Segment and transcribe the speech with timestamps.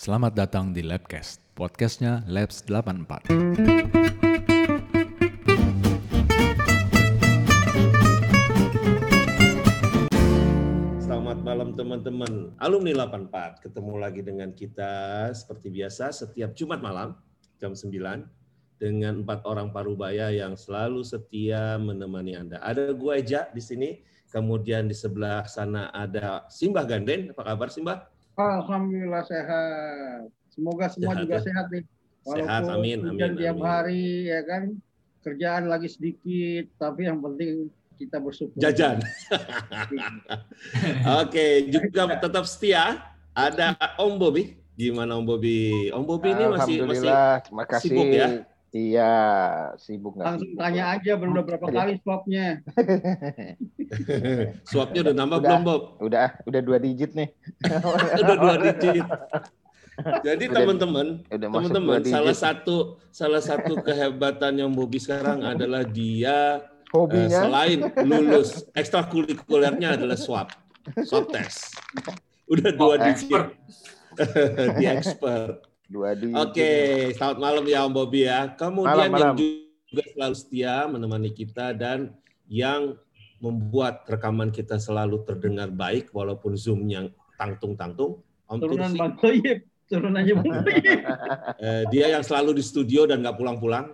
[0.00, 3.28] Selamat datang di Labcast, podcastnya Labs 84.
[11.04, 12.48] Selamat malam teman-teman.
[12.64, 17.12] Alumni 84 ketemu lagi dengan kita seperti biasa setiap Jumat malam
[17.60, 17.92] jam 9
[18.80, 22.56] dengan empat orang parubaya yang selalu setia menemani Anda.
[22.64, 24.00] Ada gua Eja di sini,
[24.32, 27.36] kemudian di sebelah sana ada Simbah Ganden.
[27.36, 28.19] Apa kabar Simbah?
[28.36, 30.30] Alhamdulillah sehat.
[30.50, 31.42] Semoga semua Sehat, juga ya?
[31.46, 31.84] sehat nih.
[32.20, 33.64] Sehat, amin, amin, tiap amin.
[33.64, 34.62] hari ya kan.
[35.20, 37.68] Kerjaan lagi sedikit, tapi yang penting
[38.00, 38.56] kita bersyukur.
[38.56, 39.04] Jajan.
[41.22, 43.04] Oke, juga tetap setia
[43.36, 44.56] ada Om Bobi.
[44.80, 45.92] Gimana Om Bobi?
[45.92, 47.88] Om Bobi ini masih masih Alhamdulillah, terima kasih.
[47.92, 48.28] sibuk ya?
[48.70, 49.12] Iya,
[49.82, 50.62] sibuk nggak Langsung sibuk.
[50.62, 52.62] tanya aja belum udah berapa kali swabnya.
[54.70, 55.48] swabnya udah nambah Udah.
[55.50, 55.82] belum Bob?
[55.98, 57.34] Udah, udah dua digit nih.
[58.22, 59.06] udah dua digit.
[60.22, 67.86] Jadi teman-teman, teman-teman, salah satu salah satu kehebatan yang Bobby sekarang adalah dia Hobinya selain
[68.02, 70.50] lulus ekstrakurikulernya adalah swab,
[71.04, 71.74] swab test.
[72.48, 73.44] Udah dua Oh, digit.
[74.78, 75.66] Di expert.
[75.90, 76.38] dua digit.
[76.38, 76.70] Oke,
[77.18, 78.54] selamat malam ya Om Bobby ya.
[78.54, 79.36] Kemudian Malam, yang malam.
[79.90, 82.14] juga selalu setia menemani kita dan
[82.46, 82.94] yang
[83.42, 88.22] membuat rekaman kita selalu terdengar baik walaupun zoom-nya tangtung-tangtung.
[88.46, 88.92] Om Turunan.
[88.94, 89.66] Bang Toyib.
[89.90, 91.00] Turunannya Bang Toyib.
[91.58, 93.90] Eh, dia yang selalu di studio dan nggak pulang-pulang.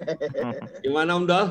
[0.84, 1.46] Gimana Om Dol?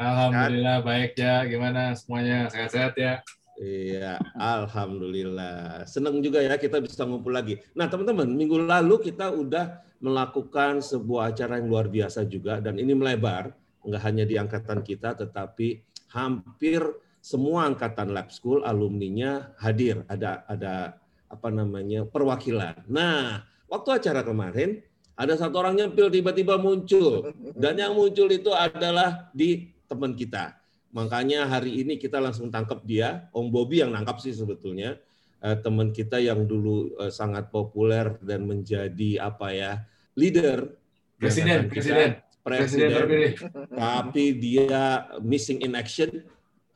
[0.00, 1.44] Alhamdulillah baik ya.
[1.46, 3.20] Gimana semuanya sehat-sehat ya?
[3.60, 5.84] Iya, alhamdulillah.
[5.84, 7.60] Senang juga ya kita bisa ngumpul lagi.
[7.76, 12.96] Nah, teman-teman, minggu lalu kita udah melakukan sebuah acara yang luar biasa juga dan ini
[12.96, 13.52] melebar,
[13.84, 16.80] nggak hanya di angkatan kita tetapi hampir
[17.20, 20.08] semua angkatan lab school alumninya hadir.
[20.08, 20.96] Ada ada
[21.28, 22.08] apa namanya?
[22.08, 22.88] perwakilan.
[22.88, 24.80] Nah, waktu acara kemarin
[25.20, 30.59] ada satu orang nyempil tiba-tiba muncul dan yang muncul itu adalah di teman kita.
[30.90, 34.98] Makanya hari ini kita langsung tangkap dia, Om Bobby yang nangkap sih sebetulnya.
[35.40, 39.72] Eh, teman kita yang dulu eh, sangat populer dan menjadi apa ya
[40.12, 40.76] leader
[41.16, 41.72] Presiden, kita.
[41.72, 42.08] presiden,
[42.44, 43.32] presiden presiden, terpilih.
[43.72, 44.84] tapi dia
[45.24, 46.08] missing in action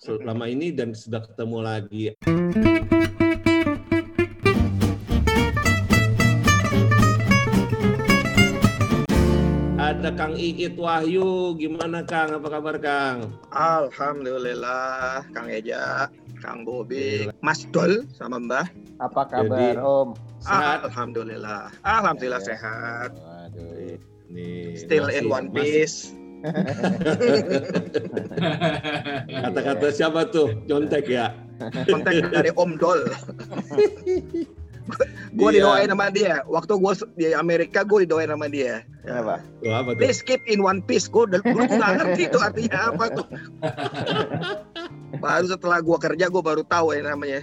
[0.00, 2.04] selama ini dan sudah ketemu lagi.
[10.04, 12.28] Ada Kang Iit Wahyu, gimana Kang?
[12.36, 13.40] Apa kabar Kang?
[13.48, 16.12] Alhamdulillah, Kang Eja,
[16.44, 18.68] Kang Bobi, Mas Dol sama Mbah.
[19.00, 20.12] apa kabar Jadi- Om?
[20.44, 20.84] Sehat?
[20.84, 22.48] Alhamdulillah, Alhamdulillah Ya.
[22.52, 23.16] sehat.
[23.16, 23.96] Waduh.
[24.28, 26.12] Nih, Still masih- in one masih- piece.
[29.40, 30.52] Kata-kata siapa tuh?
[30.68, 31.32] Nyontek ya?
[31.88, 33.08] Kontak dari Om Dol.
[35.38, 35.56] gue Iya.
[35.60, 36.34] didoain sama dia.
[36.46, 38.84] Waktu gue di Amerika, gue didoain sama dia.
[39.02, 39.40] Kenapa?
[39.64, 40.00] Tuh, apa tuh?
[40.00, 41.08] Please keep in one piece.
[41.08, 43.26] Gue tuh nggak ngerti itu artinya apa tuh.
[45.24, 47.40] baru setelah gue kerja, gue baru tahu ya namanya.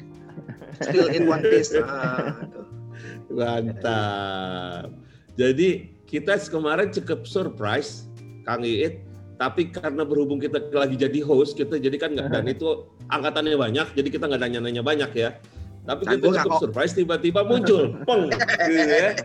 [0.82, 1.74] Still in one piece.
[1.78, 2.66] Ah, tuh.
[3.34, 4.94] Mantap.
[5.40, 8.10] Jadi kita kemarin cukup surprise,
[8.46, 9.02] Kang Iit.
[9.42, 13.88] Tapi karena berhubung kita lagi jadi host, kita jadi kan nggak dan itu angkatannya banyak,
[13.98, 15.34] jadi kita nggak nanya-nanya banyak ya.
[15.82, 16.62] Tapi kita cukup kok.
[16.62, 19.18] surprise tiba-tiba muncul, peng, gitu ya.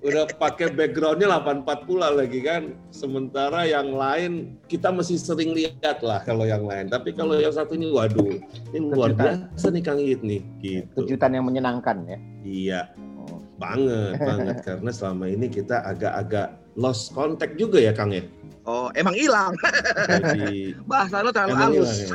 [0.00, 2.76] Udah pakai backgroundnya 84 pula lagi kan.
[2.90, 4.32] Sementara yang lain
[4.66, 6.86] kita masih sering lihat lah kalau yang lain.
[6.86, 8.36] Tapi kalau yang satu ini, waduh,
[8.70, 9.48] ini luar Kejutan.
[9.48, 10.40] biasa nih Kang Iit nih.
[10.58, 10.98] Gitu.
[10.98, 12.18] Kejutan yang menyenangkan ya.
[12.42, 12.82] Iya,
[13.24, 13.40] Oh.
[13.56, 18.20] banget banget karena selama ini kita agak-agak lost contact juga ya Kang ya
[18.64, 19.56] Oh, emang hilang.
[20.04, 21.92] jadi Bahasa lo terlalu emang halus.
[22.02, 22.12] hilang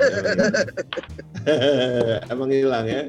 [2.06, 3.02] ya, emang hilang ya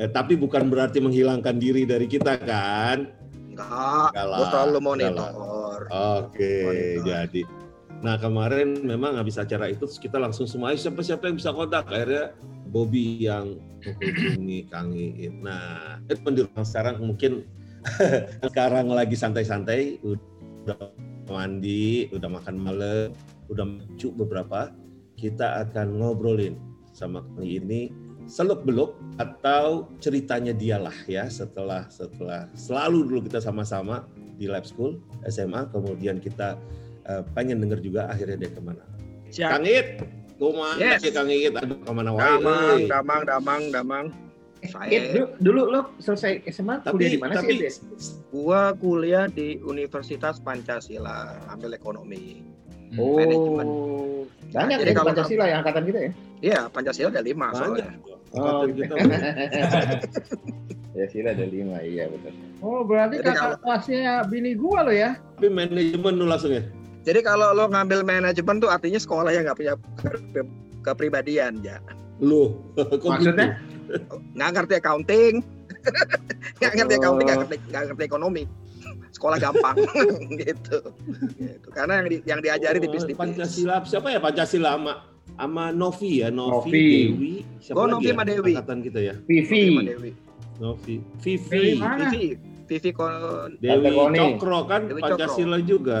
[0.00, 3.12] Eh, tapi bukan berarti menghilangkan diri dari kita kan?
[3.52, 5.30] Enggak, gue enggak monitor.
[5.92, 7.04] oke Monitor.
[7.04, 7.42] jadi.
[8.02, 11.86] Nah kemarin memang habis acara itu kita langsung semua "Ayo, siapa-siapa yang bisa kontak?
[11.86, 12.32] Akhirnya
[12.72, 17.44] Bobby yang menghubungi Kang Iit nah itu pendidikan sekarang mungkin
[18.48, 20.80] sekarang lagi santai-santai udah
[21.28, 23.10] mandi udah makan malam
[23.50, 24.70] udah mencu beberapa
[25.18, 26.56] kita akan ngobrolin
[26.94, 27.92] sama Kang ini
[28.32, 34.08] seluk beluk atau ceritanya dialah ya setelah setelah selalu dulu kita sama-sama
[34.40, 34.96] di lab school
[35.28, 36.56] SMA kemudian kita
[37.04, 38.80] eh, pengen denger juga akhirnya dia ke mana
[39.28, 39.48] Siap.
[39.52, 40.00] Kang It
[40.36, 41.04] kumaha Yes.
[41.12, 44.06] Kang It aduh ke mana wae Damang, damang, damang, damang.
[44.62, 47.66] It, Saya, dulu, dulu lo selesai SMA tapi kuliah di mana tapi sih?
[47.66, 47.76] It?
[48.30, 52.40] gua kuliah di Universitas Pancasila, ambil ekonomi.
[52.94, 53.66] Manajemen.
[53.66, 54.22] Oh,
[54.54, 56.12] banyak Jadi ya kalau- Pancasila yang angkatan kita ya.
[56.38, 57.58] Iya, Pancasila ada lima Banyak.
[57.58, 57.90] soalnya.
[58.34, 58.92] Oh, gitu.
[60.92, 62.36] Ya sila ada lima, iya betul.
[62.60, 65.16] Oh, berarti Jadi kakak kelasnya bini gua lo ya?
[65.34, 66.60] tapi manajemen lu langsung ya.
[67.02, 70.52] Jadi kalau lo ngambil manajemen tuh artinya sekolah yang nggak punya ke-
[70.84, 71.80] kepribadian ya.
[72.20, 72.60] Lu.
[72.76, 73.56] Kok Maksudnya?
[73.88, 74.20] gitu?
[74.36, 75.34] Nggak ngerti accounting,
[76.60, 77.42] nggak ngerti accounting, nggak Oh.
[77.42, 78.42] ngerti, nggak ngerti ekonomi.
[79.12, 79.76] Sekolah gampang
[80.36, 80.78] gitu.
[81.40, 81.68] gitu.
[81.72, 83.16] Karena yang di, yang diajari Oh, tipis-tipis.
[83.18, 84.92] Pancasila siapa ya Pancasila sama
[85.42, 86.86] sama Novi ya Novi, Novi.
[87.10, 88.12] Dewi siapa Oh, lagi Novi ya?
[88.14, 88.52] sama Dewi.
[88.54, 89.62] angkatan kita ya Vivi.
[90.62, 92.06] Novi Vivi mana?
[92.06, 92.24] Vivi,
[92.64, 93.90] Vivi kon Dewi.
[94.14, 95.18] Cokro kan Dewi Cokro.
[95.18, 96.00] Pancasila juga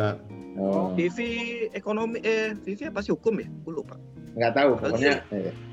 [0.52, 1.30] Oh, Vivi
[1.72, 3.48] ekonomi eh Vivi apa sih hukum ya?
[3.64, 3.96] Gue lupa.
[4.32, 5.24] nggak tahu pokoknya.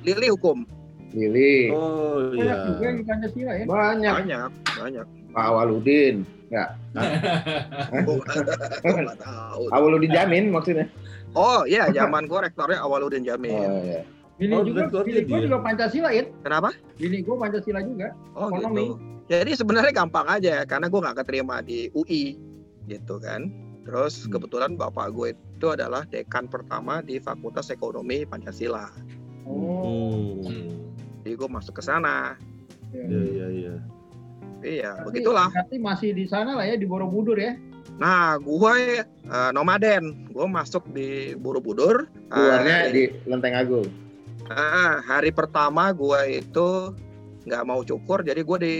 [0.01, 0.63] Lili hukum.
[1.11, 1.67] Lili.
[1.69, 3.65] oh Banyak iya juga yang di Pancasila ya.
[3.67, 4.13] Banyak.
[4.23, 5.05] Banyak, banyak.
[5.29, 6.15] Pak Awaludin.
[8.81, 9.61] Gue nggak tahu.
[9.69, 10.87] Awaludin Jamin maksudnya.
[11.33, 13.53] Oh iya, zaman gue rektornya Awaludin Jamin.
[13.59, 14.01] Oh, iya.
[14.35, 15.43] Bini Oh, juga, bini dia.
[15.43, 16.23] juga Pancasila ya.
[16.39, 16.71] Kenapa?
[16.95, 18.15] Bini gua Pancasila juga.
[18.33, 18.87] Oh Ekonomi.
[18.87, 18.95] gitu.
[19.27, 22.39] Jadi sebenarnya gampang aja karena gue nggak keterima di UI
[22.87, 23.51] gitu kan.
[23.83, 24.31] Terus Hmm.
[24.31, 28.87] kebetulan bapak gue itu adalah dekan pertama di Fakultas Ekonomi Pancasila.
[29.43, 30.39] Oh.
[30.39, 30.87] hmm.
[31.21, 32.39] Jadi gue masuk ke sana.
[32.89, 33.75] iya iya iya
[34.59, 35.47] Iya, begitulah.
[35.49, 37.55] Berarti masih di sana lah ya di Borobudur ya.
[37.99, 40.31] Nah, gue eh, nomaden.
[40.31, 42.07] Gue masuk di Borobudur.
[42.31, 43.87] Keluarnya di Lenteng Agung.
[44.49, 46.89] ah, hari pertama gue itu
[47.45, 48.75] nggak mau cukur, jadi gue di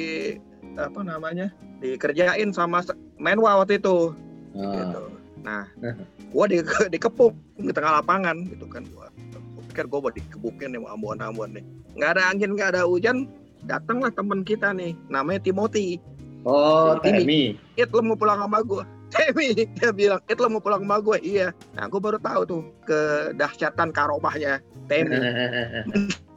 [0.81, 2.81] apa namanya dikerjain sama
[3.21, 4.15] menwa waktu itu.
[4.57, 4.73] Oh.
[4.73, 5.01] gitu.
[5.43, 5.63] Nah,
[6.33, 6.59] gua di,
[6.93, 9.07] dikepung di tengah lapangan gitu kan gua.
[9.55, 11.63] Gua pikir gua mau dikebukin nih sama Ambon-Ambon nih.
[11.95, 13.27] Nggak ada angin, nggak ada hujan,
[13.67, 15.99] datanglah teman kita nih, namanya Timothy.
[16.47, 17.19] Oh, Ini.
[17.19, 17.41] Temi.
[17.75, 18.83] It lo mau pulang sama gua.
[19.09, 21.17] Temi, dia bilang, It lo mau pulang sama gue.
[21.25, 21.49] Iya.
[21.73, 25.17] Nah, gua baru tahu tuh kedahsyatan karomahnya Temi.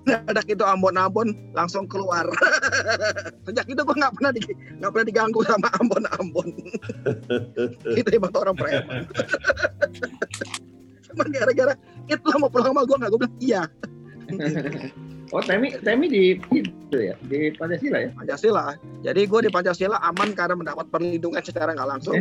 [0.02, 2.24] Dadak itu Ambon-Ambon langsung keluar.
[3.46, 4.40] Sejak itu gua nggak pernah di,
[4.80, 6.48] nggak pernah diganggu sama Ambon-Ambon.
[8.00, 9.04] itu hebat orang preman.
[11.12, 11.74] Cuma gara-gara
[12.08, 13.62] itu mau pulang sama gua nggak, gua bilang iya.
[15.32, 18.10] Oh, Temi Temi di itu ya, di Pancasila ya.
[18.12, 18.76] Pancasila.
[19.00, 22.20] Jadi gue di Pancasila aman karena mendapat perlindungan secara nggak langsung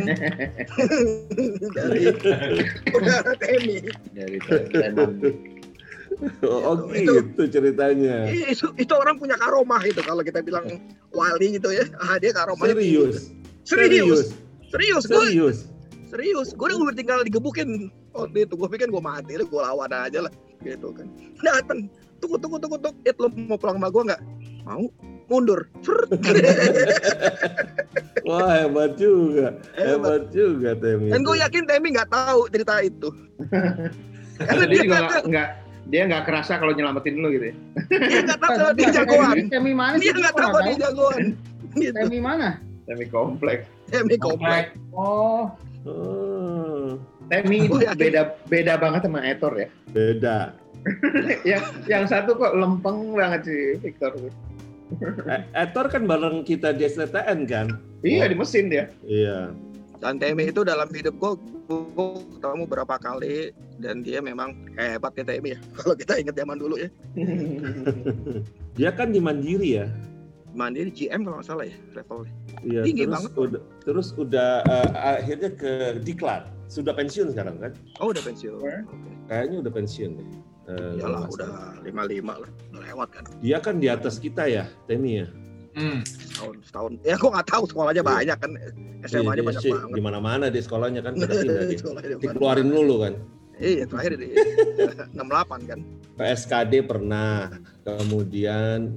[1.76, 2.02] dari
[2.96, 3.76] udara TNI.
[4.16, 5.10] Dari Teman.
[6.40, 10.64] oh, oh Itu- gitu ceritanya Itu, itu orang punya karomah itu kalau kita bilang
[11.12, 11.84] wali gitu ya.
[12.00, 12.64] Ah, dia karomah.
[12.64, 13.28] serius
[13.68, 14.32] Serius.
[14.72, 15.04] Serius.
[15.04, 15.58] Gue serius
[16.12, 16.48] serius.
[16.56, 17.88] Gue udah tinggal digebukin.
[18.12, 21.08] Oh itu gue pikir gue mati, gue lawan aja lah, gitu kan.
[21.40, 21.88] Datang,
[22.22, 22.98] tunggu tunggu tunggu tunggu.
[23.02, 24.20] It lo mau pulang sama gue nggak?
[24.62, 24.86] Mau?
[25.26, 25.66] Mundur.
[28.28, 29.82] Wah hebat juga Hebat.
[29.82, 33.08] hebat juga Temi Dan gue yakin Temi nggak tahu cerita itu.
[34.46, 35.48] Karena dia nggak nggak
[35.90, 37.54] dia nggak kerasa kalau nyelamatin lu gitu ya.
[37.90, 39.36] dia nggak tahu kalau dia jagoan.
[39.50, 40.06] Temi mana sih?
[40.06, 41.22] Dia nggak tahu kalau dia jagoan.
[41.74, 41.90] Gitu.
[41.96, 42.48] Temi mana?
[42.86, 43.66] Temi kompleks.
[43.90, 44.76] Temi komplek.
[44.94, 45.50] Oh,
[45.88, 47.00] oh,
[47.32, 49.68] Temi itu beda beda banget sama Etor ya.
[49.90, 50.52] beda
[51.48, 54.12] yang yang satu kok lempeng banget sih Victor.
[55.24, 57.66] E- Etor kan bareng kita di STTN kan
[58.02, 58.90] Iya di mesin dia.
[59.02, 59.48] iya
[59.96, 61.32] Dan Temi itu dalam hidup gue,
[61.70, 65.58] gue ketemu berapa kali dan dia memang hebat ya Temi ya.
[65.78, 66.90] Kalau kita ingat zaman dulu ya.
[68.76, 69.86] dia kan di Mandiri ya
[70.52, 72.32] Mandiri GM kalau nggak salah ya levelnya.
[72.60, 73.30] Iya, Tinggi terus banget.
[73.40, 75.72] udah terus udah eh, akhirnya ke
[76.04, 76.44] diklat.
[76.68, 77.72] Sudah pensiun sekarang kan?
[78.04, 78.60] Oh udah pensiun.
[78.60, 78.84] Eh.
[78.84, 79.10] Oke.
[79.32, 80.28] Kayaknya udah pensiun deh.
[80.72, 81.72] Eh, Iyalah udah salah.
[81.84, 82.50] 55 lah.
[82.72, 83.24] Udah lewat kan.
[83.40, 85.26] Dia kan di atas kita ya, Temi ya.
[85.72, 86.04] Hmm.
[86.04, 86.92] Setahun, setahun.
[87.00, 88.12] Ya gue nggak tahu sekolahnya Iya.
[88.12, 88.50] banyak kan.
[89.02, 89.96] SMA-nya Iya, banyak sih, banget.
[89.96, 92.16] Di mana-mana di sekolahnya kan pada pindah dia.
[92.20, 93.14] Dikeluarin dulu kan.
[93.56, 94.28] Iya terakhir di
[95.14, 95.78] 68 kan.
[96.12, 97.48] PSKD pernah,
[97.82, 98.94] kemudian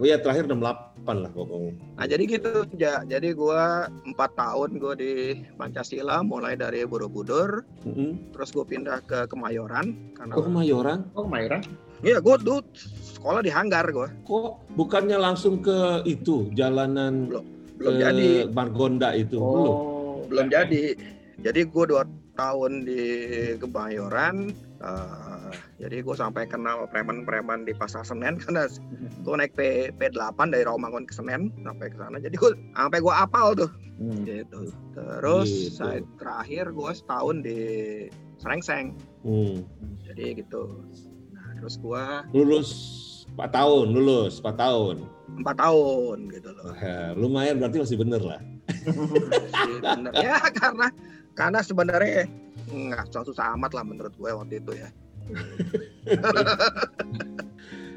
[0.00, 1.72] ya terakhir 68 lah pokoknya.
[1.98, 3.04] Nah jadi gitu ja.
[3.04, 5.12] Jadi gua empat tahun gue di
[5.56, 8.32] Pancasila mulai dari Borobudur, Mm-mm.
[8.32, 10.98] terus gue pindah ke Kemayoran karena Kok Kemayoran?
[11.18, 11.62] Oh Kemayoran.
[12.02, 12.60] Iya gue dulu
[13.18, 14.08] sekolah di Hanggar gue.
[14.26, 17.30] Kok bukannya langsung ke itu jalanan
[17.78, 19.38] Belum ke jadi, Margonda itu?
[19.38, 19.74] Belum.
[19.74, 20.16] Oh.
[20.26, 20.96] belum jadi.
[21.42, 22.06] Jadi gue dua
[22.38, 23.02] tahun di
[23.58, 24.54] Kemayoran.
[24.82, 25.21] eh,
[25.78, 28.66] jadi gue sampai kenal preman-preman di pasar Senen karena
[29.22, 32.16] gue naik P P8 dari Rawamangun ke Senen sampai ke sana.
[32.18, 33.70] Jadi gue sampai gue apal tuh.
[34.00, 34.24] Hmm.
[34.26, 34.72] Gitu.
[34.96, 35.76] Terus Gitu.
[35.78, 37.60] saya terakhir gue setahun di
[38.42, 38.96] Serengseng.
[39.22, 39.62] Hmm.
[40.02, 40.82] Jadi gitu.
[41.30, 42.04] Nah terus gue
[42.34, 42.70] Lulus
[43.32, 44.96] 4 tahun, lulus 4 tahun.
[45.32, 46.76] empat tahun gitu loh.
[47.16, 48.36] Lumayan berarti masih bener lah.
[48.84, 50.12] Masih bener.
[50.12, 50.86] ya karena
[51.32, 52.28] karena sebenarnya
[52.68, 54.92] nggak susah amat lah menurut gue waktu itu ya.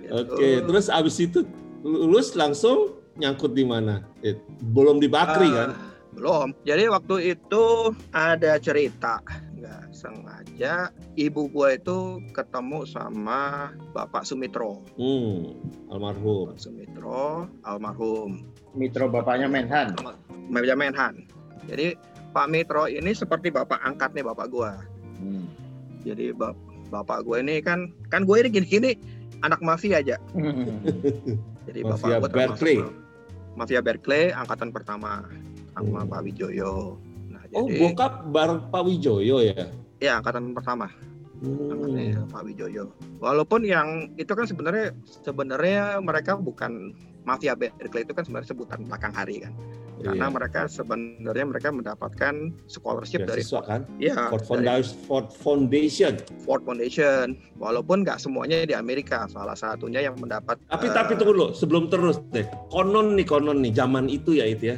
[0.06, 1.44] Oke, terus abis itu
[1.82, 4.04] lulus langsung nyangkut di mana?
[4.22, 4.38] Eh,
[4.72, 5.70] belum di Bakri Ah, kan?
[6.16, 6.48] Belum.
[6.64, 7.64] Jadi waktu itu
[8.16, 9.20] ada cerita
[9.56, 11.98] nggak sengaja ibu gue itu
[12.32, 14.86] ketemu sama Bapak Sumitro.
[14.96, 15.58] Hmm,
[15.92, 16.54] almarhum.
[16.54, 19.96] Bapak Sumitro almarhum Mitro bapaknya Menhan.
[20.52, 21.26] Meja Menhan.
[21.66, 21.96] Jadi
[22.36, 24.72] Pak Mitro ini seperti bapak angkatnya bapak gue.
[25.24, 25.48] Hmm.
[26.04, 28.92] Jadi bap- bapak gue ini kan kan gue ini gini-gini
[29.42, 30.16] anak mafia aja.
[31.66, 32.78] Jadi Mafia bapak gue Berkeley.
[33.56, 35.26] Mafia Berkeley angkatan pertama
[35.76, 36.10] sama Hmm.
[36.12, 36.96] Pak Wijoyo.
[37.32, 39.68] Nah, Oh, jadi bokap bar Pak Wijoyo ya?
[40.00, 40.88] ya angkatan pertama.
[41.44, 41.68] Hmm.
[41.72, 42.84] angkatannya Pak Wijoyo.
[43.20, 46.96] Walaupun yang itu kan sebenarnya sebenarnya mereka bukan
[47.28, 49.52] mafia Berkeley itu kan sebenarnya sebutan belakang hari kan.
[50.06, 50.36] Karena Iya.
[50.38, 52.34] mereka sebenarnya mereka mendapatkan
[52.70, 53.82] scholarship dari Beasiswa kan?
[53.98, 54.96] ya Ford dari Foundation.
[55.10, 56.14] Ford Foundation.
[56.46, 57.26] Ford Foundation.
[57.58, 61.90] Walaupun nggak semuanya di Amerika, salah satunya yang mendapat Tapi eh, tapi tunggu dulu, sebelum
[61.90, 62.46] terus deh.
[62.70, 64.78] Konon nih konon nih zaman itu ya itu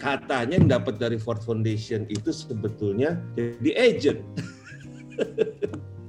[0.00, 4.18] Katanya yang dapat dari Ford Foundation itu sebetulnya jadi agent.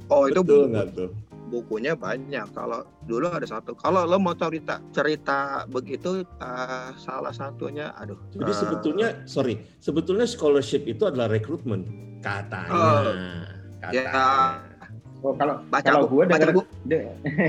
[0.07, 1.09] oh itu Betul nggak tuh?
[1.53, 2.49] Bukunya banyak.
[2.57, 3.77] Kalau dulu ada satu.
[3.77, 8.17] Kalau lo mau cerita cerita begitu eh, salah satunya aduh.
[8.33, 11.85] Jadi eh, sebetulnya sorry, sebetulnya scholarship itu adalah rekrutmen
[12.25, 12.73] katanya.
[12.73, 13.13] Oh.
[13.77, 13.93] katanya.
[13.93, 14.23] ya
[15.23, 16.67] Oh, kalau baca kalau gue baca dengar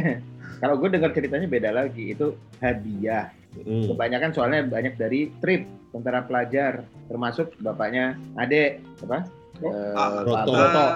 [0.63, 2.15] kalau gue dengar ceritanya beda lagi.
[2.15, 3.35] Itu hadiah.
[3.55, 3.91] Hmm.
[3.91, 9.27] Kebanyakan soalnya banyak dari trip tentara pelajar, termasuk bapaknya Ade apa?
[9.63, 10.87] Eh, Ah, Pak Roto.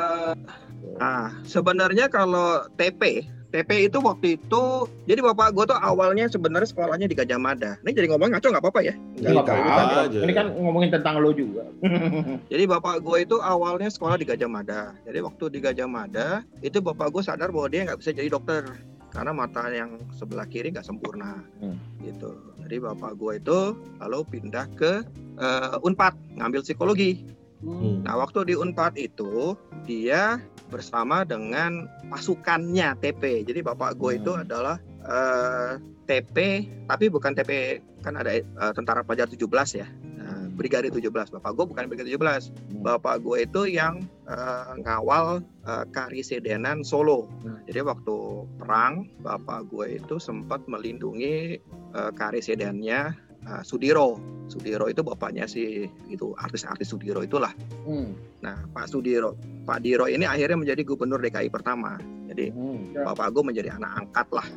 [0.78, 0.99] Broto.
[0.99, 4.64] Ah, sebenarnya kalau TP, TP itu waktu itu,
[5.04, 7.80] jadi bapak gue tuh awalnya sebenarnya sekolahnya di Gajah Mada.
[7.80, 8.94] Ini jadi ngomong ngaco nggak apa-apa ya?
[9.16, 9.99] Nggak apa-apa.
[10.04, 10.18] aja.
[10.20, 11.64] Ini kan ngomongin tentang lo juga.
[12.52, 14.92] Jadi bapak gue itu awalnya sekolah di Gajah Mada.
[15.02, 16.28] Jadi waktu di Gajah Mada,
[16.61, 18.68] itu bapak gue sadar bahwa dia nggak bisa jadi dokter
[19.08, 21.80] karena mata yang sebelah kiri nggak sempurna, Hmm.
[22.04, 22.37] gitu.
[22.61, 23.58] Jadi bapak gue itu
[23.99, 25.00] lalu pindah ke
[25.38, 27.25] eh, Unpad ngambil psikologi.
[27.59, 28.07] Hmm.
[28.07, 30.38] Nah, waktu di Unpad itu dia
[30.69, 33.43] bersama dengan pasukannya TP.
[33.43, 34.45] Jadi bapak gue itu Hmm.
[34.47, 34.77] adalah
[35.09, 39.88] eh, TP, tapi bukan TP kan ada eh, tentara pelajar 17 ya.
[40.19, 41.33] Nah, Brigade 17.
[41.33, 42.53] Bapak gue bukan Brigade 17.
[42.85, 47.27] Bapak gue itu yang eh, ngawal eh, Karisidenan Solo.
[47.43, 51.59] Nah, jadi waktu perang, bapak gue itu sempat melindungi
[51.97, 54.21] eh, Karisidennya eh, Sudiro.
[54.49, 57.52] Sudiro itu bapaknya si itu artis-artis Sudiro itulah.
[57.85, 58.17] Hmm.
[58.40, 59.37] Nah, Pak Sudiro,
[59.69, 62.00] Pak Diro ini akhirnya menjadi gubernur DKI pertama.
[62.28, 62.93] Jadi Hmm.
[62.97, 64.49] bapak gue menjadi anak angkat lah,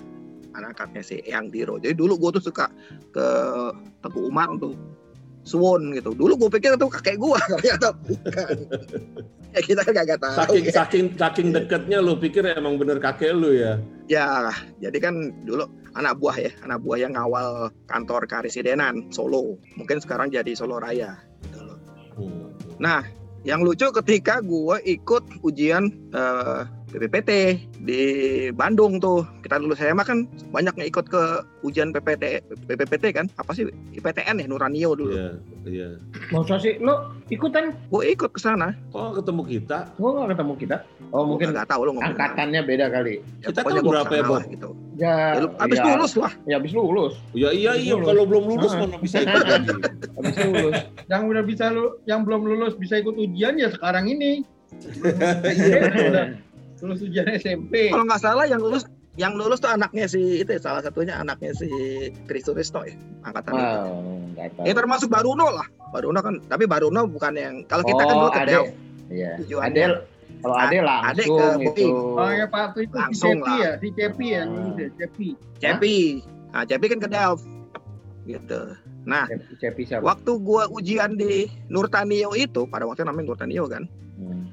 [0.56, 1.76] anak angkatnya si Eyang Diro.
[1.76, 2.72] Jadi dulu gue tuh suka
[3.12, 3.26] ke
[4.00, 4.76] Teguh Umar untuk
[5.44, 6.14] suwon gitu.
[6.14, 8.56] Dulu gue pikir itu kakek gue, ternyata bukan.
[9.52, 10.36] ya kita kan gak tahu.
[10.38, 10.74] Saking ya.
[10.74, 13.82] saking saking deketnya lu pikir emang bener kakek lu ya.
[14.12, 14.52] Ya,
[14.84, 19.56] jadi kan dulu anak buah ya, anak buah yang ngawal kantor Karisidenan Solo.
[19.80, 21.16] Mungkin sekarang jadi Solo Raya.
[21.48, 21.80] Gitu loh.
[22.20, 22.52] Hmm.
[22.82, 23.02] Nah,
[23.48, 27.32] yang lucu ketika gue ikut ujian eh, PPPT
[27.80, 28.02] di
[28.52, 29.24] Bandung tuh.
[29.42, 31.24] Kita lulus SMA kan banyak yang ikut ke
[31.62, 33.26] ujian PPT, PPPT kan?
[33.36, 35.16] Apa sih IPTN ya Nuranio dulu.
[35.16, 35.30] Iya,
[35.66, 35.90] iya.
[36.30, 37.72] Masa sih lo ikutan?
[37.88, 38.76] Gue ikut ke sana.
[38.92, 39.78] Kok ketemu kita?
[39.96, 40.78] Gue gak ketemu kita.
[41.12, 42.08] Oh mungkin nggak tahu lo ngomong.
[42.08, 43.20] angkatannya beda kali.
[43.44, 44.36] Ya, Kita kan berapa ya, Bob?
[44.40, 44.70] lah, gitu.
[44.96, 46.32] Ya, Ya, abis ya, lulus lah.
[46.46, 47.14] Ya habis lulus.
[47.36, 48.08] Ya iya iya Lulus.
[48.08, 48.80] kalau belum lulus Ah.
[48.84, 49.70] mana bisa ikut lagi.
[50.16, 50.76] Habis lulus.
[51.08, 54.44] Yang udah bisa lu, yang belum lulus bisa ikut ujian ya sekarang ini.
[55.12, 56.32] Udah
[56.82, 57.90] lulus ujian SMP.
[57.90, 58.84] Kalau nggak salah yang lulus
[59.14, 61.68] yang lulus tuh anaknya si itu ya, salah satunya anaknya si
[62.26, 63.60] Kristurisno ya angkatan itu.
[63.60, 63.76] Wow,
[64.34, 64.64] tahu.
[64.64, 65.68] Ya termasuk Baruno lah.
[65.92, 68.42] Baruno kan, tapi Baruno bukan yang kalau kita kan Oh, dulu ke.
[68.46, 68.68] Delf.
[69.08, 69.32] Iya.
[69.38, 69.68] Tujuannya.
[69.68, 69.84] Ade
[70.40, 71.88] kalau Ade langsung Ade ke itu.
[71.92, 73.58] Oh ya Pak itu si Langsung Cepi lah.
[73.60, 74.72] ya, si Cepi ya, Ah.
[74.74, 75.28] ya, Cepi.
[75.60, 75.98] Cepi.
[76.50, 77.40] Nah, Cepi kan ke Delf.
[78.24, 78.62] Gitu.
[79.04, 80.04] Nah, Cepi- Cepi siapa?
[80.08, 83.84] waktu gua ujian di Nurtanio itu, pada waktu itu namanya Nurtanio kan,
[84.16, 84.48] Hmm.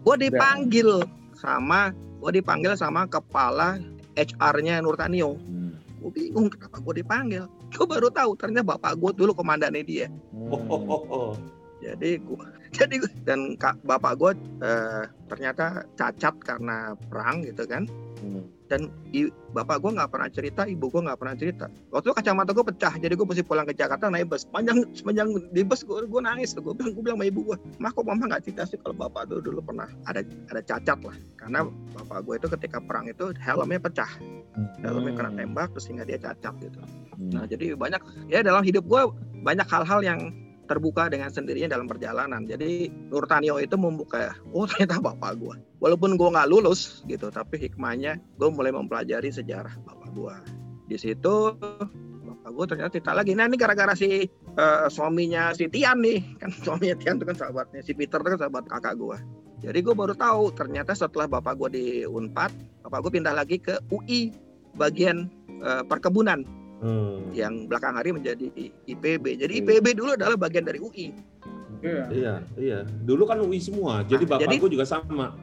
[0.00, 1.02] gua dipanggil
[1.44, 3.76] sama gua dipanggil sama kepala
[4.16, 5.36] HR-nya Nurtanio.
[5.36, 5.76] Hmm.
[6.00, 7.44] Gue bingung kenapa gue dipanggil.
[7.72, 10.06] Gue baru tahu ternyata bapak gue dulu komandannya dia.
[10.32, 11.32] Oh, oh, oh, oh.
[11.84, 14.32] Jadi gua, jadi gua- dan kak, bapak gue
[14.64, 17.84] eh, ternyata cacat karena perang gitu kan.
[18.20, 18.44] Hmm.
[18.64, 21.66] Dan i- bapak gue nggak pernah cerita, ibu gue nggak pernah cerita.
[21.92, 24.48] Waktu itu kacamata gue pecah, jadi gue mesti pulang ke Jakarta naik bus.
[24.48, 26.56] Sepanjang sepanjang di bus gue gue nangis.
[26.56, 29.28] Gue bilang gue bilang sama ibu gue, mah kok mama nggak cerita sih kalau bapak
[29.28, 31.16] tuh dulu pernah ada ada cacat lah.
[31.36, 31.58] Karena
[31.92, 34.10] bapak gue itu ketika perang itu helmnya pecah,
[34.80, 36.80] helmnya kena tembak terus sehingga dia cacat gitu.
[37.14, 37.30] Hmm.
[37.36, 38.00] Nah jadi banyak
[38.32, 39.02] ya dalam hidup gue
[39.44, 40.20] banyak hal-hal yang
[40.64, 42.48] terbuka dengan sendirinya dalam perjalanan.
[42.48, 45.54] Jadi Nurtanio itu membuka, oh ternyata bapak gue.
[45.80, 50.34] Walaupun gue nggak lulus gitu, tapi hikmahnya gue mulai mempelajari sejarah bapak gue.
[50.88, 51.56] Di situ
[52.24, 53.32] bapak gue ternyata cerita lagi.
[53.36, 57.80] Nah ini gara-gara si eh, suaminya si Tian nih, kan suaminya Tian itu kan sahabatnya
[57.84, 59.18] si Peter itu kan sahabat kakak gue.
[59.64, 62.52] Jadi gue baru tahu ternyata setelah bapak gue di Unpad,
[62.84, 64.32] bapak gue pindah lagi ke UI
[64.76, 67.32] bagian eh, perkebunan Hmm.
[67.32, 68.50] yang belakang hari menjadi
[68.84, 69.40] IPB.
[69.40, 69.60] Jadi Hmm.
[69.64, 71.14] IPB dulu adalah bagian dari UI.
[71.80, 72.04] Iya.
[72.10, 72.78] Iya, iya.
[72.84, 74.04] Dulu kan UI semua.
[74.04, 75.36] Jadi Nah, jadi- bapakku juga sama.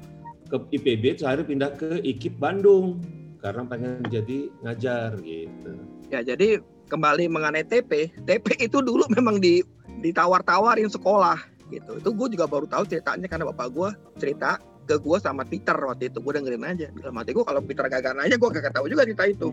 [0.46, 3.00] Ke IPB akhirnya pindah ke IKIP Bandung
[3.40, 5.72] karena pengen jadi ngajar gitu.
[6.12, 6.60] Ya, jadi
[6.92, 9.64] kembali mengenai TP, TP itu dulu memang di
[10.02, 11.40] ditawar-tawarin sekolah
[11.72, 11.98] gitu.
[11.98, 16.12] Itu gue juga baru tahu ceritanya karena bapak gue cerita ke gue sama Peter waktu
[16.12, 16.88] itu gue dengerin aja.
[16.92, 19.50] Dalam hati gue kalau Peter gak nanya gue gak tahu juga cerita itu.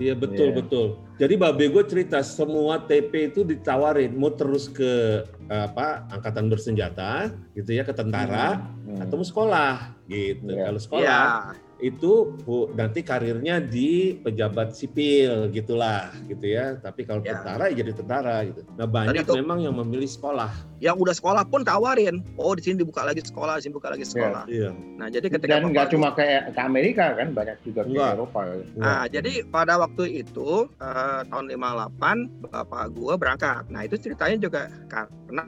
[0.00, 0.56] Iya betul Iya.
[0.56, 0.86] betul.
[1.20, 7.70] Jadi babe gue cerita semua TP itu ditawarin mau terus ke apa angkatan bersenjata gitu
[7.70, 8.96] ya ke tentara Hmm.
[8.98, 10.48] atau mau sekolah gitu.
[10.48, 10.64] Iya.
[10.64, 11.69] Kalau sekolah Iya.
[11.80, 16.76] Itu Bu, nanti karirnya di pejabat sipil gitulah gitu ya.
[16.76, 17.36] Tapi kalau Ya.
[17.36, 18.60] tentara ya jadi tentara gitu.
[18.76, 20.52] Nah banyak itu- memang yang memilih sekolah.
[20.80, 22.24] Yang udah sekolah pun tawarin.
[22.36, 24.44] Oh di sini dibuka lagi sekolah, di sini dibuka lagi sekolah.
[24.46, 24.70] Iya.
[24.96, 28.10] Nah jadi ketika Dan nggak cuma kayak ke Amerika kan, banyak juga ke Enggak.
[28.14, 28.40] Eropa.
[28.76, 33.68] Nah, jadi pada waktu itu eh, tahun 58 bapak gua berangkat.
[33.68, 35.44] Nah, itu ceritanya juga karena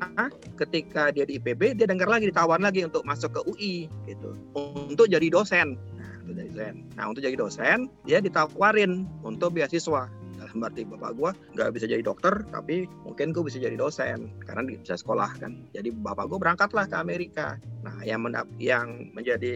[0.54, 3.74] ketika dia di IPB dia dengar lagi ditawar lagi untuk masuk ke UI
[4.06, 4.36] gitu.
[4.54, 5.74] Untuk jadi dosen.
[6.22, 6.74] Untuk jadi dosen.
[6.94, 10.06] Nah, untuk jadi dosen dia ditawarin untuk beasiswa.
[10.42, 14.66] Dalam arti bapak gua nggak bisa jadi dokter, tapi mungkin gua bisa jadi dosen karena
[14.66, 15.62] bisa sekolah kan.
[15.70, 17.56] Jadi bapak gua berangkatlah ke Amerika.
[17.86, 19.54] Nah, yang mendap yang menjadi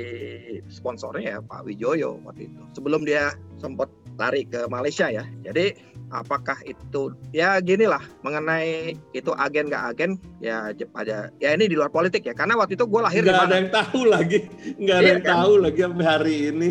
[0.71, 2.63] sponsornya ya Pak Wijoyo waktu itu.
[2.79, 5.25] Sebelum dia sempat lari ke Malaysia ya.
[5.45, 5.73] Jadi
[6.09, 11.67] apakah itu ya gini lah mengenai itu agen nggak agen ya jep aja ya ini
[11.67, 14.01] di luar politik ya karena waktu itu gue lahir di Nggak ada mana yang tahu
[14.07, 14.39] lagi,
[14.79, 15.35] nggak ada Iya yang kan?
[15.35, 16.71] tahu lagi sampai hari ini.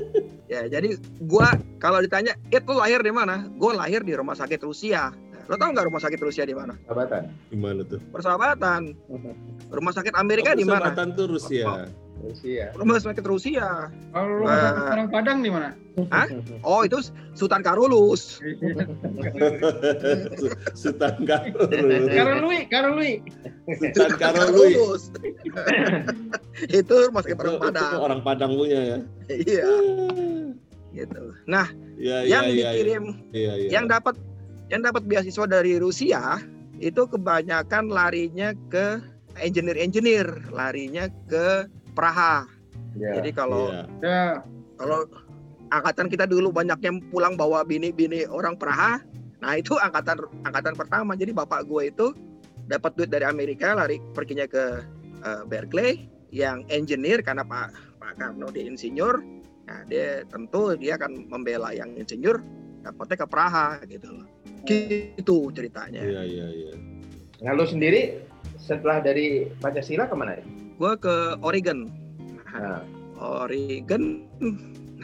[0.52, 1.48] ya jadi gue
[1.80, 5.72] kalau ditanya itu lahir di mana gue lahir di rumah sakit Rusia Nah, lo tau
[5.72, 7.32] nggak rumah sakit Rusia di mana Sahabatan.
[7.48, 8.00] Gimana tuh?
[8.12, 8.80] persahabatan
[9.72, 11.64] rumah sakit Amerika Oh, di mana persahabatan tuh Rusia.
[12.22, 12.70] Rusia.
[12.78, 14.54] rumah sakit Rusia Kalau lu Eh.
[14.54, 15.74] uh, orang Padang di mana?
[16.10, 16.26] Hah?
[16.62, 16.98] oh itu
[17.34, 18.38] Sultan Karolus
[20.80, 22.10] Sultan Karolus.
[22.10, 23.12] Karolui, Karolui.
[23.78, 25.02] Sultan Karolus.
[26.80, 28.98] itu rumah sakit Itu, orang itu Padang orang Padang punya ya.
[29.30, 29.66] iya
[30.94, 33.68] gitu nah Iya, iya, yang iya, dikirim Iya, iya.
[33.70, 34.18] yang dapat
[34.70, 36.42] yang dapat beasiswa dari Rusia
[36.78, 38.98] itu kebanyakan larinya ke
[39.38, 42.44] engineer-engineer, larinya ke Praha.
[42.98, 43.18] Ya.
[43.18, 43.82] Jadi kalau Iya.
[44.02, 44.22] Ya,
[44.78, 45.06] kalau
[45.70, 49.02] angkatan kita dulu banyak yang pulang bawa bini-bini orang Praha,
[49.42, 51.14] nah itu angkatan angkatan pertama.
[51.14, 52.06] Jadi bapak gue itu
[52.66, 54.84] dapat duit dari Amerika, lari perginya ke
[55.24, 59.22] eh, Berkeley, yang engineer karena Pak Pak Karno dia insinyur.
[59.64, 62.42] Nah, dia tentu dia akan membela yang insinyur,
[62.84, 64.28] dapatnya ke Praha gitu loh.
[64.68, 66.04] Gitu ceritanya.
[66.04, 66.72] Iya, iya, iya.
[67.40, 68.20] Nah, lu sendiri
[68.60, 70.36] setelah dari Pancasila ke mana?
[70.76, 71.90] Gue ke Oregon.
[72.50, 72.82] Nah,
[73.18, 74.26] Oregon.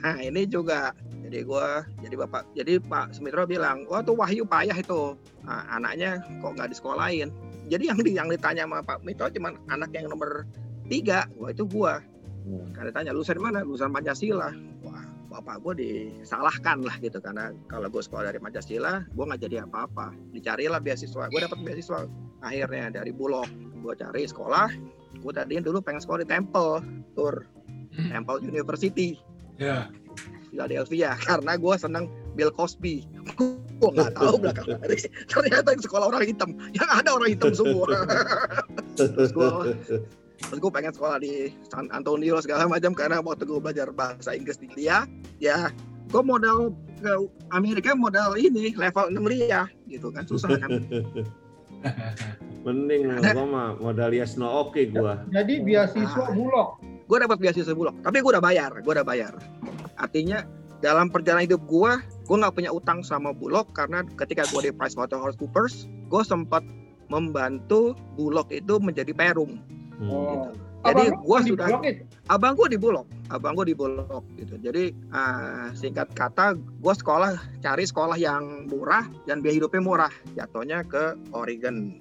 [0.00, 0.96] Nah ini juga.
[1.30, 5.14] Jadi gua jadi bapak jadi Pak Sumitro bilang wah tuh Wahyu payah itu.
[5.46, 7.30] Nah, anaknya kok nggak disekolahin?
[7.70, 10.42] Jadi yang di, yang ditanya sama Pak Mitro cuman anak yang nomor
[10.90, 12.02] tiga wah itu gua.
[12.40, 12.72] Hmm.
[12.74, 13.62] karena ditanya lulusan mana?
[13.62, 14.50] Lulusan Pancasila.
[14.82, 19.62] Wah bapak gua disalahkan lah gitu karena kalau gue sekolah dari Pancasila gue nggak jadi
[19.70, 20.10] apa-apa.
[20.34, 22.10] Dicarilah beasiswa gue dapat beasiswa
[22.42, 23.46] akhirnya dari Bulog.
[23.86, 24.66] Gue cari sekolah
[25.20, 26.80] gue tadinya dulu pengen sekolah di Temple
[27.14, 27.44] Tur.
[27.90, 29.20] Temple University.
[29.60, 29.92] Ya.
[30.50, 32.04] Philadelphia karena gue seneng
[32.34, 33.06] Bill Cosby.
[33.36, 34.98] Gue nggak tahu belakang hari
[35.30, 36.50] ternyata yang sekolah orang hitam.
[36.74, 37.86] Yang ada orang hitam semua.
[38.98, 39.48] Terus gue
[40.40, 44.56] terus gue pengen sekolah di San Antonio segala macam karena waktu gue belajar bahasa Inggris
[44.56, 45.04] di dia
[45.36, 45.68] ya
[46.08, 47.12] gue modal ke
[47.52, 50.24] Amerika modal ini level 6 lia gitu kan.
[50.24, 50.80] Susah kan
[52.60, 55.24] Mending gua mah modal Yasno oke gua.
[55.28, 56.30] jadi beasiswa Ah.
[56.30, 56.68] Bulog.
[56.80, 59.34] gue dapat beasiswa bulog tapi gue udah bayar gue udah bayar
[59.96, 60.46] artinya
[60.78, 61.92] dalam perjalanan hidup gue
[62.22, 65.74] gue nggak punya utang sama bulog karena ketika gue di PricewaterhouseCoopers
[66.06, 66.62] gue sempat
[67.08, 69.58] membantu bulog itu menjadi perum
[69.98, 70.08] Hmm.
[70.08, 70.48] Oh.
[70.80, 71.68] Jadi Abang gua di sudah-
[72.30, 77.34] abang gue di bulog abang gue di bulog gitu jadi ah, singkat kata gue sekolah
[77.58, 81.98] cari sekolah yang murah dan biaya hidupnya murah jatuhnya ke Oregon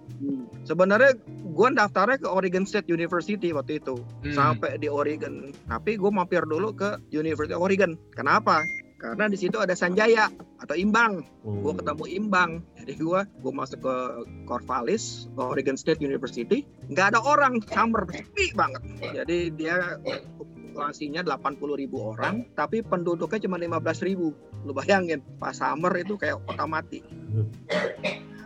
[0.63, 1.18] sebenarnya
[1.50, 4.32] gue daftarnya ke Oregon State University waktu itu Hmm.
[4.32, 5.50] sampai di Oregon.
[5.65, 7.96] Tapi gue mampir dulu ke University of Oregon.
[8.12, 8.60] Kenapa?
[8.99, 10.27] Karena di situ ada Sanjaya
[10.59, 11.23] atau Imbang.
[11.47, 11.63] Hmm.
[11.63, 12.51] Gue ketemu Imbang.
[12.75, 13.95] Jadi gue gue masuk ke
[14.43, 16.67] Corvallis, Oregon State University.
[16.91, 18.83] Nggak ada orang, summer sepi banget.
[19.15, 19.97] Jadi dia
[20.35, 24.35] populasinya 80 ribu orang, tapi penduduknya cuma 15 ribu.
[24.67, 26.99] Lu bayangin, pas summer itu kayak kota mati.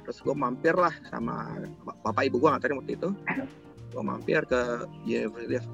[0.05, 1.57] Terus gue mampir lah sama
[2.05, 3.09] bapak ibu gue nganterin waktu itu.
[3.93, 4.85] Gue mampir ke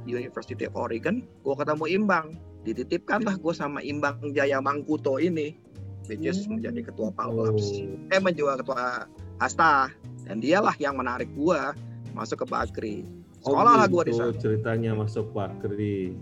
[0.07, 1.23] University of Oregon.
[1.43, 2.48] Gue ketemu Imbang.
[2.69, 5.57] Dititipkan lah gue sama Imbang Jaya Mangkuto ini.
[6.05, 7.65] Which is menjadi ketua Palabs.
[7.81, 8.13] Oh.
[8.13, 9.05] Eh menjual ketua
[9.41, 9.89] Asta.
[10.25, 11.61] Dan dialah yang menarik gue
[12.13, 12.97] masuk ke Bakri.
[13.39, 14.41] Sekolah lah gue di gitu sana.
[14.41, 16.13] ceritanya masuk Bakri.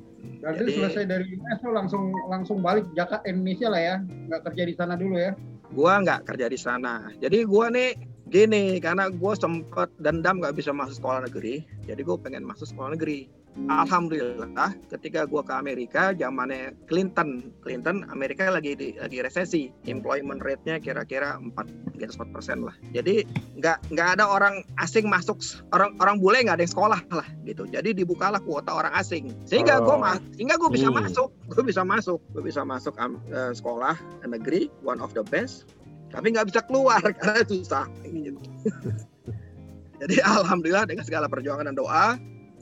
[0.43, 4.73] Berarti Jadi- selesai dari lo langsung langsung balik Jakarta Indonesia lah ya, nggak kerja di
[4.75, 5.31] sana dulu ya.
[5.75, 7.11] gua nggak kerja di sana.
[7.19, 7.91] Jadi gua nih
[8.27, 12.95] gini karena gue sempet dendam nggak bisa masuk sekolah negeri, jadi gue pengen masuk sekolah
[12.95, 13.27] negeri.
[13.65, 20.77] Alhamdulillah, ketika gua ke Amerika, zamannya Clinton, Clinton Amerika lagi di, lagi resesi, employment rate-nya
[20.77, 22.77] kira-kira 4 di atas 4 persen lah.
[22.93, 23.25] Jadi
[23.57, 25.41] nggak nggak ada orang asing masuk,
[25.73, 27.65] orang orang bule nggak ada yang sekolah lah gitu.
[27.65, 29.89] Jadi dibukalah kuota orang asing, sehingga Oh.
[29.89, 31.01] gua ma- sehingga gue bisa Hmm.
[31.01, 33.97] masuk, gue bisa masuk, gue bisa masuk am- eh, sekolah
[34.29, 35.65] negeri, one of the best
[36.07, 38.39] tapi nggak bisa keluar karena susah Gitu.
[39.99, 42.15] jadi alhamdulillah dengan segala perjuangan dan doa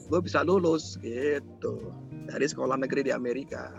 [0.06, 1.90] gue bisa lulus gitu
[2.26, 3.70] dari sekolah negeri di Amerika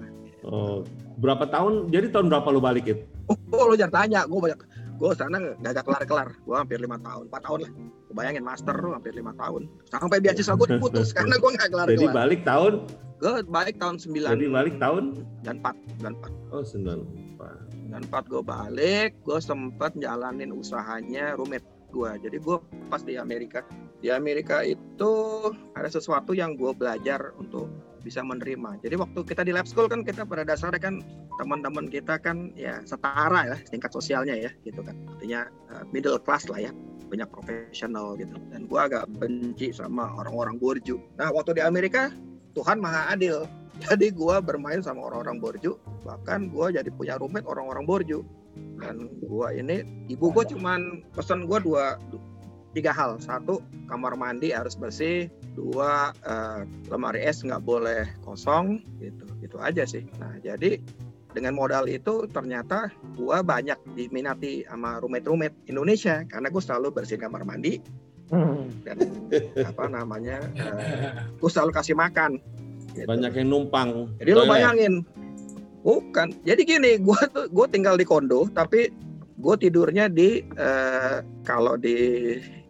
[0.46, 0.86] Oh,
[1.20, 1.92] berapa tahun?
[1.92, 3.04] Jadi tahun berapa lu balik itu?
[3.52, 4.60] oh lo jangan tanya gue banyak
[4.98, 7.72] gue sana gak kelar kelar gue hampir lima tahun empat tahun lah
[8.08, 11.88] Lu bayangin master lu hampir lima tahun sampai beasiswa gue diputus karena gue nggak kelar
[11.92, 12.74] Jadi balik tahun?
[13.18, 15.04] gue balik tahun 9 Jadi balik tahun?
[15.44, 17.92] dan 4 dan 4 Oh, 9.
[17.92, 23.68] dan 4 gue balik gue sempat jalanin usahanya roommate gue jadi gue pas di Amerika
[24.08, 25.12] di Amerika itu
[25.76, 27.68] ada sesuatu yang gue belajar untuk
[28.00, 28.80] bisa menerima.
[28.80, 31.04] Jadi waktu kita di lab school kan kita pada dasarnya kan
[31.36, 34.96] teman-teman kita kan ya setara ya tingkat sosialnya ya gitu kan.
[35.12, 36.72] Artinya uh, middle class lah ya
[37.12, 38.32] banyak profesional gitu.
[38.48, 41.04] Dan gue agak benci sama orang-orang borju.
[41.20, 42.08] Nah waktu di Amerika
[42.56, 43.44] Tuhan maha adil.
[43.92, 48.24] Jadi gue bermain sama orang-orang borju bahkan gue jadi punya roommate orang-orang borju.
[48.80, 52.24] Dan gue ini ibu gue cuman pesan gue dua du-
[52.78, 53.18] tiga hal.
[53.18, 55.26] Satu kamar mandi harus bersih.
[55.58, 56.62] Dua eh,
[56.94, 58.86] lemari es nggak boleh kosong.
[59.02, 60.06] Gitu gitu aja sih.
[60.22, 60.78] Nah jadi
[61.34, 67.42] dengan modal itu ternyata gue banyak diminati sama roommate-roommate Indonesia karena gue selalu bersihin kamar
[67.46, 67.82] mandi.
[68.84, 68.98] Dan
[69.64, 70.44] apa namanya
[71.38, 72.38] gue selalu kasih makan.
[72.92, 73.06] Gitu.
[73.06, 74.10] Banyak yang numpang.
[74.18, 75.06] Jadi lo bayangin,
[75.86, 76.34] bukan.
[76.42, 78.90] Jadi gini, gue tuh gue tinggal di kondo, tapi
[79.38, 81.96] gue tidurnya di eh, kalau di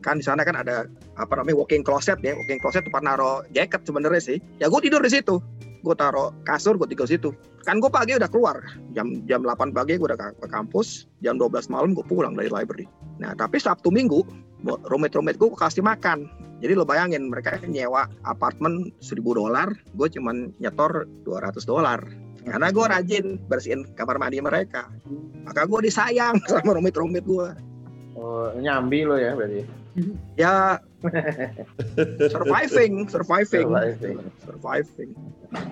[0.03, 0.87] kan di sana kan ada
[1.19, 4.37] apa namanya walking closet ya, walking closet tempat naruh jaket sebenarnya sih.
[4.61, 5.39] Ya gue tidur di situ.
[5.83, 7.29] Gue taruh kasur, gue tinggal di situ.
[7.63, 8.59] Kan gue pagi udah keluar,
[8.95, 12.87] jam jam 8 pagi gue udah ke, kampus, jam 12 malam gue pulang dari library.
[13.19, 14.23] Nah tapi Sabtu Minggu,
[14.63, 16.27] roommate-roommate gue kasih makan.
[16.57, 22.01] Jadi lo bayangin mereka nyewa apartemen 1000 dolar, gue cuman nyetor 200 dolar.
[22.47, 24.87] Karena gue rajin bersihin kamar mandi mereka.
[25.43, 27.49] Maka gue disayang sama roommate-roommate gue.
[28.17, 29.61] Oh, nyambi lo ya berarti.
[30.37, 30.77] Ya
[32.33, 34.17] surviving, surviving, Surviving.
[34.45, 35.09] surviving.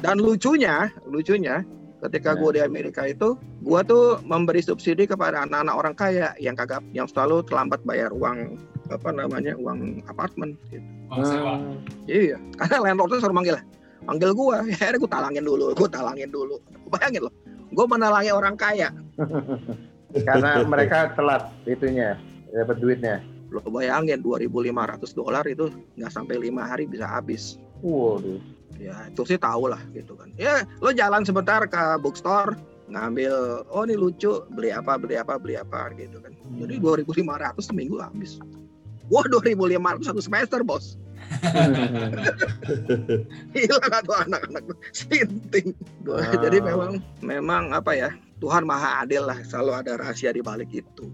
[0.01, 1.61] Dan lucunya, lucunya
[2.05, 3.33] ketika gue di Amerika itu,
[3.65, 8.61] gue tuh memberi subsidi kepada anak-anak orang kaya yang kagak, yang selalu terlambat bayar uang
[8.93, 10.53] apa namanya uang apartemen.
[10.69, 10.85] Gitu.
[11.09, 11.53] Bang sewa.
[11.57, 11.77] Hmm.
[12.09, 13.57] Iya, karena landlordnya suruh manggil
[14.06, 16.56] manggil gue, ya akhirnya gue talangin dulu, gue talangin dulu.
[16.89, 17.34] Bayangin loh,
[17.74, 18.89] gue menalangi orang kaya.
[20.28, 22.15] Karena mereka telat itunya
[22.56, 23.20] dapat duitnya.
[23.52, 25.68] Lo bayangin 2.500 dolar itu
[26.00, 27.60] nggak sampai lima hari bisa habis.
[27.84, 28.39] Waduh.
[28.80, 30.32] Ya itu sih tahu lah gitu kan.
[30.39, 35.58] Ya lo jalan sebentar ke bookstore ngambil, oh ini lucu, beli apa, beli apa, beli
[35.58, 36.32] apa gitu kan.
[36.62, 38.38] Jadi 2.500 seminggu habis.
[39.10, 40.98] Wah 2.500 satu semester bos.
[43.56, 44.63] Hilang tuh anak-anak
[44.94, 45.74] sinting.
[46.10, 46.34] Ah.
[46.38, 48.10] Jadi memang memang apa ya
[48.41, 51.10] Tuhan maha adil lah selalu ada rahasia di balik itu.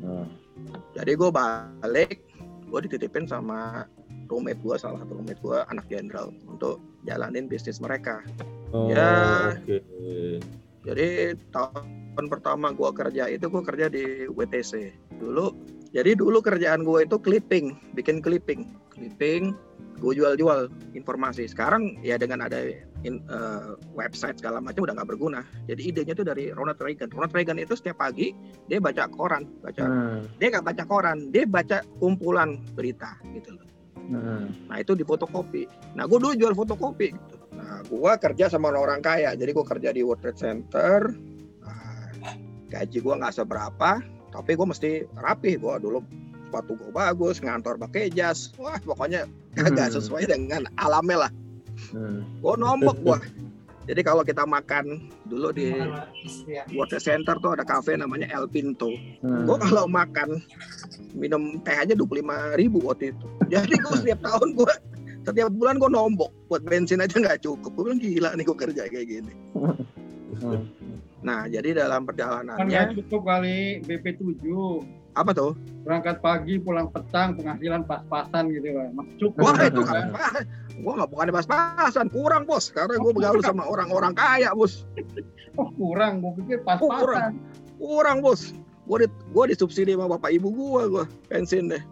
[0.00, 0.28] Hmm.
[0.96, 2.20] Jadi gue balik,
[2.68, 3.84] gue dititipin sama
[4.30, 8.22] roommate gue, salah satu roommate gue anak jenderal untuk jalanin bisnis mereka.
[8.70, 9.56] Oh, Ya.
[9.58, 9.78] oke.
[10.80, 15.52] Jadi tahun pertama gue kerja itu gue kerja di WTC dulu.
[15.90, 18.62] Jadi dulu kerjaan gue itu clipping, bikin clipping,
[18.94, 19.54] clipping.
[20.00, 21.44] Gue jual-jual informasi.
[21.50, 22.62] Sekarang ya dengan ada
[23.04, 25.44] in- eh, website segala macam udah nggak berguna.
[25.68, 27.12] Jadi idenya tuh dari Ronald Reagan.
[27.12, 28.32] Ronald Reagan itu setiap pagi
[28.70, 30.24] dia baca koran, baca Hmm.
[30.40, 33.66] dia nggak baca koran, dia baca kumpulan berita gitu loh.
[33.98, 34.46] Hmm.
[34.72, 35.68] Nah itu di fotokopi.
[35.98, 37.12] Nah gue dulu jual fotokopi.
[37.12, 37.36] Gitu.
[37.60, 41.12] Nah gue kerja sama orang kaya, jadi gue kerja di World Trade Center,
[42.70, 43.98] gaji gue nggak seberapa
[44.30, 45.98] tapi gue mesti rapi gue dulu
[46.46, 48.50] sepatu gue bagus ngantor pakai jas.
[48.58, 49.96] Wah pokoknya kagak Hmm.
[49.96, 51.32] sesuai dengan alamnya lah.
[51.90, 52.22] Hmm.
[52.38, 53.18] gue nombok gue
[53.88, 55.72] jadi kalau kita makan dulu di
[56.70, 58.90] World Trade Center tuh ada cafe namanya El Pinto.
[59.22, 59.46] Hmm.
[59.46, 60.42] gue kalau makan
[61.10, 63.26] minum teh aja dua ribu waktu itu.
[63.48, 64.72] Jadi gue setiap tahun gue
[65.20, 66.30] setiap bulan gue nombok.
[66.46, 67.70] Buat bensin aja nggak cukup.
[67.74, 69.32] Gue bilang gila nih gue kerja kayak gini.
[70.38, 70.62] Hmm.
[71.20, 74.24] Nah jadi dalam Kan perjalanannya nggak cukup kali BP7.
[75.12, 75.52] apa tuh
[75.82, 78.88] Berangkat pagi, pulang petang, penghasilan pas-pasan gitu kan.
[78.94, 79.42] Mas cukup.
[79.42, 80.12] wah itu kan?
[80.12, 84.86] kan gue nggak bukan pas-pasan kurang bos karena gue bergaul sama orang-orang kaya bos
[85.58, 86.78] Oh kurang, gue pikir kurang.
[86.80, 87.32] pas-pasan.
[87.76, 88.54] kurang bos
[88.86, 91.82] gue di, gue disubsidi sama bapak ibu gue gue bensin deh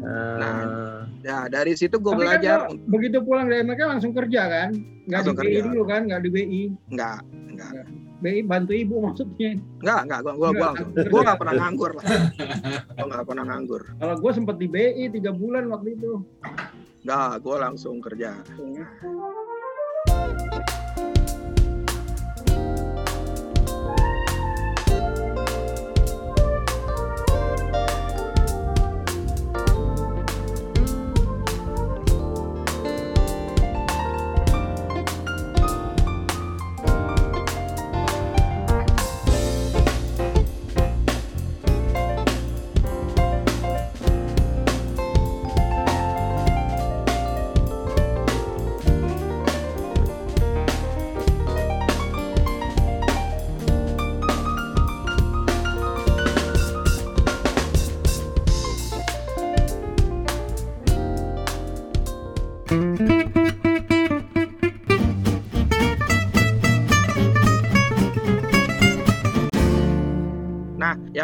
[0.00, 0.40] Hmm.
[0.40, 0.98] Ah.
[1.20, 4.70] nah dari situ gue kan belajar lo begitu pulang dari Amerika langsung kerja kan?
[5.04, 5.64] Nggak di Langsung BI kerja.
[5.68, 6.00] dulu kan?
[6.08, 6.62] Nggak di BI.
[6.88, 7.18] nggak
[7.52, 7.72] nggak
[8.20, 9.50] BI bantu ibu maksudnya.
[9.80, 11.04] nggak nggak gue gue kerja.
[11.04, 12.04] gue nggak pernah nganggur lah
[12.90, 16.12] gue nggak pernah nganggur Kalau gue sempet di BI tiga bulan waktu itu.
[17.00, 18.88] nggak gue langsung kerja Nah,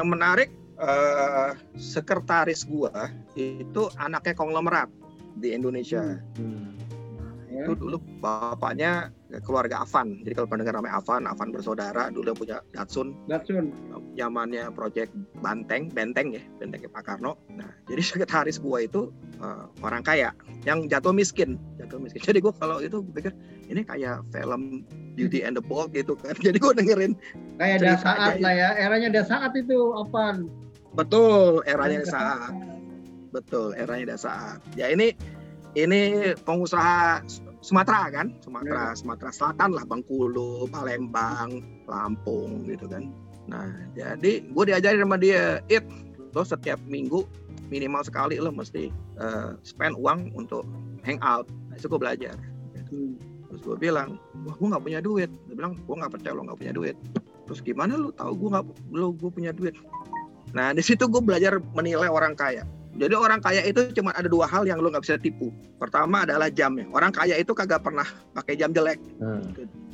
[0.07, 4.87] yang menarik eh, sekretaris gua itu anaknya konglomerat
[5.43, 6.23] di Indonesia.
[6.39, 6.79] Hmm.
[7.51, 9.11] Itu dulu bapaknya
[9.43, 10.23] keluarga Avan.
[10.23, 13.75] Jadi kalau pendengar namanya Avan, Avan bersaudara dulu punya Datsun Datsun.
[14.17, 15.13] Zamannya proyek
[15.45, 17.37] Banteng, Benteng ya, Bentengnya Pak Karno.
[17.53, 20.33] Nah, jadi sekretaris gua itu eh, orang kaya
[20.65, 22.25] yang jatuh miskin, jatuh miskin.
[22.29, 23.31] Jadi gua kalau itu pikir
[23.71, 24.83] ini kayak film
[25.15, 26.35] Beauty and the Bold gitu kan.
[26.47, 27.15] Jadi gua dengerin
[27.61, 28.69] Kayak ada saat lah ya.
[28.81, 30.41] Eranya ada saat itu apa?
[30.97, 32.57] betul eranya saat
[33.37, 34.59] Betul, eranya ada saat.
[34.81, 35.13] Ya ini
[35.77, 37.21] ini pengusaha
[37.61, 43.13] Sumatera kan, Sumatera, Sumatera Selatan lah, Bengkulu, Palembang, Lampung gitu kan.
[43.47, 45.87] Nah, jadi gue diajarin sama dia, it
[46.35, 47.25] lo setiap minggu
[47.73, 50.67] minimal sekali lo mesti eh, spend uang untuk
[51.07, 51.47] hangout.
[51.71, 52.37] Nah, itu gue belajar.
[52.91, 53.19] Hmm.
[53.47, 55.31] Terus gue bilang, wah gue nggak punya duit.
[55.47, 56.97] Dia bilang, gue nggak percaya lo nggak punya duit.
[57.47, 59.75] Terus gimana lu tahu gue nggak, lo gue punya duit?
[60.53, 62.67] Nah di situ gue belajar menilai orang kaya.
[62.97, 65.53] Jadi orang kaya itu cuma ada dua hal yang lo nggak bisa tipu.
[65.77, 66.89] Pertama adalah jamnya.
[66.91, 68.97] Orang kaya itu kagak pernah pakai jam jelek.
[69.21, 69.45] Hmm.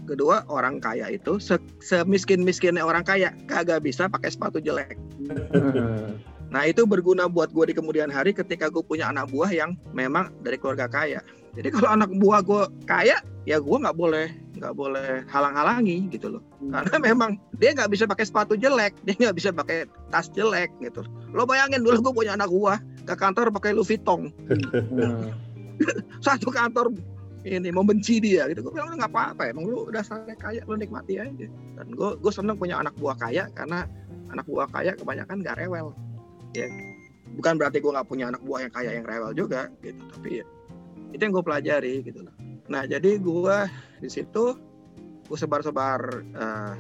[0.03, 4.99] Kedua orang kaya itu se semiskin miskinnya orang kaya kagak bisa pakai sepatu jelek.
[5.31, 6.19] Hmm.
[6.53, 10.29] Nah itu berguna buat gue di kemudian hari ketika gue punya anak buah yang memang
[10.45, 11.25] dari keluarga kaya.
[11.57, 14.29] Jadi kalau anak buah gue kaya, ya gue nggak boleh
[14.61, 16.43] nggak boleh halang-halangi gitu loh.
[16.61, 21.03] Karena memang dia nggak bisa pakai sepatu jelek, dia nggak bisa pakai tas jelek gitu.
[21.33, 25.33] Lo bayangin dulu gue punya anak buah ke kantor pakai Louis Vuitton, Hmm.
[26.27, 26.95] satu kantor
[27.43, 28.63] ini membenci dia gitu.
[28.63, 31.47] Gue bilang nggak apa-apa, emang lu udah sampai kaya lu nikmati aja.
[31.51, 33.87] Dan gue gue seneng punya anak buah kaya karena
[34.31, 35.91] anak buah kaya kebanyakan nggak rewel.
[36.55, 36.71] Ya
[37.33, 40.47] bukan berarti gue nggak punya anak buah yang kaya yang rewel juga gitu, tapi ya,
[41.17, 42.35] itu yang gue pelajari gitu loh.
[42.69, 43.57] Nah jadi gue
[44.05, 44.45] di situ
[45.25, 46.75] gue sebar-sebar, uh,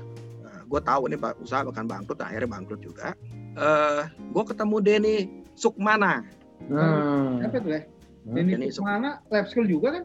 [0.68, 3.16] gue tahu nih pak usaha bahkan bangkrut, nah, akhirnya bangkrut juga.
[3.56, 5.16] Eh gue ketemu Denny
[5.56, 6.20] Sukmana.
[6.68, 7.40] Hmm.
[7.40, 7.82] Apa tuh ya?
[8.28, 8.36] Hmm.
[8.36, 9.24] Ini Ini mana?
[9.32, 10.04] Lab school juga kan?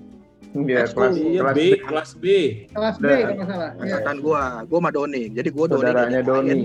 [0.49, 1.61] Iya, kelas, Iya, kelas B, B.
[1.79, 2.25] kelas B.
[2.67, 3.69] Kelas B kalau nggak salah.
[3.69, 3.81] Iya.
[3.83, 6.27] angkatan gua gua sama Doni jadi gua Doni Saudaranya jadi.
[6.27, 6.59] Doni.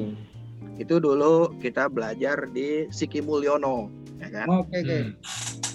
[0.74, 4.96] itu dulu kita belajar di Siki Mulyono ya kan Oke oke.
[4.96, 5.10] Hmm.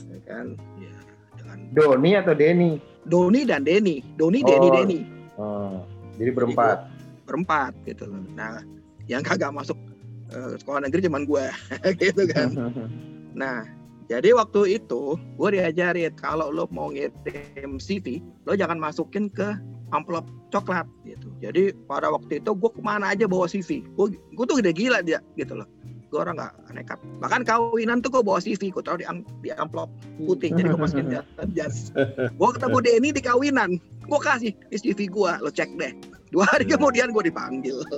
[0.08, 0.46] ya kan
[0.78, 0.96] ya,
[1.36, 2.72] dengan Doni atau Denny?
[3.04, 4.74] Doni dan Deni Doni Deni Oh.
[4.74, 5.00] Deni
[5.36, 5.86] Oh,
[6.18, 6.90] jadi berempat.
[7.24, 8.64] berempat gitu loh nah
[9.06, 9.78] yang kagak masuk
[10.28, 11.54] eh, sekolah negeri cuman gua
[12.02, 12.50] gitu kan
[13.32, 13.62] nah
[14.08, 19.60] jadi waktu itu gue diajarin kalau lo mau ngirim CV lo jangan masukin ke
[19.91, 21.28] amplop coklat gitu.
[21.43, 25.00] Jadi pada waktu itu gue ke mana aja bawa CV gue gue tuh udah gila
[25.04, 25.67] dia gitu loh.
[26.08, 27.00] Gue orang nggak nekat.
[27.20, 29.91] Bahkan kawinan tuh gue bawa CV gue taruh di, am- di amplop
[30.24, 33.70] putih jadi gue masukin di dalam jas gue ketemu Denny di kawinan.
[34.08, 35.91] Gue kasih di CV gue lo cek deh.
[36.32, 37.84] Dua hari kemudian gue dipanggil.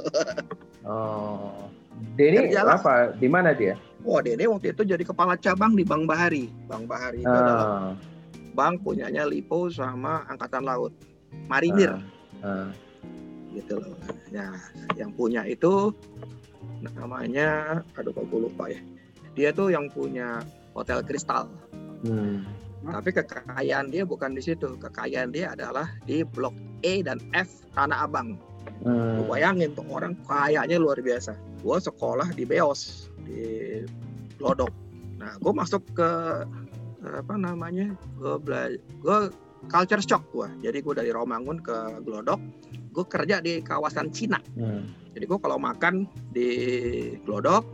[0.89, 1.69] Oh.
[2.16, 2.80] Denny Kerjalah.
[2.80, 2.94] apa?
[3.16, 3.76] Di mana dia?
[4.08, 6.48] Wah, Dene waktu itu jadi kepala cabang di Bank Bahari.
[6.72, 7.92] Bank Bahari itu adalah Ah,
[8.56, 10.96] bank punyanya Lipo sama Angkatan Laut.
[11.52, 12.00] Marinir
[12.42, 12.72] ah.
[13.54, 13.94] gitu loh.
[14.32, 14.56] Ya,
[14.98, 15.94] yang punya itu
[16.80, 18.80] namanya aduh kok gue lupa ya.
[19.36, 20.42] Dia tuh yang punya
[20.74, 21.52] Hotel Kristal.
[22.08, 22.48] Hmm.
[22.80, 24.80] Tapi kekayaan dia bukan di situ.
[24.80, 28.40] Kekayaan dia adalah di Blok E dan F Tanah Abang.
[28.80, 29.20] Hmm.
[29.20, 31.36] Lu bayangin tuh orang kayanya luar biasa.
[31.60, 33.84] Gue sekolah di Beos di
[34.36, 34.72] Glodok.
[35.19, 36.10] Nah, gue masuk ke
[37.02, 37.91] apa namanya?
[38.15, 39.17] Gue belajar, gue
[39.67, 40.48] culture shock gue.
[40.62, 42.39] Jadi gue dari Romangun ke Glodok.
[42.89, 44.39] Gue kerja di kawasan Cina.
[44.56, 44.88] Hmm.
[45.12, 46.50] Jadi gue kalau makan di
[47.22, 47.65] Glodok,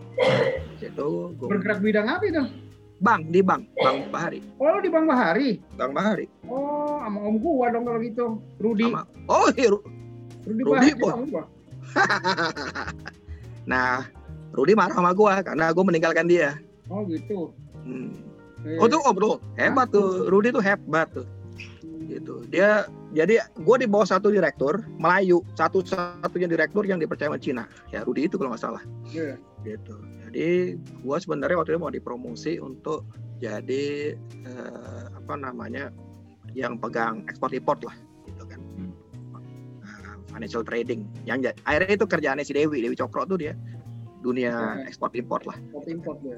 [0.80, 2.44] itu gue Bergerak bidang apa itu?
[2.96, 5.60] bang di bang, bang Bahari, Oh, lu di Bang Bahari.
[5.76, 6.32] bang Bahari.
[6.48, 8.40] Oh, sama om gua dong kalau gitu.
[8.56, 8.88] Rudi.
[8.88, 9.84] Sama, oh iya, Ru-
[10.48, 11.12] Rudi, Rudi, Bahari Boy.
[13.66, 14.06] nah,
[14.56, 16.58] Rudi marah sama gue karena gue meninggalkan dia.
[16.88, 17.52] Oh, gitu.
[17.86, 18.14] Hmm.
[18.66, 20.26] Eh, Oh tuh om tuh hebat tuh.
[20.32, 21.28] Rudy tuh hebat tuh.
[22.06, 22.46] Gitu.
[22.50, 27.64] Dia jadi gue di bawah satu direktur Melayu satu satunya direktur yang dipercaya sama Cina.
[27.94, 28.84] Ya Rudy itu kalau nggak salah.
[29.14, 29.38] Iya.
[29.66, 29.98] gitu.
[30.30, 33.06] Jadi gue sebenarnya waktu itu mau dipromosi untuk
[33.42, 34.14] jadi
[34.46, 35.90] eh, apa namanya
[36.54, 37.98] yang pegang ekspor import lah.
[37.98, 38.15] Nah,
[40.36, 43.56] financial trading yang akhirnya itu kerjaannya si Dewi Dewi Cokro tuh dia
[44.20, 44.52] dunia
[44.84, 44.92] Oke.
[44.92, 46.38] ekspor import lah Import import ya.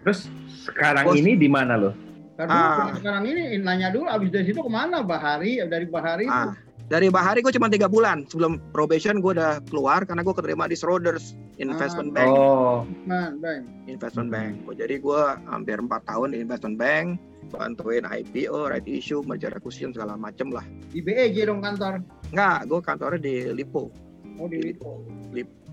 [0.00, 0.32] Terus
[0.64, 1.20] sekarang Bos.
[1.20, 1.92] ini di mana lo?
[2.40, 2.90] Ah.
[2.96, 6.50] sekarang ini nanya dulu abis dari situ ke mana Bahari dari Bahari Ah,
[6.90, 10.74] dari Bahari gue cuma tiga bulan sebelum probation gue udah keluar karena gue keterima di
[10.74, 13.70] Schroders Investment Bank Oh, nah, Bang.
[13.86, 14.34] Investment.
[14.34, 17.06] Bank jadi gue hampir empat tahun di Investment Bank
[17.52, 22.00] bantuin IPO, right issue, merger acquisition segala macem lah di BEJ dong kantor.
[22.32, 23.90] nggak gue kantornya di Lipo
[24.34, 24.98] Oh di Lipo.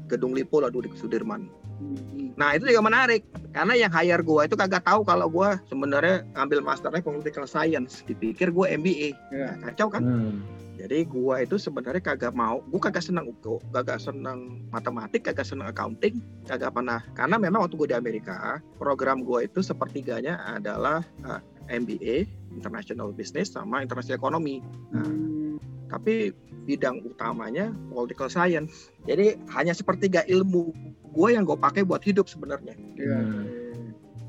[0.05, 1.47] gedung Lipo lah dulu di Sudirman
[1.81, 2.37] Hmm, hmm.
[2.37, 3.25] nah itu juga menarik
[3.57, 8.53] karena yang hire gue itu kagak tahu kalau gue sebenarnya ambil masternya political science dipikir
[8.53, 9.57] gue MBA Iya.
[9.57, 10.60] Nah, kacau kan hmm.
[10.81, 15.69] Jadi gua itu sebenarnya kagak mau, gua kagak senang UKO, kagak senang matematik, kagak senang
[15.69, 16.17] accounting,
[16.49, 17.05] kagak pernah.
[17.13, 21.37] Karena memang waktu gua di Amerika, program gua itu sepertiganya adalah uh,
[21.69, 24.65] MBA, International Business sama International Economy.
[24.89, 25.61] Nah, Hmm.
[25.85, 26.33] tapi
[26.65, 28.89] bidang utamanya political science.
[29.05, 30.73] Jadi hanya sepertiga ilmu
[31.13, 32.73] gua yang gue pakai buat hidup sebenarnya.
[32.97, 33.45] Hmm.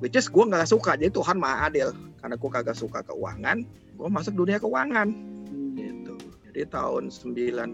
[0.05, 1.97] Which is gue nggak suka, jadi Tuhan maha adil.
[2.21, 3.65] Karena gua kagak suka keuangan,
[3.97, 5.32] gua masuk dunia keuangan.
[6.53, 7.73] Jadi tahun 98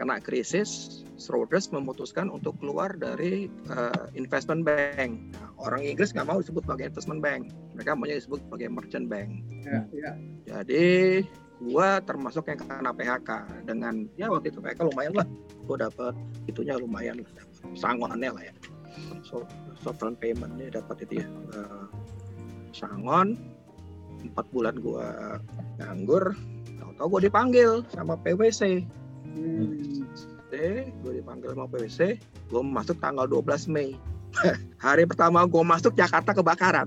[0.00, 5.36] kena krisis, Schroders memutuskan untuk keluar dari eh, investment bank.
[5.36, 9.44] Nah, orang Inggris nggak mau disebut sebagai investment bank, mereka mau disebut sebagai merchant bank.
[9.68, 10.10] Ya, ya.
[10.48, 11.22] Jadi
[11.60, 13.30] gua termasuk yang kena PHK
[13.68, 15.28] dengan ya waktu itu PHK lumayan lah,
[15.68, 16.16] gua dapat
[16.48, 17.44] itunya lumayan lah,
[17.76, 18.54] sangonnya lah ya.
[19.28, 19.44] So,
[19.84, 21.28] sovereign paymentnya dapat itu ya.
[21.52, 21.84] eh,
[22.72, 23.36] sangon
[24.24, 25.36] empat bulan gua
[25.76, 26.32] nganggur
[26.94, 28.86] tahu-tahu gue dipanggil sama PwC
[29.34, 30.06] Hmm.
[31.02, 33.98] Gue dipanggil sama PwC gue masuk tanggal 12 Mei.
[34.84, 36.86] Hari pertama gue masuk Jakarta kebakaran.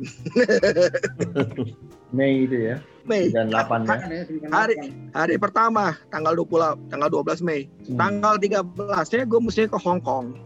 [2.15, 3.27] Mei itu ya, Mei.
[3.35, 3.51] 98 ya.
[3.51, 4.75] Kan ya, sembilan Hari.
[5.11, 7.67] hari pertama tanggal 20 tanggal 12 Mei.
[7.67, 7.99] Hmm.
[7.99, 10.39] tanggal 13 nya gue mesti ke Hong Kong.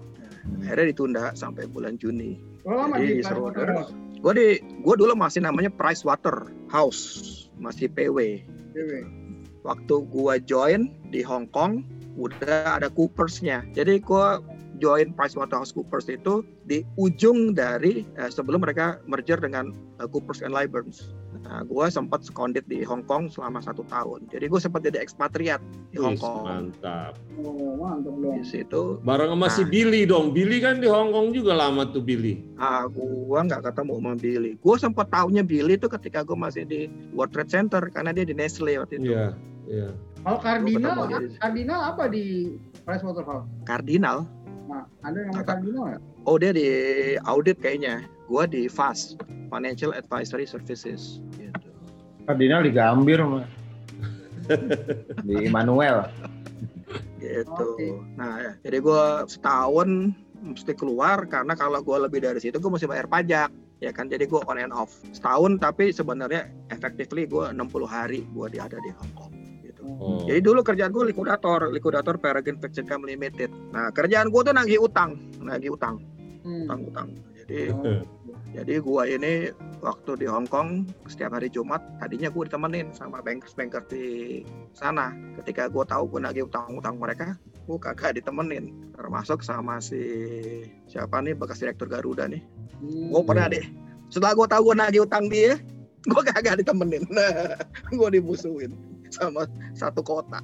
[0.65, 2.41] Akhirnya ditunda sampai bulan Juni.
[2.65, 3.21] Oh, Jadi
[4.21, 7.29] gue di gue dulu masih namanya Price Water House
[7.61, 8.41] masih PW
[8.73, 9.20] Dewe.
[9.61, 11.85] Waktu gua join di Hong Kong
[12.19, 13.63] udah ada Coopers-nya.
[13.71, 14.41] Jadi gua
[14.81, 19.71] join PricewaterhouseCoopers itu di ujung dari eh, sebelum mereka merger dengan
[20.01, 20.97] eh, Coopers and Lybrand.
[21.51, 24.23] Nah, gua sempat sekondit di Hong Kong selama satu tahun.
[24.31, 25.59] Jadi gue sempat jadi ekspatriat
[25.91, 26.47] di Hong Kong.
[26.47, 27.19] mantap.
[27.35, 28.39] Oh, mantap.
[28.39, 29.67] Di situ, Bareng sama si Nah.
[29.67, 30.31] Billy dong.
[30.31, 32.39] Billy kan di Hong Kong juga lama tuh Billy.
[32.55, 34.51] ah, gua nggak ketemu sama Billy.
[34.55, 38.31] Gue sempat tahunya Billy itu ketika gue masih di World Trade Center karena dia di
[38.31, 39.11] Nestle waktu itu.
[39.11, 39.35] Iya,
[39.67, 39.89] iya.
[40.23, 41.35] Kalau kardinal, ketemu dia.
[41.35, 42.23] kardinal apa di
[42.87, 43.43] Price Waterhouse?
[43.67, 44.23] Kardinal.
[44.71, 45.51] Nah, ada yang namanya Apa?
[45.59, 45.99] kardinal ya?
[46.23, 46.67] Oh dia di
[47.27, 48.07] audit kayaknya.
[48.31, 49.19] Gua di FAS,
[49.51, 51.19] Financial Advisory Services.
[51.35, 51.67] Gitu.
[52.23, 53.43] Kardinal di Gambir mah.
[55.27, 56.07] di Immanuel.
[57.19, 57.51] Gitu.
[57.75, 57.91] Oke.
[58.15, 58.51] Nah, ya.
[58.63, 63.51] jadi gua setahun mesti keluar karena kalau gua lebih dari situ gua mesti bayar pajak.
[63.83, 68.47] Ya kan, jadi gua on and off setahun, tapi sebenarnya effectively gua 60 hari gua
[68.47, 69.33] di ada di Hong Kong.
[69.59, 69.81] Gitu.
[69.99, 70.23] Oh.
[70.23, 73.49] Jadi dulu kerjaan gue likudator, likudator Peregrine Fixed Income Limited.
[73.73, 75.97] Nah kerjaan gue tuh nagih utang, nagih utang,
[76.45, 76.65] Hmm.
[76.69, 77.09] utang-utang.
[77.41, 78.01] Jadi Oh.
[78.51, 79.47] Jadi gua ini
[79.79, 84.05] waktu di Hong Kong setiap hari Jumat tadinya gue ditemenin sama bankers-bankers di
[84.75, 85.15] sana.
[85.39, 88.91] Ketika gue tahu gue nagih utang-utang mereka, gue kagak ditemenin.
[88.91, 90.03] Termasuk sama si
[90.91, 92.43] siapa nih bekas direktur Garuda nih.
[92.83, 93.13] Hmm.
[93.15, 93.65] gue pernah deh.
[94.11, 95.55] Setelah gue tahu gue nagih utang dia
[96.03, 97.05] gue kagak ditemenin.
[97.93, 98.73] Gue dimusuhin
[99.13, 99.45] sama
[99.77, 100.41] satu kota.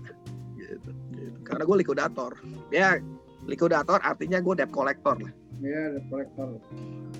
[0.53, 1.37] Gitu, gitu.
[1.41, 2.31] karena gue likudator.
[2.69, 3.01] Ya
[3.47, 6.61] likudator artinya gue debt collector lah Iya, ada kolektor.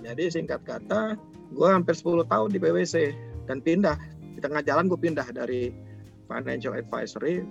[0.05, 1.17] jadi singkat kata
[1.51, 2.95] gue hampir 10 tahun di PwC
[3.49, 3.97] dan pindah
[4.38, 5.73] di tengah jalan gue pindah dari
[6.29, 7.41] financial advisory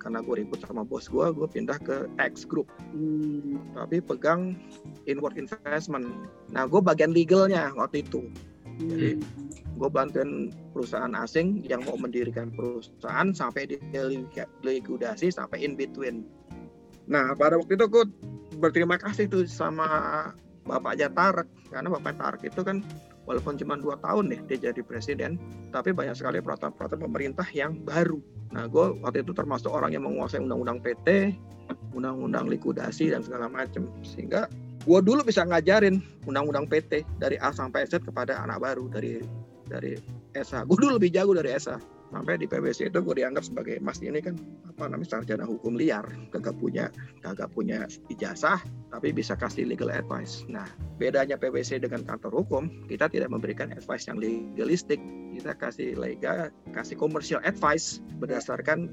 [0.00, 3.60] karena gue ribut sama bos gue, gue pindah ke X Group Hmm.
[3.76, 4.56] tapi pegang
[5.04, 6.08] inward investment.
[6.50, 8.26] Nah, gue bagian legalnya waktu itu.
[8.80, 9.20] Jadi
[9.76, 13.76] gue bantuin perusahaan asing yang mau mendirikan perusahaan sampai di
[14.64, 16.24] likuidasi sampai in between.
[17.10, 18.04] Nah, pada waktu itu gue
[18.62, 19.86] berterima kasih tuh sama
[20.62, 22.86] Bapaknya Tarek karena Bapak Tarek itu kan
[23.26, 25.34] walaupun cuma dua tahun nih dia jadi presiden,
[25.74, 28.22] tapi banyak sekali peraturan-peraturan pemerintah yang baru.
[28.54, 31.34] Nah, gue waktu itu termasuk orang yang menguasai undang-undang PT,
[31.94, 34.46] undang-undang likuidasi dan segala macam, sehingga
[34.86, 35.98] gue dulu bisa ngajarin
[36.30, 39.22] undang-undang PT dari A sampai Z kepada anak baru dari
[39.66, 39.94] dari
[40.34, 40.66] SH.
[40.66, 41.99] Gue dulu lebih jago dari SH.
[42.10, 44.34] Sampai di PwC itu gue dianggap sebagai Mas ini kan
[44.66, 46.02] apa namanya sarjana hukum liar,
[46.34, 46.90] kagak punya
[47.22, 48.58] kagak punya ijazah,
[48.90, 50.42] tapi bisa kasih legal advice.
[50.50, 50.66] Nah,
[50.98, 54.98] bedanya PwC dengan kantor hukum, kita tidak memberikan advice yang legalistik,
[55.38, 58.90] kita kasih legal, kasih commercial advice berdasarkan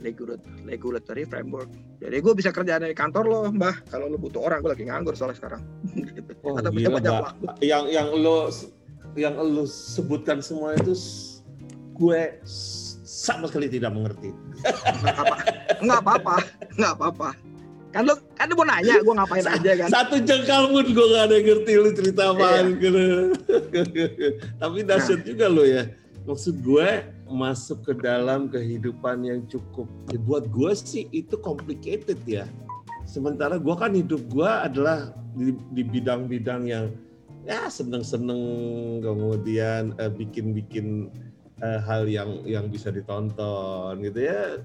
[0.69, 1.73] regulatory framework.
[1.97, 3.81] Jadi gue bisa kerja dari kantor lo, mbah.
[3.89, 5.61] Kalau lo butuh orang, gue lagi nganggur soalnya sekarang.
[6.45, 7.23] Oh, Atau punya gila, banyak Mbak.
[7.27, 7.45] waktu.
[7.65, 8.37] Yang yang lo
[9.17, 10.93] yang lo sebutkan semua itu
[11.97, 12.21] gue
[13.27, 14.31] sama sekali tidak mengerti.
[15.83, 16.35] Nggak apa-apa,
[16.79, 17.29] nggak apa-apa.
[17.91, 19.89] Kan lo, kan lo mau nanya, gue ngapain aja kan?
[19.89, 22.81] Satu jengkal pun gue gak ada yang ngerti lu cerita apaan Iya.
[22.83, 23.03] gitu.
[24.61, 25.87] Tapi dahsyat juga lo ya.
[26.27, 26.87] Maksud gue
[27.31, 29.87] masuk ke dalam kehidupan yang cukup.
[30.11, 32.43] Ya, buat gue sih itu complicated ya.
[33.07, 36.91] Sementara gue kan hidup gue adalah di, bidang-bidang yang
[37.47, 38.41] ya seneng-seneng
[38.99, 41.26] kemudian eh, bikin-bikin eh,
[41.61, 44.61] hal yang yang bisa ditonton gitu ya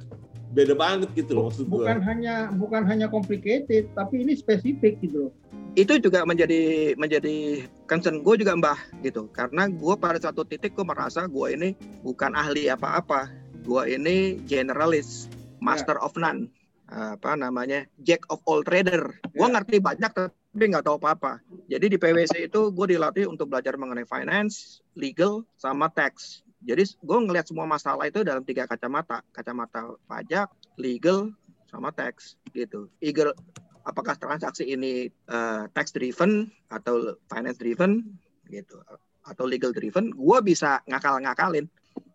[0.53, 1.81] beda banget gitu loh maksud gue.
[1.81, 5.29] Bukan hanya bukan hanya complicated, tapi ini spesifik gitu.
[5.29, 5.33] loh.
[5.73, 10.85] itu juga menjadi menjadi concern gue juga mbah gitu karena gue pada satu titik gue
[10.85, 11.73] merasa gue ini
[12.05, 13.33] bukan ahli apa-apa
[13.65, 15.33] gue ini generalis
[15.65, 16.53] master of none
[16.93, 19.49] apa namanya jack of all trader gue Ya.
[19.49, 24.05] ngerti banyak tapi nggak tahu apa-apa jadi di PwC itu gue dilatih untuk belajar mengenai
[24.05, 29.27] finance legal sama tax jadi gue ngelihat semua masalah itu dalam tiga kacamata.
[29.35, 30.47] Kacamata pajak
[30.79, 31.35] legal
[31.67, 32.87] sama tax gitu.
[33.03, 33.35] Legal
[33.83, 38.07] apakah transaksi ini uh, tax driven atau finance driven
[38.47, 38.79] gitu
[39.23, 41.67] atau legal driven gue bisa ngakal-ngakalin.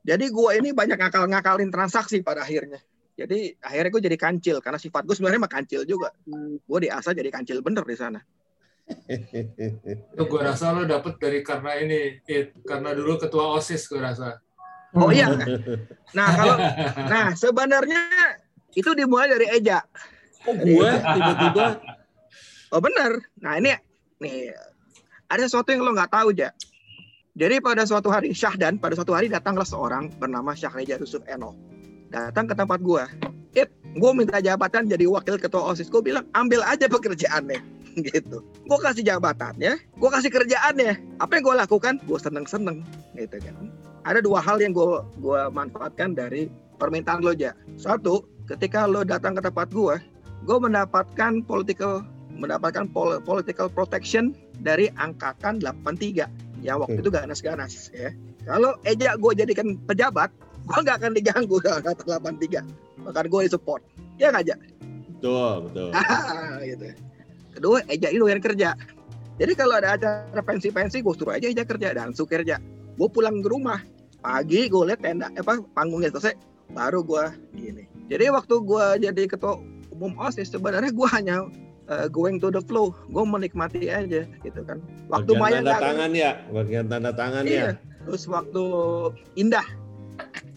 [0.07, 2.79] Jadi gue ini banyak ngakal-ngakalin transaksi pada akhirnya.
[3.19, 6.15] Jadi akhirnya gue jadi kancil karena sifat gue sebenarnya mah kancil juga.
[6.63, 8.23] Gue diasah jadi kancil bener di sana
[10.15, 12.55] Itu gue rasa lo dapet dari karena ini, It.
[12.63, 14.39] karena dulu ketua OSIS gue rasa.
[14.95, 15.27] oh iya
[16.15, 16.55] nah kalau
[17.11, 18.01] nah sebenarnya
[18.71, 19.83] itu dimulai dari Eja
[20.47, 21.67] Kok gue tiba-tiba
[22.67, 23.15] Oh benar.
[23.39, 23.71] Nah ini
[24.19, 24.51] nih
[25.31, 26.51] ada sesuatu yang lo nggak tahu ja.
[27.37, 31.55] Jadi pada suatu hari Syahdan pada suatu hari datanglah seorang bernama Syahreja Yusuf Eno.
[32.11, 33.07] Datang ke tempat gua.
[33.55, 35.87] It, gue minta jabatan jadi wakil ketua osis.
[35.87, 37.76] Gue bilang ambil aja pekerjaannya
[38.13, 38.43] gitu.
[38.65, 40.93] Gue kasih jabatannya, gue kasih kerjaannya.
[41.17, 41.93] Apa yang gue lakukan?
[42.05, 42.83] Gue seneng seneng
[43.15, 43.55] gitu kan.
[44.07, 46.47] Ada dua hal yang gue gua manfaatkan dari
[46.79, 47.51] permintaan lo ja.
[47.75, 49.95] Satu, ketika lo datang ke tempat gue,
[50.47, 54.31] gue mendapatkan political mendapatkan pol- political protection
[54.61, 56.29] dari angkatan 83
[56.61, 57.03] yang waktu Hmm.
[57.03, 58.13] itu ganas-ganas ya.
[58.45, 60.29] Kalau Eja gue jadikan pejabat,
[60.63, 62.61] gue nggak akan diganggu angkatan 83.
[63.03, 63.81] Bahkan gue support.
[64.21, 64.55] Ya nggak aja.
[65.17, 65.89] betul betul.
[66.69, 66.85] gitu.
[67.57, 68.77] Kedua, Eja ini yang kerja.
[69.41, 72.61] Jadi kalau ada acara pensi-pensi, gue suruh aja Eja kerja dan su kerja.
[72.97, 73.81] Gue pulang ke rumah
[74.21, 76.37] pagi, gue lihat tenda apa panggungnya selesai,
[76.73, 77.25] baru gue
[77.57, 77.89] gini.
[78.13, 79.57] Jadi waktu gue jadi ketua
[79.93, 81.49] umum osis sebenarnya gue hanya
[81.89, 84.77] uh, going to the flow, gue menikmati aja gitu kan.
[85.09, 87.57] Waktu bagian Maya tanda tangan ya, bagian tanda tangan Iya.
[87.57, 87.71] ya.
[88.05, 88.63] Terus waktu
[89.35, 89.67] Indah,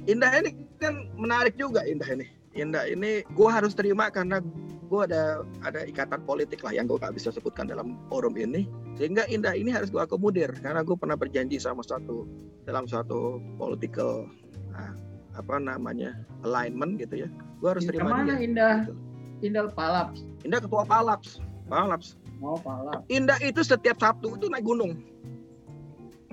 [0.05, 2.40] Indah ini kan menarik juga Indah ini.
[2.59, 4.43] Indah ini gue harus terima karena
[4.91, 8.67] gue ada ada ikatan politik lah yang gue gak bisa sebutkan dalam forum ini.
[8.99, 12.27] Sehingga Indah ini harus gue akomodir karena gue pernah berjanji sama suatu
[12.67, 14.27] dalam suatu political
[14.75, 14.91] ah,
[15.39, 17.29] apa namanya alignment gitu ya.
[17.63, 18.43] Gue harus Indah terima mana, dia.
[18.43, 18.77] Indah?
[18.83, 18.95] Gitu.
[19.41, 20.19] Indah Palaps.
[20.43, 21.31] Indah ketua Palaps,
[21.71, 22.19] Palaps.
[22.43, 23.07] Oh, Palaps.
[23.07, 24.99] Indah itu setiap Sabtu itu naik gunung.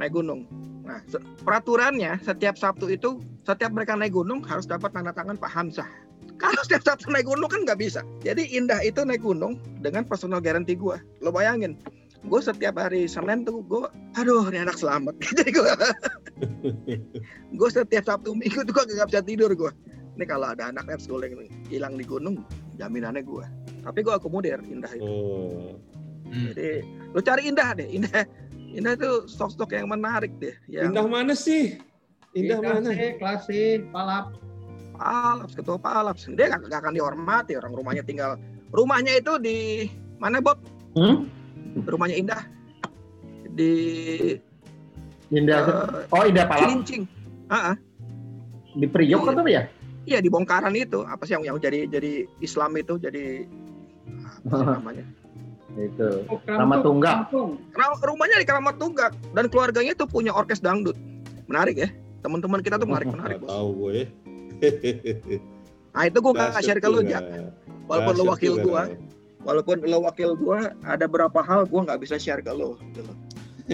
[0.02, 0.50] Naik gunung.
[0.82, 1.04] Nah,
[1.46, 6.07] peraturannya setiap Sabtu itu setiap mereka naik gunung harus dapat tanda tangan Pak Hamzah
[6.38, 8.06] Kalau setiap Sabtu naik gunung kan nggak bisa.
[8.22, 10.98] Jadi Indah itu naik gunung dengan personal guarantee gue.
[11.26, 11.78] Lo bayangin,
[12.26, 15.18] gue setiap hari Senin tuh gue, aduh ini anak selamat.
[15.34, 15.72] Jadi gue,
[17.60, 19.72] gue setiap Sabtu Minggu tuh gue nggak bisa tidur gue.
[20.18, 21.02] Ini kalau ada anak yang
[21.70, 22.42] hilang di gunung,
[22.78, 23.46] jaminannya gue.
[23.86, 25.06] Tapi gue akomodir Indah itu.
[25.06, 25.78] Oh.
[26.28, 26.52] Hmm.
[26.54, 26.84] Jadi
[27.14, 28.26] lo cari Indah deh, Indah.
[28.78, 30.54] Indah itu stok-stok yang menarik deh.
[30.70, 31.78] Yang Indah mana sih?
[32.38, 32.94] Indah mana?
[32.94, 34.38] Klasi, klasi, palap.
[34.98, 36.26] Palaps, ketua Palaps.
[36.28, 38.36] Dia gak, gak akan dihormati orang rumahnya tinggal.
[38.70, 39.88] Rumahnya itu di
[40.18, 40.58] mana Bob?
[40.98, 41.30] Hmm?
[41.78, 42.42] Rumahnya Indah
[43.54, 43.74] di
[45.30, 45.62] Indah.
[46.08, 47.04] eh, oh, Indah Palap Cilincing.
[47.48, 47.76] Ah, ah.
[48.74, 49.32] di Priok Iya.
[49.32, 49.64] atau apa ya?
[50.08, 51.04] Iya di bongkaran itu.
[51.04, 53.44] Apa sih yang yang jadi jadi Islam itu jadi
[54.44, 55.06] apa sih namanya?
[55.78, 56.26] Itu.
[56.28, 57.18] Oh, Ramat Tunggak.
[58.02, 60.96] Rumahnya di Keramat Tunggak dan keluarganya itu punya orkes dangdut.
[61.46, 61.90] Menarik ya.
[62.24, 63.38] Teman-teman kita tuh menarik menarik.
[63.40, 63.52] Nggak Bos.
[63.52, 64.00] tahu gue.
[65.98, 67.26] Nah itu gue gak share ke lu juga.
[67.90, 68.94] Walaupun lu wakil Ray.
[69.42, 72.76] walaupun lu wakil gua, ada beberapa hal gua nggak bisa share ke lu.
[72.94, 73.14] gitu.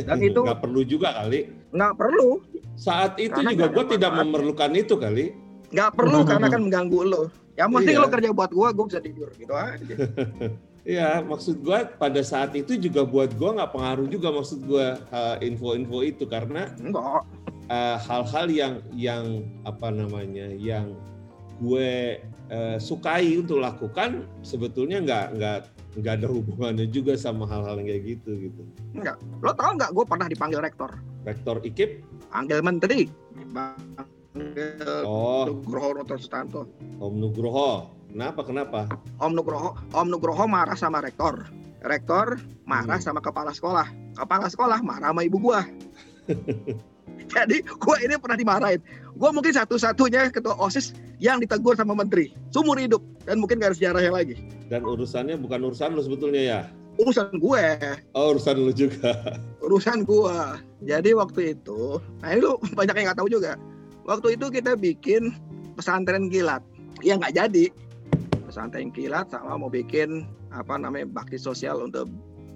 [0.06, 1.50] Dan itu nggak perlu juga kali.
[1.74, 2.40] nggak perlu,
[2.74, 5.34] Saat itu Karena juga gue tidak memerlukan itu kali.
[5.74, 7.24] nggak perlu karena kan mengganggu lo.
[7.54, 8.02] Yang penting Iya.
[8.02, 9.96] lo kerja buat gua, gua bisa tidur gitu aja.
[10.84, 15.36] Iya, maksud gue pada saat itu juga buat gue nggak pengaruh juga maksud gue uh,
[15.40, 17.24] info-info itu karena Enggak.
[17.70, 20.96] Uh, hal-hal yang yang apa namanya yang
[21.62, 22.20] gue
[22.52, 25.58] uh, sukai untuk lakukan sebetulnya nggak nggak
[26.02, 28.62] nggak ada hubungannya juga sama hal-hal yang kayak gitu gitu.
[29.46, 30.90] Lo tau nggak gue pernah dipanggil rektor,
[31.24, 32.02] Rektor IKIP,
[32.34, 33.06] panggil menteri,
[33.38, 34.10] dipanggil
[35.06, 36.66] oh Nugroho Noto Sustanto.
[36.98, 38.80] Om Nugroho, kenapa kenapa?
[39.22, 41.46] Om Nugroho, Om Nugroho marah sama rektor.
[41.84, 43.06] Rektor marah Hmm.
[43.06, 43.86] sama kepala sekolah.
[44.16, 45.62] Kepala sekolah marah sama ibu gua.
[47.34, 48.82] Jadi gua ini pernah dimarahin.
[49.18, 52.34] Gua mungkin satu-satunya ketua OSIS yang ditegur sama menteri.
[52.54, 53.02] Seumur hidup.
[53.24, 54.36] Dan mungkin gak ada sejarahnya lagi.
[54.68, 56.62] Dan urusannya bukan urusan lo sebetulnya ya?
[57.00, 57.66] Urusan gue.
[58.14, 59.40] Oh urusan lo juga.
[59.64, 60.60] Urusan gua.
[60.84, 61.98] Jadi waktu itu.
[62.22, 63.56] Nah ini lu banyak yang gak tahu juga.
[64.04, 65.32] Waktu itu kita bikin
[65.80, 66.60] pesantren kilat.
[67.00, 67.72] Ya nggak jadi.
[68.46, 72.12] Pesantren kilat sama mau bikin apa namanya bakti sosial untuk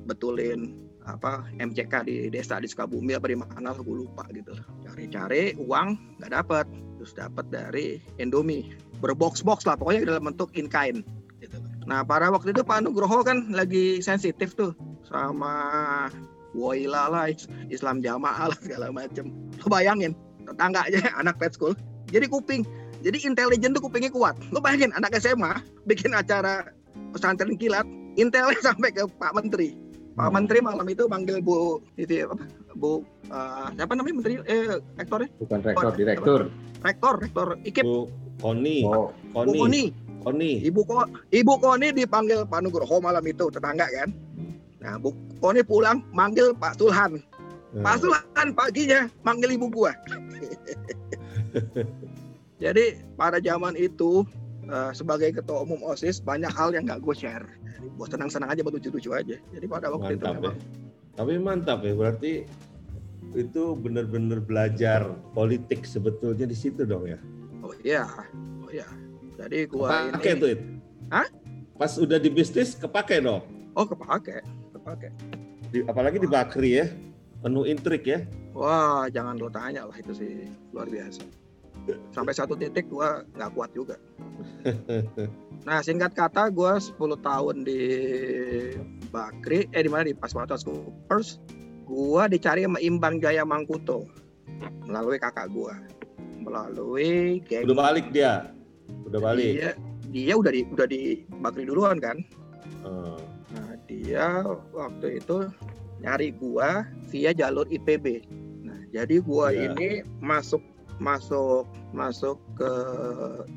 [0.06, 4.52] betulin apa MCK di desa di Sukabumi apa di mana gue lupa gitu.
[4.84, 6.66] Cari-cari uang nggak dapat
[7.00, 8.76] terus dapat dari Indomie.
[9.00, 11.06] Berbox-box lah pokoknya dalam bentuk in kind
[11.38, 11.62] gitu.
[11.86, 14.74] nah pada waktu itu Pak Nugroho kan lagi sensitif tuh
[15.06, 15.54] sama
[16.58, 19.30] Woila lah Is- Islam jamaah lah segala macem.
[19.62, 21.78] Lo bayangin tetangganya anak pet school
[22.12, 22.66] jadi kuping.
[23.06, 24.34] Jadi intelijen tuh kupingnya kuat.
[24.50, 26.74] Lo bayangin anak SMA bikin acara
[27.14, 27.86] pesantren kilat
[28.18, 29.87] intelnya sampai ke Pak Menteri
[30.18, 32.44] Pak Menteri malam itu manggil Bu itu ya, apa?
[32.74, 34.34] Bu eh, siapa namanya Menteri?
[34.50, 35.30] Eh rektornya?
[35.38, 36.42] Bukan rektor, direktur.
[36.82, 37.48] rektor rektor.
[37.62, 37.86] IKIP.
[37.86, 38.10] Bu
[38.42, 39.84] Koni, Oh, Bu Koni, Koni.
[40.26, 40.52] Koni.
[40.66, 44.10] Ibu Ko Ibu Koni dipanggil Pak Nugroho malam itu tetangga kan?
[44.82, 47.22] Nah Bu Koni pulang manggil Pak Sulhan
[47.76, 49.92] Nah, Pak Sulhan paginya manggil ibu gua.
[52.64, 54.26] Jadi pada zaman itu
[54.68, 57.48] eh, sebagai ketua umum OSIS banyak hal yang nggak gue share.
[57.98, 59.38] Gue senang-senang aja, buat lucu-lucu aja.
[59.40, 60.40] Jadi pada waktu itu mantap ya.
[60.42, 60.58] memang
[61.18, 62.32] Tapi mantap ya, berarti
[63.36, 65.02] itu benar-benar belajar
[65.36, 67.20] politik sebetulnya di situ dong ya.
[67.62, 68.06] oh iya,
[68.64, 68.88] oh iya.
[69.38, 70.62] Jadi gua Pakai ini tuh it.
[71.14, 71.28] Hah?
[71.78, 73.46] Pas udah di bisnis kepake dong.
[73.78, 74.42] oh kepake,
[74.74, 75.14] kepake.
[75.70, 76.88] Di- apalagi di Bakri ya.
[77.38, 78.26] Penuh intrik ya.
[78.58, 81.22] Wah jangan lo tanya lah itu sih luar biasa.
[82.12, 83.96] Sampai satu titik gua nggak kuat juga.
[85.68, 87.82] Nah singkat kata gua 10 tahun di
[89.12, 91.44] Bakri, eh di mana di Paspatas Coopers,
[91.84, 94.08] gua dicari sama Imbang Jaya Mangkuto
[94.88, 95.76] melalui kakak gua,
[96.40, 97.68] melalui geng.
[97.68, 98.56] Udah balik dia.
[99.04, 99.60] Udah balik.
[99.60, 99.70] Dia,
[100.08, 101.02] dia udah di udah di
[101.44, 102.24] Bakri duluan kan.
[102.88, 103.20] Oh.
[103.52, 105.52] Nah dia waktu itu
[106.00, 108.24] nyari gua via jalur IPB.
[108.64, 109.76] Nah jadi gua Iya.
[109.76, 109.90] ini
[110.24, 110.64] masuk
[110.98, 112.72] masuk masuk ke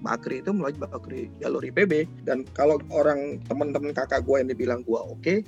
[0.05, 5.05] Bakri itu melalui Bakri jalur IPB dan kalau orang teman-teman kakak gua yang dibilang gua
[5.09, 5.45] oke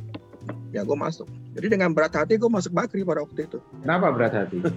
[0.72, 1.28] ya gua masuk.
[1.52, 3.58] Jadi dengan berat hati gua masuk Bakri pada waktu itu.
[3.84, 4.58] kenapa berat hati?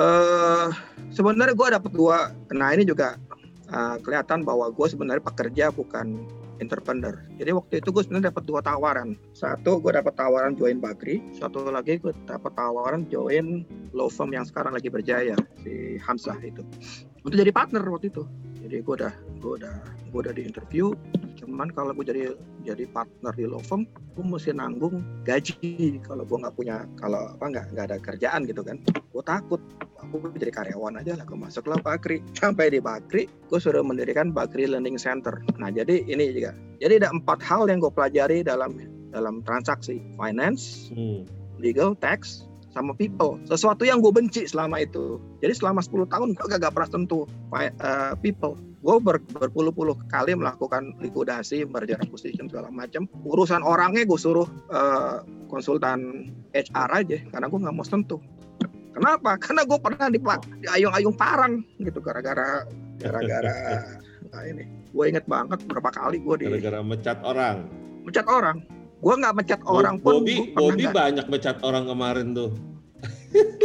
[0.00, 0.68] eh
[1.10, 3.18] sebenarnya gue dapat dua nah ini juga
[3.68, 6.24] eh, kelihatan bahwa gue sebenarnya pekerja bukan
[6.60, 7.16] entrepreneur.
[7.40, 9.16] Jadi waktu itu gue sebenarnya dapat dua tawaran.
[9.32, 11.24] Satu gue dapat tawaran join Bakri.
[11.34, 13.64] Satu lagi gue dapat tawaran join
[13.96, 15.34] law firm yang sekarang lagi berjaya
[15.64, 16.62] si Hamzah itu.
[17.24, 18.28] Untuk jadi partner waktu itu.
[18.60, 19.76] Jadi gue udah gue udah
[20.12, 20.92] gue udah di interview
[21.40, 22.22] cuman kalau gue jadi
[22.62, 25.96] jadi partner di law firm gue mesti nanggung gaji.
[26.04, 29.60] Kalau gue nggak punya kalau apa nggak nggak ada kerjaan gitu kan gue takut.
[30.00, 32.20] Aku jadi karyawan aja lah gue masuklah Bakri.
[32.40, 35.40] Sampai di Bakri gue sudah mendirikan Bakri Learning Center.
[35.56, 36.52] Nah jadi ini juga.
[36.80, 38.76] Jadi ada empat hal yang gue pelajari dalam
[39.10, 39.98] dalam transaksi.
[40.20, 41.24] Finance Hmm.
[41.56, 43.40] legal tax sama people.
[43.50, 45.18] Sesuatu yang gue benci selama itu.
[45.42, 50.32] Jadi selama 10 tahun gue gak, pernah sentuh fi- eh, people gue ber- berpuluh-puluh kali
[50.32, 55.20] melakukan likuidasi merger acquisition segala macam urusan orangnya gue suruh eh,
[55.52, 58.20] konsultan HR aja karena gue nggak mau sentuh.
[58.90, 59.36] Kenapa?
[59.38, 60.18] Karena gue pernah di,
[60.64, 62.64] di ayung-ayung parang gitu gara-gara
[62.98, 63.84] gara-gara
[64.32, 64.64] nah ini.
[64.90, 67.68] Gue inget banget berapa kali gue di Gara-gara mecat orang.
[68.02, 68.64] mecat orang.
[69.00, 72.50] Gue nggak mecat orang pun Bobby, Bobby banyak mecat orang kemarin tuh.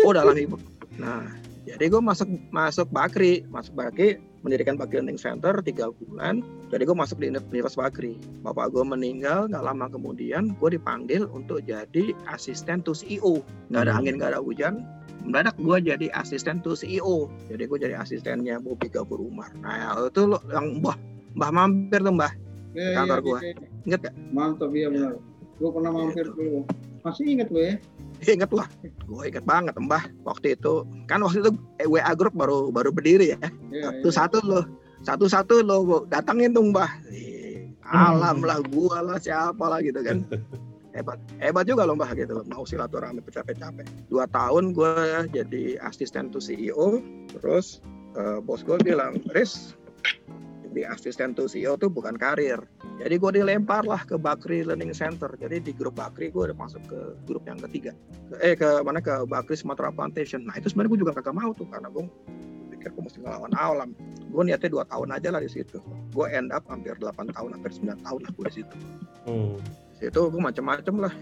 [0.05, 0.55] oh dalam ibu
[0.95, 1.27] nah
[1.67, 3.43] jadi gue masuk masuk Bakri.
[3.49, 8.69] Masuk Bakri mendirikan Bakri Learning Center tiga bulan jadi gue masuk di Universitas Bakri bapak
[8.69, 13.41] gue meninggal nggak lama kemudian gue dipanggil untuk jadi asisten to CEO
[13.73, 13.99] nggak ada Hmm.
[14.05, 14.85] angin nggak ada hujan
[15.25, 20.21] mendadak gue jadi asisten to CEO jadi gue jadi asistennya Bobi Gabur Umar nah itu
[20.23, 20.93] lo yang mbah
[21.33, 22.29] mbah mampir tuh mbah
[22.75, 23.39] Iya, Kantor iya, gua.
[23.39, 23.67] iya, iya.
[23.87, 25.15] inget gak Mantap iya benar.
[25.55, 26.67] Gue pernah mampir dulu.
[27.07, 27.79] Masih inget lo ya?
[28.33, 28.67] Inget lah.
[29.05, 30.03] Gue inget banget mbah.
[30.25, 31.51] Waktu itu kan waktu itu
[31.83, 33.39] eh, WA grup baru baru berdiri ya.
[33.69, 34.61] Iya, satu satu lo
[35.05, 36.89] satu satu lo datangin tuh mbah.
[37.85, 40.25] Alam lah gua lah siapa lah gitu kan.
[40.95, 42.39] Hebat hebat juga lo mbah gitu.
[42.47, 43.83] Mau silaturahmi capek-capek.
[44.07, 47.03] Dua tahun gue jadi asisten to CEO
[47.35, 47.83] terus
[48.15, 49.75] eh, bos gue bilang Riz
[50.75, 52.59] jadi asisten to CEO tuh bukan karir.
[52.99, 55.31] Jadi gue dilempar lah ke Bakri Learning Center.
[55.39, 57.95] Jadi di grup Bakri gue udah masuk ke grup yang ketiga.
[58.27, 60.43] Ke- eh ke mana ke Bakri Sumatera Plantation.
[60.43, 62.03] Nah itu sebenarnya gue juga kagak mau tuh karena gue
[62.75, 63.95] pikir gue mesti ngelawan alam.
[64.27, 65.79] Gue niatnya dua tahun aja lah di situ.
[66.11, 68.75] Gue end up hampir 8 tahun hampir 9 tahun lah gue di situ.
[69.31, 69.55] Hmm.
[69.95, 71.13] di situ gue macam-macam lah.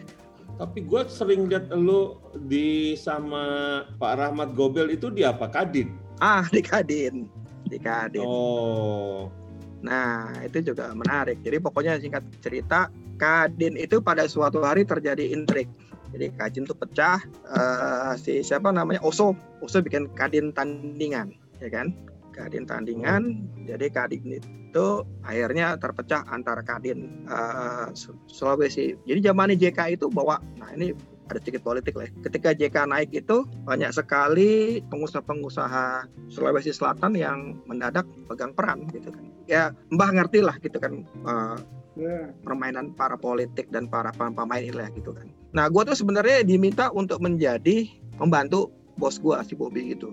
[0.58, 2.18] Tapi gue sering lihat lu
[2.50, 5.46] di sama Pak Rahmat Gobel itu di apa?
[5.46, 5.94] Kadin.
[6.18, 7.30] ah di Kadin.
[7.70, 8.26] Di Kadin.
[8.26, 9.30] Oh.
[9.84, 11.44] Nah itu juga menarik.
[11.44, 12.88] Jadi pokoknya singkat cerita
[13.20, 15.70] Kadin itu pada suatu hari terjadi intrik.
[16.16, 17.22] Jadi Kadin tuh pecah
[17.52, 19.04] eh, si siapa namanya?
[19.04, 19.38] Oso.
[19.62, 21.94] Oso bikin Kadin tandingan ya kan?
[22.34, 23.46] Kadin tandingan.
[23.70, 24.88] Jadi Kadin itu
[25.22, 28.98] akhirnya terpecah antara Kadin eh, Su- Sulawesi.
[29.06, 30.96] Jadi zaman JK itu bawa nah ini
[31.34, 32.06] ada sedikit politik lah.
[32.06, 32.12] ya.
[32.30, 39.26] Ketika JK naik itu banyak sekali pengusaha-pengusaha Sulawesi Selatan yang mendadak pegang peran gitu kan.
[39.50, 41.04] Ya Mbah ngerti lah gitu kan
[41.94, 42.34] Iya.
[42.42, 45.30] permainan para politik dan para pem- pemain lah gitu kan.
[45.54, 47.86] Nah gue tuh sebenarnya diminta untuk menjadi
[48.18, 50.10] pembantu bos gue si Bobby gitu.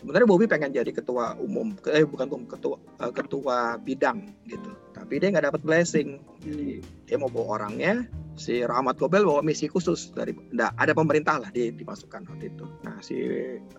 [0.00, 4.72] Sebenarnya Bobby pengen jadi ketua umum, eh bukan umum, ketua eh, ketua bidang gitu.
[5.00, 6.20] Tapi dia nggak dapat blessing.
[6.44, 8.04] Jadi dia mau bawa orangnya,
[8.36, 12.64] si Rahmat Gobel bawa misi khusus dari ada pemerintah lah di, dimasukkan waktu itu.
[12.84, 13.16] Nah si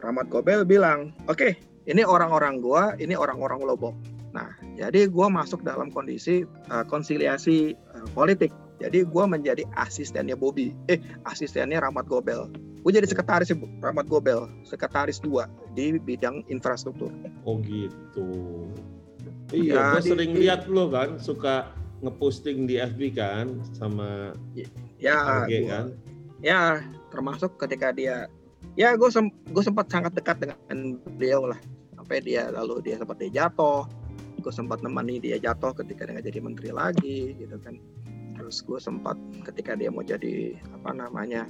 [0.01, 3.93] Rahmat Gobel bilang, oke ini orang-orang gua, ini orang-orang Lombok.
[4.34, 8.49] Nah jadi gua masuk dalam kondisi eh, konsiliasi eh, politik.
[8.82, 10.97] Jadi gua menjadi asistennya Bobby, eh
[11.30, 12.49] asistennya Rahmat Gobel.
[12.82, 15.45] Gue jadi sekretaris Rahmat Gobel, sekretaris dua
[15.78, 17.13] di bidang infrastruktur.
[17.45, 18.26] Oh gitu.
[19.52, 24.32] Ya, Iya, gue sering di- lihat lo kan suka ngeposting di FB kan sama
[24.97, 25.86] Ya, AG gua- kan.
[26.39, 26.62] ya
[27.12, 28.26] termasuk ketika dia
[28.74, 30.58] ya gue sem gue sempat sangat dekat dengan
[31.14, 31.60] beliau lah
[31.93, 33.86] sampai dia lalu dia sempat dia jatuh
[34.41, 37.78] gue sempat nemani dia jatuh ketika dia jadi menteri lagi gitu kan
[38.34, 41.45] terus gue sempat ketika dia mau jadi apa namanya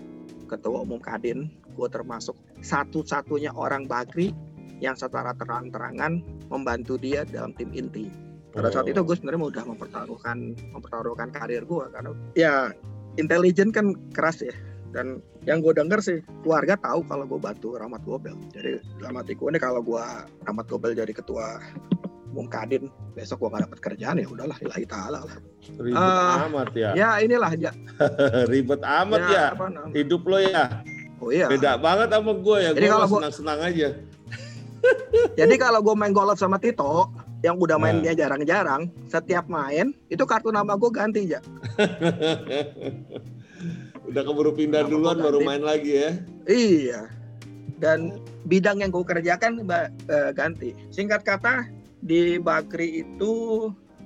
[0.50, 4.36] ketua umum kadin gue termasuk satu-satunya orang Bakri
[4.82, 6.20] yang secara terang-terangan
[6.50, 8.10] membantu dia dalam tim inti
[8.52, 8.92] pada saat Oh.
[8.92, 10.38] itu gue sebenarnya udah mempertaruhkan
[10.74, 12.74] mempertaruhkan karir gue karena ya
[13.16, 14.52] intelijen kan keras ya
[14.92, 19.48] dan yang gue denger sih keluarga tahu kalau gue bantu Rahmat Gobel jadi dalam hatiku
[19.48, 20.04] ini kalau gue
[20.44, 21.64] Rahmat Gobel jadi ketua
[22.32, 25.38] umum Kadin besok gue gak dapat kerjaan ya udahlah lillahi ta'ala lah
[25.80, 26.90] Ribet Ah, amat ya.
[26.96, 27.72] ya inilah ya,
[28.52, 29.46] Ribet amat ya.
[29.56, 30.64] namanya Hidup lo ya.
[31.20, 32.70] oh iya Beda banget sama gue ya.
[32.72, 33.90] Gue senang-senang aja.
[35.40, 37.10] Jadi kalau gue main golf sama Tito
[37.42, 37.90] yang udah Nah.
[37.90, 41.42] mainnya jarang-jarang setiap main itu kartu nama gue ganti ya
[44.12, 46.12] Udah keburu pindah Nama duluan baru main lagi ya.
[46.50, 47.02] Iya.
[47.80, 50.70] Dan bidang yang gue kerjakan Mbak, eh, ganti.
[50.90, 51.70] Singkat kata
[52.02, 53.34] di Bakri itu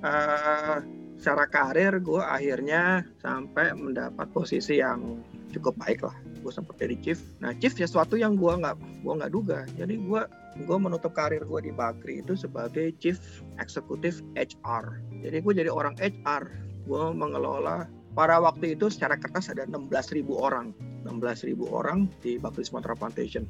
[0.04, 0.78] eh,
[1.16, 6.16] secara karir gue akhirnya sampai mendapat posisi yang cukup baik lah.
[6.46, 7.18] Gue sempat jadi chief.
[7.42, 9.66] Nah chief sesuatu yang gue nggak gua nggak duga.
[9.74, 10.22] Jadi gue
[10.62, 13.18] gue menutup karir gue di Bakri itu sebagai chief
[13.58, 15.02] eksekutif HR.
[15.26, 16.46] Jadi gue jadi orang HR.
[16.86, 20.70] Gue mengelola pada waktu itu secara kertas ada 16.000 orang
[21.02, 23.42] 16.000 orang di Bakri Sumatera Plantation.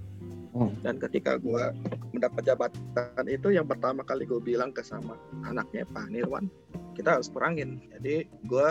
[0.57, 0.73] Hmm.
[0.81, 1.77] Dan ketika gue
[2.17, 6.49] mendapat jabatan itu yang pertama kali gue bilang ke sama anaknya Pak Nirwan,
[6.97, 7.77] kita harus perangin.
[7.93, 8.71] Jadi gue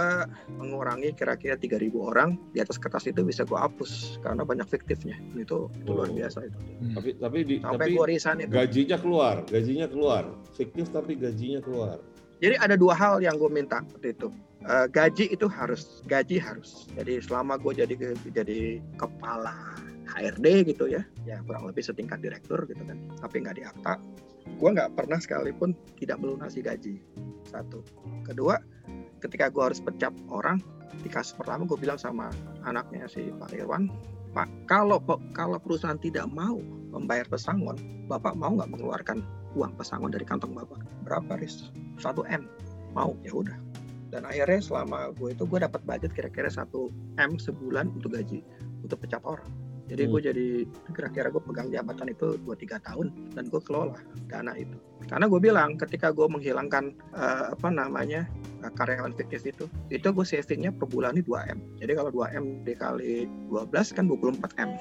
[0.52, 5.14] mengurangi kira-kira 3.000 orang di atas kertas itu bisa gue hapus karena banyak fiktifnya.
[5.38, 6.16] Itu, itu luar Oh.
[6.18, 6.58] biasa itu.
[6.98, 8.52] Tapi tapi di, Sampai tapi gue resign itu.
[8.52, 10.24] gajinya keluar, gajinya keluar.
[10.58, 12.02] Fiktif tapi gajinya keluar.
[12.42, 14.28] Jadi ada dua hal yang gue minta waktu itu.
[14.66, 16.90] Eh, gaji itu harus, gaji harus.
[16.98, 17.94] Jadi selama gue jadi
[18.34, 19.54] jadi kepala
[20.10, 23.98] HRD gitu ya, ya kurang lebih setingkat direktur gitu kan, tapi nggak di akta.
[24.56, 27.04] Gue nggak pernah sekalipun tidak melunasi gaji.
[27.48, 27.84] Satu.
[28.24, 28.56] Kedua,
[29.20, 30.64] ketika gue harus pecat orang,
[31.04, 32.32] di kasus pertama gue bilang sama
[32.64, 33.92] anaknya si Pak Irwan,
[34.36, 35.00] Pak, kalau
[35.32, 36.60] kalau perusahaan tidak mau
[36.92, 39.24] membayar pesangon, Bapak mau nggak mengeluarkan
[39.56, 40.84] uang pesangon dari kantong Bapak?
[41.08, 41.72] Berapa, Riz?
[42.00, 42.44] 1 M.
[42.92, 43.56] Mau, ya udah.
[44.12, 46.72] Dan akhirnya selama gue itu gue dapat budget kira-kira 1
[47.20, 48.44] M sebulan untuk gaji,
[48.84, 49.48] untuk pecat orang.
[49.86, 50.46] Jadi gue jadi
[50.98, 53.08] kira-kira gue pegang jabatan itu 2-3 tahun
[53.38, 53.94] dan gue kelola
[54.26, 54.74] dana itu.
[55.06, 58.26] Karena gue bilang ketika gue menghilangkan eh, apa namanya
[58.66, 61.60] eh, karyawan fiktif itu, itu gue savingnya per bulan ini 2 M.
[61.78, 64.72] Jadi kalau 2 M dikali 12 kan 24 M.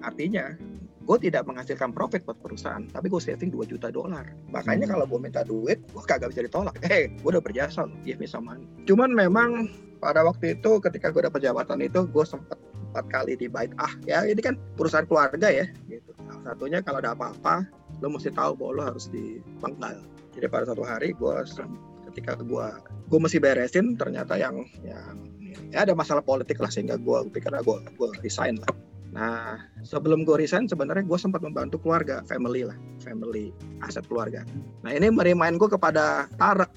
[0.00, 0.56] Artinya
[1.00, 4.30] gue tidak menghasilkan profit buat perusahaan, tapi gue saving 2 juta dolar.
[4.48, 4.94] Makanya Hmm.
[4.96, 6.76] kalau gue minta duit, gue kagak bisa ditolak.
[6.88, 8.64] Eh, gue udah berjasa, give me some money.
[8.88, 9.68] Cuman memang
[10.00, 12.56] pada waktu itu ketika gue dapat jabatan itu, gue sempat
[12.90, 16.10] empat kali di bait ah ya ini kan perusahaan keluarga ya gitu.
[16.26, 17.66] Salah satunya kalau ada apa-apa
[18.02, 20.02] lo mesti tahu bahwa lo harus dipenggal.
[20.34, 21.34] Jadi pada satu hari gue
[22.10, 22.66] ketika gue
[23.06, 25.14] gue mesti beresin ternyata yang yang
[25.70, 28.70] ya ada masalah politik lah sehingga gue pikir gue gue resign lah.
[29.10, 33.54] Nah sebelum gue resign sebenarnya gue sempat membantu keluarga family lah family
[33.86, 34.42] aset keluarga.
[34.82, 36.70] Nah ini merimain gue kepada Tarek.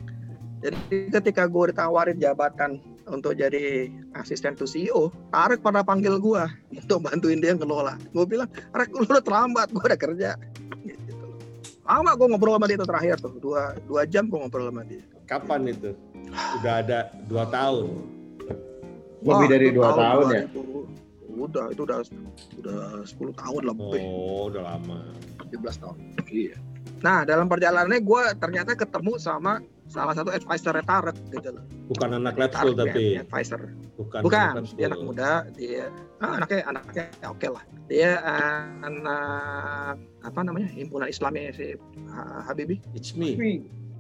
[0.64, 7.04] Jadi ketika gue ditawarin jabatan untuk jadi asisten to CEO, Tarek pada panggil gue untuk
[7.04, 7.99] bantuin dia ngelola.
[8.16, 10.30] Gue bilang, Rek lu udah terlambat, gue udah kerja.
[10.84, 11.36] Gitu loh.
[11.84, 15.04] Lama gue ngobrol sama dia itu terakhir tuh, dua, dua jam gue ngobrol sama dia.
[15.28, 15.91] Kapan itu?
[16.62, 17.88] Udah ada dua tahun.
[19.24, 20.43] Lebih dari itu dua tahun ya.
[20.51, 21.04] 2000.
[21.34, 21.99] Udah, itu udah
[22.62, 24.01] udah 10 tahun lebih.
[24.06, 25.01] Oh, udah lama.
[25.49, 25.97] 17 tahun.
[26.30, 26.58] Iya.
[27.04, 29.60] Nah, dalam perjalanannya gue ternyata ketemu sama
[29.91, 31.63] salah satu advisor Tarek gitu loh.
[31.91, 33.61] Bukan anak Tarek tapi advisor.
[33.99, 34.19] bukan.
[34.23, 35.84] Bukan, anak dia anak muda, dia
[36.23, 37.63] ah, anaknya anaknya ya oke lah.
[37.91, 40.69] Dia ah, anak apa namanya?
[40.71, 41.75] himpunan Islamnya si
[42.09, 42.79] ah, Habibie.
[42.95, 43.36] It's me.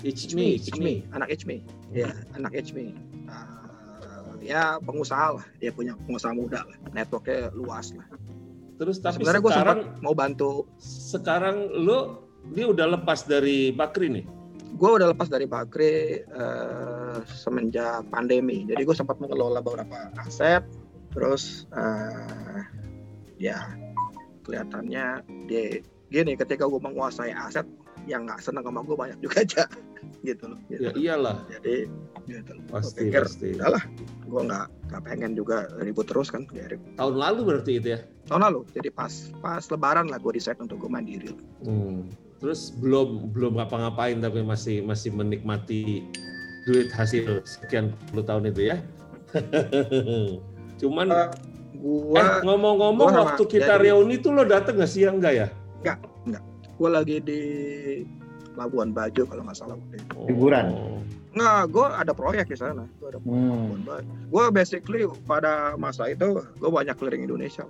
[0.01, 0.59] It's me.
[0.59, 1.05] It's me.
[1.15, 1.63] anak Ichmi.
[1.93, 2.97] Ya, anak Ichmi.
[3.29, 8.07] Ah, ya pengusaha lah, dia punya pengusaha muda lah, networknya luas lah.
[8.75, 12.19] Terus tapi Sebenarnya gue sempat sekarang mau bantu, sekarang lu
[12.51, 14.25] dia udah lepas dari Bakri nih.
[14.73, 20.65] Gue udah lepas dari Bakri eh, semenjak pandemi, jadi gue sempat mengelola beberapa aset,
[21.13, 22.61] terus eh,
[23.37, 23.59] ya
[24.43, 25.05] kelihatannya
[25.47, 27.65] dia gini ketika gue menguasai aset
[28.03, 29.63] yang nggak seneng sama gue banyak juga aja
[30.21, 30.83] gitu loh gitu.
[30.83, 31.87] Ya iyalah, jadi
[32.23, 33.47] gitu pasti pikir pasti.
[33.55, 33.83] udahlah
[34.23, 37.99] gue nggak nggak pengen juga ribut terus kan biarin Tahun lalu berarti itu ya.
[38.31, 39.11] tahun lalu jadi pas
[39.43, 41.35] pas lebaran lah gue decide untuk gue mandiri
[41.67, 42.07] Hmm.
[42.43, 46.03] Terus belum belum ngapa-ngapain tapi masih masih menikmati
[46.63, 48.77] duit hasil sekian puluh tahun itu ya.
[50.75, 51.27] Cuman Eh,
[51.73, 55.47] gue eh, ngomong-ngomong gua waktu kita jadi- reuni tuh lo dateng nggak sih enggak ya?
[56.73, 57.39] gue lagi di
[58.53, 60.17] Labuan Bajo kalau nggak salah waktu itu.
[60.27, 60.65] Liburan.
[60.67, 60.99] Oh.
[61.31, 63.55] nggak gue ada proyek di sana gue ada proyek Hmm.
[63.71, 67.63] Labuan Bajo gue basically pada masa itu gue banyak keliling Indonesia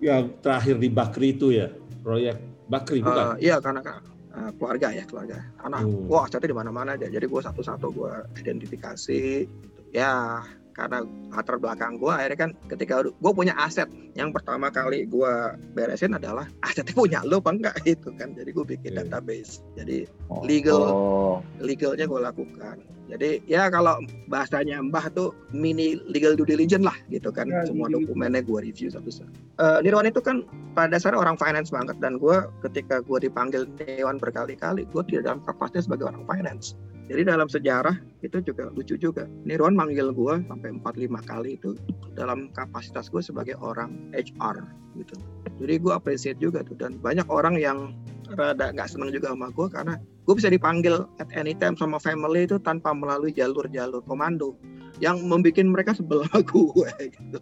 [0.00, 1.68] Yang terakhir di Bakri itu ya,
[2.00, 2.36] proyek
[2.68, 3.36] Bakri bukan?
[3.38, 4.00] Eh, iya karena kan
[4.34, 6.08] eh, keluarga ya keluarga karena Hmm.
[6.10, 9.80] wah asetnya di mana-mana aja jadi gue satu-satu gue identifikasi gitu.
[9.92, 10.40] ya
[10.74, 15.32] karena latar belakang gue akhirnya kan ketika gue punya aset yang pertama kali gue
[15.72, 19.06] beresin adalah asetnya punya lo apa enggak itu kan jadi gue bikin Oke.
[19.06, 20.40] database jadi Oh.
[20.42, 20.80] Legal.
[20.82, 21.36] Oh.
[21.60, 27.28] legalnya gue lakukan jadi ya kalau bahasanya mbah tuh mini legal due diligence lah gitu
[27.28, 30.42] kan Ya, semua due dokumennya gue review satu-satu Eh, Nirwan itu kan
[30.74, 32.34] pada dasarnya orang finance banget dan gue
[32.66, 36.74] ketika gue dipanggil Dewan berkali-kali gue tidak dalam kapasitas sebagai orang finance
[37.04, 41.76] jadi dalam sejarah itu juga lucu juga Nirwan manggil gue sampai 4-5 kali itu
[42.16, 44.64] dalam kapasitas gue sebagai orang HR
[44.96, 45.14] gitu
[45.60, 47.92] jadi gue appreciate juga tuh dan banyak orang yang
[48.32, 49.94] rada nggak seneng juga sama gue karena
[50.24, 54.56] gue bisa dipanggil at any time sama family itu tanpa melalui jalur-jalur komando
[55.02, 57.38] yang membuat mereka sebel sama gue gitu.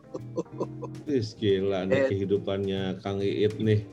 [1.05, 2.09] Wih, gila nih Eh.
[2.09, 3.85] kehidupannya Kang Iit nih.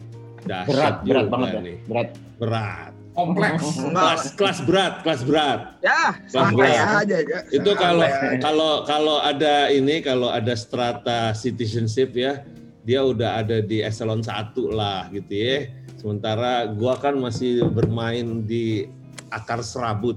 [0.48, 1.60] Berat, Dahsyat berat juga banget ya.
[1.60, 1.78] nih.
[1.84, 2.10] Berat.
[2.40, 2.94] Berat.
[3.10, 3.64] Kompleks.
[3.82, 5.60] Kelas kelas berat, kelas berat.
[5.82, 7.02] ya Kelas santai berat.
[7.04, 7.40] aja ya.
[7.52, 8.08] Itu kalau
[8.40, 12.46] kalau kalau ada ini kalau ada strata citizenship ya
[12.82, 15.68] dia udah ada di eselon 1 lah gitu ya.
[16.00, 18.88] Sementara gua kan masih bermain di
[19.30, 20.16] akar serabut.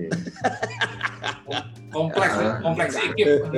[1.90, 2.62] Kompleks, Ah.
[2.62, 3.50] kompleks ikip.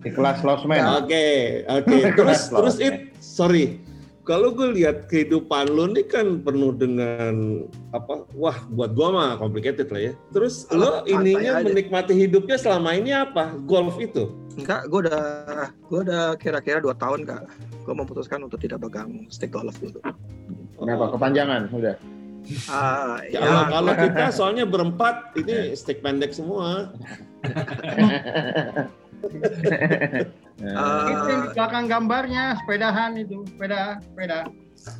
[0.00, 0.80] Di kelas losmen.
[0.96, 1.26] Oke,
[1.68, 1.96] oke.
[2.18, 3.84] Terus terus it sorry.
[4.30, 8.22] Kalau gue lihat kehidupan lo nih kan penuh dengan apa?
[8.38, 10.12] Wah, buat gua mah complicated lah ya.
[10.30, 11.66] Terus lo ininya aja.
[11.66, 13.58] menikmati hidupnya selama ini apa?
[13.66, 14.30] Golf itu?
[14.54, 15.26] Enggak, gue udah
[15.74, 17.42] gue udah kira-kira dua tahun kak.
[17.82, 19.98] Gue memutuskan untuk tidak pegang stick golf dulu.
[20.78, 21.10] Kenapa?
[21.10, 21.98] Kepanjangan udah.
[22.70, 26.94] Ah, Ya, ya, kalau, kalau kita soalnya berempat ini stick pendek semua.
[30.60, 31.08] Ah.
[31.08, 34.38] Itu yang di belakang gambarnya sepedahan itu, sepeda, sepeda.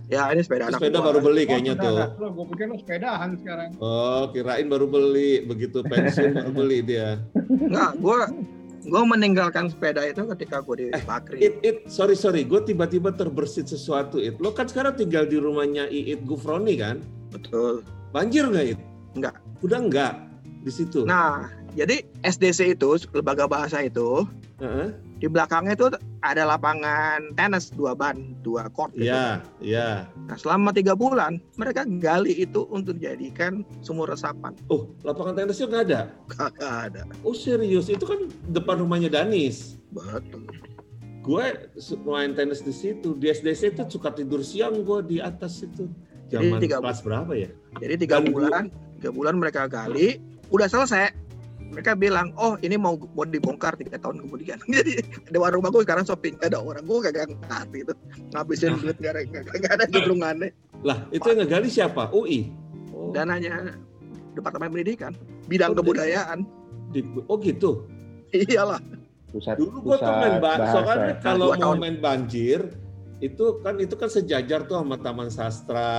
[0.09, 1.07] ya ini sepeda anak sepeda gua.
[1.13, 1.97] baru beli kayaknya Oh, tuh.
[2.17, 3.71] Lo, gue pikir lo sepedahan sekarang.
[3.77, 5.45] Oh, kirain baru beli.
[5.45, 7.21] Begitu pensiun baru beli dia.
[7.49, 8.19] Enggak, gue
[8.81, 11.37] gue meninggalkan sepeda itu ketika gue di Eh, Bakri.
[11.41, 14.17] It, it, sorry sorry, gue tiba-tiba terbersit sesuatu.
[14.17, 17.05] It, lo kan sekarang tinggal di rumahnya Iit Gufroni kan?
[17.29, 17.85] Betul.
[18.13, 18.81] Banjir nggak It?
[19.13, 19.37] Nggak.
[19.61, 20.15] Udah nggak
[20.61, 21.05] di situ.
[21.05, 24.27] Nah, jadi SDC itu lembaga bahasa itu
[24.59, 24.93] Heeh.
[25.23, 25.87] di belakangnya itu
[26.21, 28.93] ada lapangan tenis dua ban, dua court.
[28.93, 29.09] gitu.
[29.09, 29.91] Iya, iya.
[30.29, 34.53] Nah, selama tiga bulan mereka gali itu untuk dijadikan sumur resapan.
[34.69, 36.01] Oh, lapangan tenisnya nggak ada?
[36.29, 37.03] Kagak ada.
[37.25, 39.81] Oh serius, itu kan depan rumahnya Danis.
[39.95, 40.45] Betul.
[41.21, 41.69] Gue
[42.09, 43.13] main tenis di situ.
[43.17, 45.89] Di SDC itu suka tidur siang gue di atas itu.
[46.31, 47.51] Jadi Zaman tiga kelas berapa ya?
[47.83, 48.65] Jadi tiga Dan bulan,
[49.01, 51.30] tiga bulan mereka gali, udah selesai.
[51.71, 54.59] Mereka bilang, oh ini mau mau dibongkar tiga tahun kemudian.
[54.69, 57.93] Jadi ada warung gue sekarang shopping, ada orang gue kagak ngerti itu
[58.31, 59.21] ngabisin duit gak ada
[59.55, 60.51] gak ada keberungannya.
[60.83, 62.11] Lah, itu yang ngegali siapa?
[62.11, 62.51] UI.
[62.91, 63.77] Oh, Dananya
[64.33, 65.13] Departemen Pendidikan,
[65.47, 66.43] bidang Oh, kebudayaan.
[66.91, 67.87] di- oh gitu.
[68.31, 68.83] Iyalah.
[69.31, 70.75] Pusat Dulu gua tuh main ba- bahasa.
[70.75, 72.67] soalnya kalau mau main banjir
[73.21, 75.91] itu kan itu kan sejajar tuh sama Taman Sastra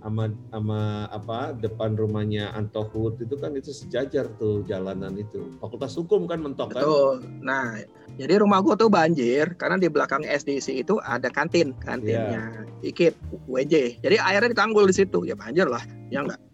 [0.00, 5.54] sama sama apa depan rumahnya Antohut itu kan itu sejajar tuh jalanan itu.
[5.60, 6.82] Fakultas Hukum kan mentok kan.
[6.82, 7.14] Betul.
[7.44, 7.78] Nah,
[8.16, 13.14] jadi rumah gue tuh banjir karena di belakang SDC itu ada kantin, kantinnya IKIP,
[13.46, 14.00] UNJ.
[14.00, 15.84] Jadi airnya ditanggul di situ, ya banjir lah.
[16.08, 16.49] Ya enggak.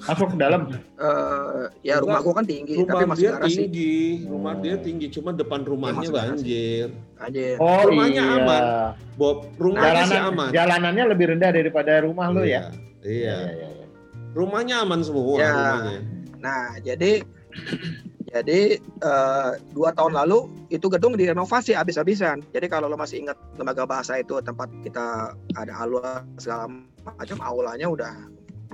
[0.00, 0.60] Masuk ke dalam.
[0.96, 3.52] Eh, ya rumah gue kan tinggi, Rumah tapi masih dia garasi.
[3.60, 3.94] tinggi,
[4.24, 6.16] rumah dia tinggi, cuma depan rumahnya garasi.
[6.16, 6.86] banjir.
[7.16, 7.54] Banjir.
[7.58, 8.36] Oh Rumahnya iya.
[8.40, 8.62] aman.
[9.14, 10.48] Bob, rumahnya sih Jalanan, aman.
[10.50, 12.46] jalanannya lebih rendah daripada rumah lo ya.
[12.46, 12.62] Iya.
[13.00, 13.86] Iya, iya, iya.
[14.32, 15.52] Rumahnya aman semua Ya.
[15.52, 15.98] rumahnya.
[16.40, 17.20] Nah, jadi
[18.30, 22.40] jadi eh, dua tahun lalu itu gedung direnovasi habis-habisan.
[22.54, 26.70] Jadi kalau lo masih ingat lembaga bahasa itu tempat kita ada aula segala
[27.02, 28.12] macam, aulanya udah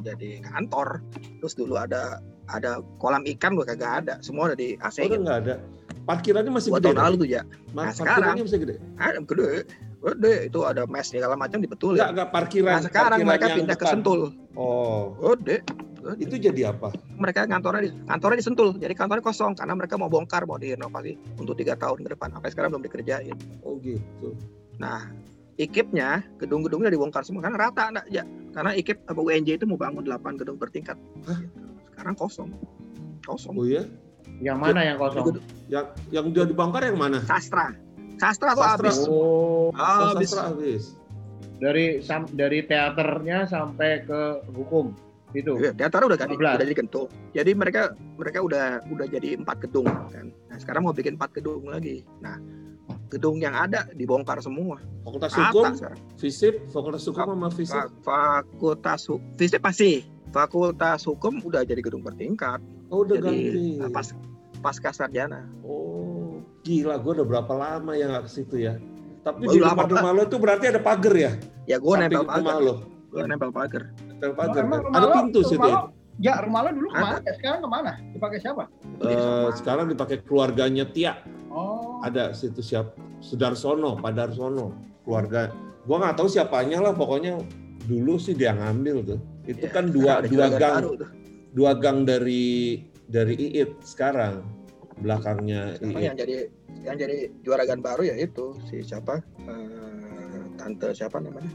[0.07, 1.03] jadi kantor.
[1.43, 5.39] Terus dulu ada ada kolam ikan gue kagak ada, semua udah di AC Oh, nggak
[5.43, 5.55] ada.
[6.07, 6.87] Parkirannya masih gede.
[6.87, 7.43] tahun lalu tuh ya,
[7.75, 8.77] Nah, sekarang- parkirannya masih gede.
[8.95, 9.49] ada gede,
[9.99, 11.99] gede itu ada mes segala macam dibetulin.
[11.99, 12.73] Enggak, enggak parkiran.
[12.73, 13.93] Nah sekarang parkiran mereka pindah ke depan.
[13.99, 14.21] Sentul,
[14.55, 15.67] Oh, gede.
[16.23, 16.95] itu jadi apa?
[17.19, 21.19] mereka kantornya di kantornya di Sentul jadi kantornya kosong karena mereka mau bongkar mau direnovasi
[21.35, 23.35] untuk tiga tahun ke depan sampai sekarang belum dikerjain
[23.67, 24.39] Oh gitu.
[24.79, 25.11] nah
[25.57, 28.23] ikipnya gedung-gedungnya dibongkar semua karena rata enggak ya
[28.57, 30.97] karena ikip apa UNJ itu mau bangun 8 gedung bertingkat
[31.93, 32.51] sekarang kosong
[33.23, 33.85] kosong Oh ya?
[34.37, 35.41] Yang mana yang kosong?
[35.67, 37.21] Yang yang dia dibongkar yang mana?
[37.23, 37.77] sastra
[38.17, 40.97] sastra tuh habis Oh, Oh, habis sastra habis.
[41.57, 44.21] dari sam- dari teaternya sampai ke
[44.53, 44.93] hukum
[45.33, 45.57] itu.
[45.57, 46.57] Iya, teater udah ganti, 15.
[46.57, 47.09] udah jadi gedung.
[47.33, 47.83] Jadi mereka
[48.17, 50.33] mereka udah udah jadi empat gedung kan.
[50.49, 52.05] Nah sekarang mau bikin empat gedung lagi.
[52.21, 52.37] Nah
[53.09, 54.83] gedung yang ada dibongkar semua.
[55.03, 55.99] Fakultas Hukum, sekarang.
[56.17, 57.75] FISIP, Fakultas Hukum sama FISIP.
[57.75, 63.67] Fa- fakultas hu- fisip masih fakultas hukum udah jadi gedung bertingkat Oh, udah jadi ganti.
[63.79, 64.07] eh, pas
[64.59, 68.75] pasca sarjana Oh, gila, gua udah berapa lama ya nggak ke situ ya?
[69.23, 71.33] Tapi di lama, depan rumah lo itu berarti ada pagar ya?
[71.65, 72.75] ya gue nempel rumah pagar lo.
[73.09, 74.63] gue nempel pagar Nempel pagar.
[74.63, 74.81] Kan?
[74.83, 75.79] rumah Ada pintu situ rumah ya?
[76.17, 77.17] Ya, rumah lo dulu ke mana?
[77.19, 77.31] Ada.
[77.35, 77.93] Sekarang ke mana?
[78.11, 78.65] Dipakai siapa?
[78.99, 79.53] Eh, sama.
[79.53, 81.13] sekarang dipakai keluarganya Tia.
[81.57, 85.49] Oh, Ada situ siap Sudarsono, Padarsono, keluarga.
[85.83, 87.41] Gua nggak tahu siapanya lah, pokoknya
[87.83, 89.21] dulu sih dia ngambil tuh.
[89.45, 90.85] Itu Ya, kan dua dua gang.
[91.51, 94.45] dua gang dari dari Iit sekarang.
[94.97, 96.05] Belakangnya Sekarang Iit.
[96.05, 96.37] yang jadi
[96.83, 99.25] yang jadi juragan baru ya itu si siapa?
[99.41, 101.49] Eh, tante siapa namanya?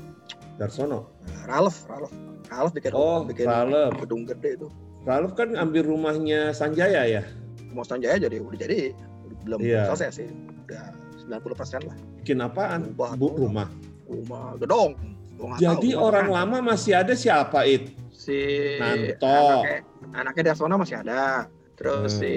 [0.57, 1.13] Darsono.
[1.23, 2.13] Eh, Ralph Ralph.
[2.47, 3.97] Ralph bikin Oh, bikin Ralph.
[3.99, 4.67] gedung gede itu.
[5.01, 7.23] Ralph kan ambil rumahnya Sanjaya ya,
[7.69, 8.93] Mostan Jaya jadi udah jadi
[9.41, 9.89] belum Iya.
[9.89, 10.27] selesai sih
[10.65, 10.85] udah
[11.21, 12.93] 90 persen lah bikin apaan?
[12.93, 13.11] Rumah.
[13.15, 13.67] Bu, rumah.
[14.05, 14.93] rumah gedong
[15.39, 17.89] Gua Jadi tahu, orang lama masih ada siapa It?
[18.13, 18.37] si
[18.77, 19.25] Nanto.
[19.25, 19.77] anaknya
[20.13, 22.21] anaknya Darsono masih ada terus Hmm.
[22.21, 22.31] si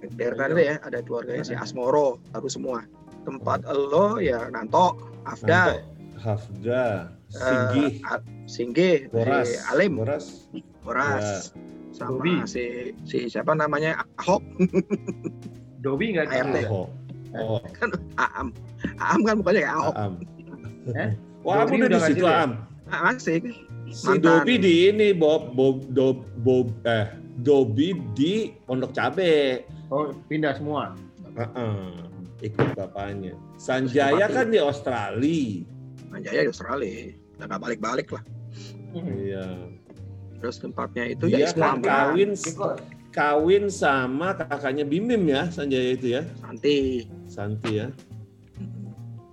[0.00, 2.80] itu ya ada keluarganya si Asmoro baru semua
[3.20, 4.96] tempat lo ya Nanto,
[5.28, 5.84] Afda, Nanto,
[6.16, 10.26] Hafda, eh, Singgih, A- Singgih, Boras, si Alim, Boras,
[10.80, 11.52] Boras,
[11.92, 12.40] sama Bobi.
[12.48, 12.64] si
[13.04, 14.40] si siapa namanya Ahok,
[15.80, 16.54] Dobi nggak ART.
[16.56, 16.68] gitu.
[16.70, 16.86] Oh,
[17.36, 17.58] oh,
[18.24, 18.52] Aam,
[19.00, 20.12] Aam kan bukannya kayak Ahok, Aam.
[20.94, 21.10] Eh?
[21.46, 22.44] Wah, Dobi udah di situ sih, ya?
[22.44, 22.50] Am.
[22.90, 23.38] Ah, masih.
[23.90, 24.06] Si.
[24.22, 27.10] Dobi di ini Bob Bob Dob Bob eh
[27.42, 29.66] Dobi di Pondok Cabe.
[29.90, 30.94] Oh, pindah semua.
[31.34, 32.06] Heeh.
[32.40, 33.34] Ikut bapaknya.
[33.60, 35.66] Sanjaya kan di Australia.
[36.08, 38.22] Manjaya di Australia, udah nggak balik-balik lah.
[38.94, 39.70] Iya.
[40.40, 42.30] Terus tempatnya itu ya Dia Ismu kan Amran, kawin
[43.10, 46.22] kawin sama kakaknya Bimim ya, Sanjaya itu ya.
[46.42, 47.06] Santi.
[47.26, 47.88] Santi ya.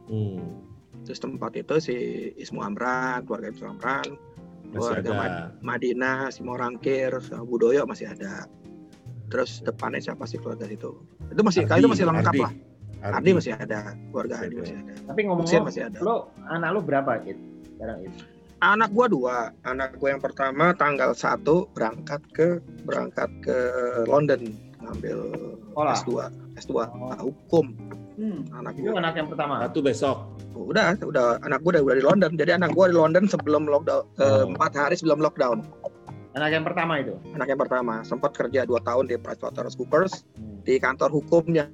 [0.09, 0.65] Hmm.
[1.05, 1.95] Terus tempat itu si
[2.35, 4.07] Ismu Amran, keluarga Ismu Amran,
[4.67, 5.43] Masih Keluarga ada.
[5.63, 7.11] Madinah, si Morangkir,
[7.47, 8.51] Budoyo masih ada.
[9.31, 10.91] Terus depannya siapa sih keluarga itu?
[11.31, 12.43] Itu masih Ardi, itu masih lengkap Ardi.
[12.43, 12.53] lah.
[12.97, 14.93] Ardi masih ada, keluarga Ardi masih ada.
[15.07, 15.97] Tapi ngomong-ngomong, masih ada.
[16.03, 17.39] lo anak lo berapa It?
[17.75, 18.13] Sekarang It?
[18.57, 19.37] Anak gua dua.
[19.61, 21.45] Anak gua yang pertama tanggal 1
[21.77, 22.57] berangkat ke
[22.89, 23.57] berangkat ke
[24.09, 24.49] London
[24.81, 25.17] ngambil
[25.69, 25.93] Sekolah?
[25.93, 26.11] S2,
[26.57, 27.13] S2 Oh.
[27.29, 27.67] hukum
[28.17, 28.41] Hmm.
[28.49, 28.97] anak Itu gua.
[28.97, 29.61] anak yang pertama.
[29.61, 30.17] Satu besok.
[30.57, 32.31] Udah, udah anak gua udah, udah di London.
[32.33, 34.49] Jadi anak gua di London sebelum lockdown eh, Oh.
[34.49, 35.61] empat hari sebelum lockdown.
[36.33, 37.13] Anak yang pertama itu.
[37.37, 40.65] Anak yang pertama sempat kerja dua tahun di PricewaterhouseCoopers Hmm.
[40.65, 41.69] di kantor hukum yang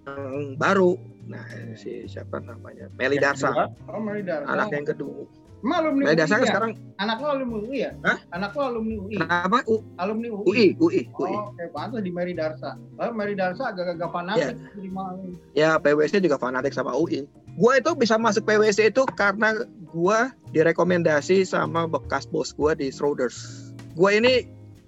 [0.60, 1.00] baru.
[1.24, 1.48] Nah,
[1.80, 2.92] si siapa namanya?
[3.00, 3.72] Meli Darsa.
[3.88, 4.44] Oh, Darsa.
[4.44, 5.24] Anak yang kedua.
[5.64, 6.50] Emang alumni Darsa kan ya?
[6.52, 7.92] sekarang Anak lo alumni UI ya?
[8.04, 8.18] Hah?
[8.36, 9.16] Anak lo alumni UI.
[9.16, 9.58] kenapa?
[9.66, 10.44] U- Alumni UI.
[10.44, 11.32] UI, UI, UI.
[11.32, 12.76] Oh, oke, pantas di Mary Darsa.
[13.00, 15.40] Tapi Mary Darsa agak-agak fanatik di malam.
[15.56, 17.24] Ya PwC juga fanatik sama UI.
[17.56, 23.72] Gua itu bisa masuk PwC itu karena gua direkomendasi sama bekas bos gua di Schroders.
[23.96, 24.44] Gua ini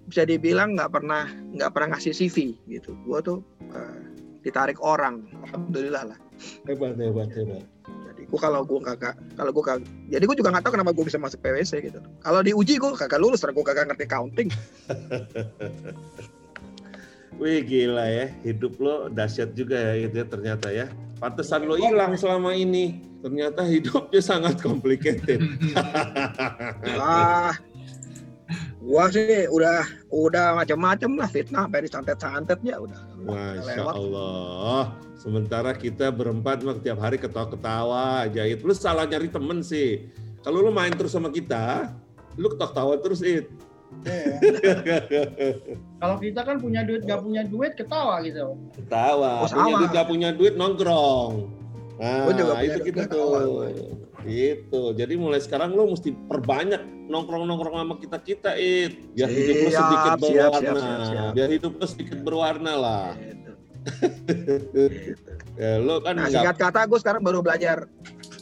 [0.05, 2.91] bisa dibilang nggak pernah nggak pernah ngasih CV gitu.
[3.07, 3.39] Gua tuh
[3.71, 4.01] eh,
[4.43, 5.23] ditarik orang.
[5.47, 6.17] Alhamdulillah lah.
[6.67, 7.63] Hebat, hebat, hebat.
[8.29, 11.19] Gua kalau gua kagak kalau gua kagak jadi gua juga nggak tahu kenapa gua bisa
[11.21, 11.99] masuk PwC gitu.
[12.21, 14.49] Kalau diuji gua kagak lulus karena gua kagak ngerti accounting.
[17.35, 20.87] Wih gila ya, hidup lo dahsyat juga ya gitu ya ternyata ya.
[21.19, 23.03] Pantesan lo hilang selama ini.
[23.19, 25.43] Ternyata hidupnya sangat complicated.
[26.95, 27.57] Ah,
[28.81, 29.81] gua sih udah
[30.13, 33.01] udah macam-macam lah fitnah sampai disantet-santet ya udah.
[33.25, 33.93] Masya Lewat.
[33.97, 34.83] Allah.
[35.17, 38.45] Sementara kita berempat mah tiap hari ketawa-ketawa aja.
[38.45, 38.61] It.
[38.61, 40.05] Lu salah nyari temen sih.
[40.45, 41.89] Kalau lu main terus sama kita,
[42.37, 43.49] lu ketawa-tawa terus it.
[44.05, 44.37] Iya.
[46.01, 48.53] Kalau kita kan punya duit, gak punya duit, ketawa gitu.
[48.75, 49.45] Ketawa.
[49.45, 51.49] Oh, punya duit gak punya duit nongkrong.
[51.95, 52.27] Nah,
[52.59, 54.05] itu kita ketawa tuh.
[54.25, 54.81] Gitu.
[54.97, 59.13] Jadi mulai sekarang lu mesti perbanyak nongkrong-nongkrong sama kita-kita, It.
[59.13, 60.59] Biar hidup lu Siap, sedikit siap, berwarna.
[60.59, 61.31] siap, siap, siap.
[61.37, 63.09] Biar hidup lu sedikit berwarna lah.
[63.15, 63.51] Gitu.
[65.55, 67.87] Ya, lu kan Nah, nggak singkat kata gue sekarang baru belajar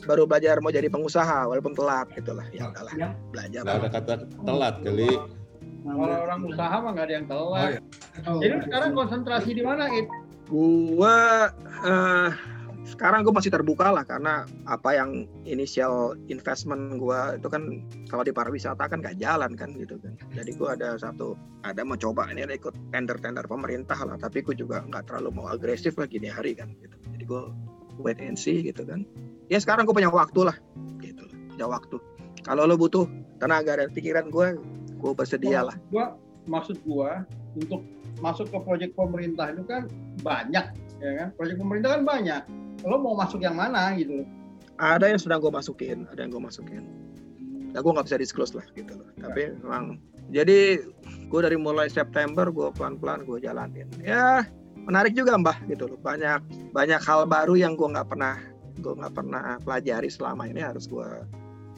[0.10, 2.42] baru belajar mau jadi pengusaha walaupun telat gitu lah.
[2.50, 3.62] Ya udahlah, belajar.
[3.62, 5.14] nggak ada kata telat kali.
[5.84, 7.70] Kalau orang usaha mah gak ada yang telat.
[8.26, 8.42] Oh, iya.
[8.42, 10.08] Jadi lu sekarang konsentrasi di mana, It?
[10.48, 11.52] Gua
[11.86, 12.30] eh,
[12.84, 17.80] sekarang gue masih terbuka lah karena apa yang initial investment gua itu kan
[18.12, 20.14] kalau di pariwisata kan gak jalan kan gitu kan.
[20.36, 24.52] Jadi gua ada satu ada mau coba ini ada ikut tender-tender pemerintah lah tapi gue
[24.52, 26.96] juga nggak terlalu mau agresif lah gini hari kan gitu.
[27.16, 27.42] Jadi gue
[28.04, 29.08] wait and see gitu kan.
[29.48, 30.58] Ya sekarang gue punya waktu lah
[31.00, 31.24] gitu.
[31.56, 31.98] Punya waktu.
[32.44, 33.08] Kalau lo butuh
[33.40, 34.60] tenaga dan pikiran gue,
[35.00, 35.76] gue bersedia lah.
[35.88, 36.20] Gua
[36.52, 37.24] maksud gua
[37.56, 37.80] untuk
[38.20, 39.88] masuk ke proyek pemerintah itu kan
[40.20, 40.66] banyak,
[41.00, 41.28] ya kan?
[41.40, 42.44] Proyek pemerintah kan banyak.
[42.84, 44.28] Lo mau masuk yang mana gitu?
[44.82, 46.84] ada yang sedang gue masukin ada yang gue masukin.
[47.74, 49.10] Nah gue nggak bisa disclose lah gitu loh.
[49.18, 50.02] Tapi memang
[50.34, 53.90] jadi gue dari mulai September gue pelan pelan gue jalanin.
[54.02, 54.46] Ya
[54.84, 56.00] menarik juga mbah gitu loh.
[56.02, 58.38] Banyak banyak hal baru yang gue nggak pernah
[58.82, 61.08] gue nggak pernah pelajari selama ini harus gue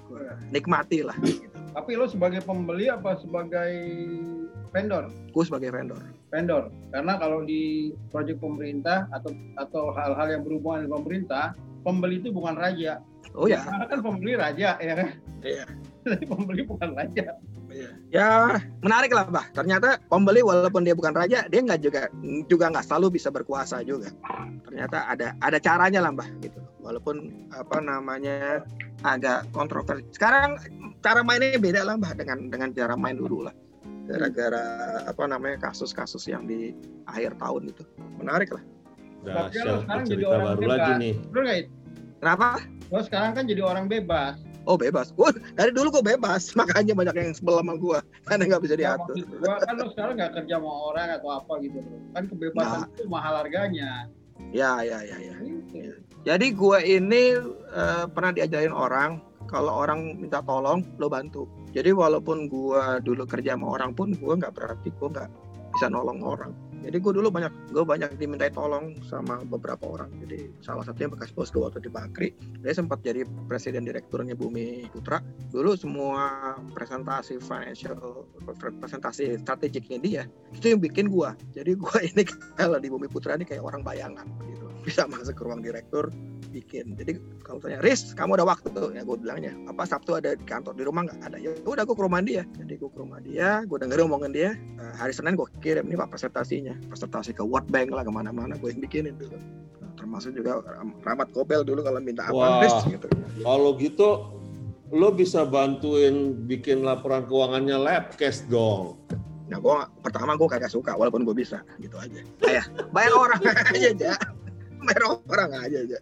[0.08, 1.51] gue nikmati lah gitu.
[1.76, 3.76] Tapi lo sebagai pembeli apa sebagai
[4.76, 5.07] vendor?
[5.32, 6.03] gue sebagai vendor
[6.36, 6.67] Vendor.
[6.91, 11.45] Karena kalau di proyek pemerintah atau atau hal-hal yang berhubungan dengan pemerintah,
[11.88, 12.99] pembeli itu bukan raja.
[13.39, 15.09] oh ya Karena kan pembeli raja, ya kan?
[15.39, 15.63] Iya.
[16.11, 17.39] Jadi pembeli bukan raja.
[18.07, 22.07] ya menarik lah mbah ternyata pembeli walaupun dia bukan raja dia nggak juga
[22.47, 24.15] juga nggak selalu bisa berkuasa juga
[24.63, 28.63] ternyata ada ada caranya lah mbah gitu walaupun apa namanya
[29.03, 30.55] agak kontroversi sekarang
[31.03, 33.51] cara mainnya beda lah mbah dengan dengan cara main dulu lah
[34.06, 34.66] gara-gara
[35.03, 36.72] apa namanya kasus-kasus yang di
[37.06, 37.84] akhir tahun itu
[38.16, 38.64] menarik lah
[39.24, 40.70] Dahsyat, sekarang jadi orang baru bebas.
[40.72, 41.14] lagi nih.
[41.28, 41.45] Bener
[42.16, 42.47] kenapa
[42.86, 44.38] Lo sekarang kan jadi orang bebas.
[44.64, 47.97] oh bebas gue dari dulu gue bebas makanya banyak yang sebel sama gue
[48.28, 51.53] karena nggak bisa Ya, diatur gua kan lo sekarang nggak kerja sama orang atau apa
[51.60, 51.78] gitu.
[51.80, 51.97] bro.
[52.14, 52.86] Kan kebebasan Nah.
[52.88, 53.91] itu mahal harganya.
[54.51, 55.36] Ya, ya, ya, ya.
[55.39, 55.95] Gitu.
[56.22, 57.24] Jadi gue ini
[57.72, 61.45] eh, pernah diajarin orang kalau orang minta tolong lo bantu.
[61.76, 65.30] Jadi walaupun gue dulu kerja sama orang pun gue nggak berarti gue nggak
[65.76, 66.55] bisa nolong orang.
[66.86, 70.07] Jadi gue dulu banyak gue banyak dimintai tolong sama beberapa orang.
[70.21, 72.30] Jadi salah satunya bekas bos gue waktu di Bakri.
[72.61, 75.17] Dia sempat jadi presiden direkturnya Bumi Putra.
[75.49, 80.23] Dulu semua presentasi financial presentasi strategiknya dia
[80.53, 81.30] itu yang bikin gue.
[81.57, 82.23] Jadi gue ini
[82.59, 84.30] kalau di Bumi Putra ini kayak orang bayangan.
[84.86, 86.14] Bisa masuk ke ruang direktur
[86.54, 86.94] bikin.
[86.96, 88.94] Jadi kalau tanya, Riz, kamu ada waktu?
[88.94, 91.38] Ya gue bilangnya, apa Sabtu ada di kantor di rumah nggak ada?
[91.42, 92.46] Ya udah gue ke rumah dia.
[92.56, 94.54] Jadi gue ke rumah dia, gue dengerin omongan dia.
[94.56, 98.56] Eh, hari Senin gue kirim ini pak presentasinya, presentasi ke World Bank lah ke mana-mana
[98.56, 99.36] gue yang bikinin dulu.
[99.82, 102.62] Nah, termasuk juga Ram- Ramat Kobel dulu kalau minta apa, Wah.
[102.62, 103.10] Riz gitu.
[103.42, 104.08] Kalau gitu
[104.94, 109.02] lo bisa bantuin bikin laporan keuangannya Labcast dong.
[109.46, 112.22] Nah gue pertama gue kagak suka walaupun gue bisa gitu aja.
[112.42, 113.40] Bayar, bayar orang
[113.76, 114.14] aja
[114.86, 114.94] aja.
[114.94, 116.00] Bayar orang aja aja.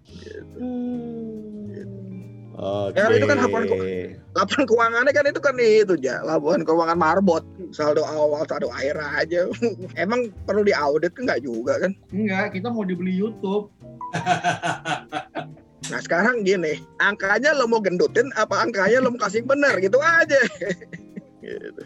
[2.53, 3.01] Oke.
[3.01, 3.65] Ya, itu kan laporan
[4.37, 7.41] laporan keuangannya kan itu kan itu ya laporan keuangan marbot
[7.73, 9.49] saldo awal saldo akhir aja
[10.03, 13.73] emang perlu diaudit kan nggak juga kan Enggak, kita mau dibeli YouTube.
[15.91, 20.39] nah sekarang gini angkanya lo mau gendutin apa angkanya lo mau kasih bener gitu aja
[21.43, 21.83] gitu.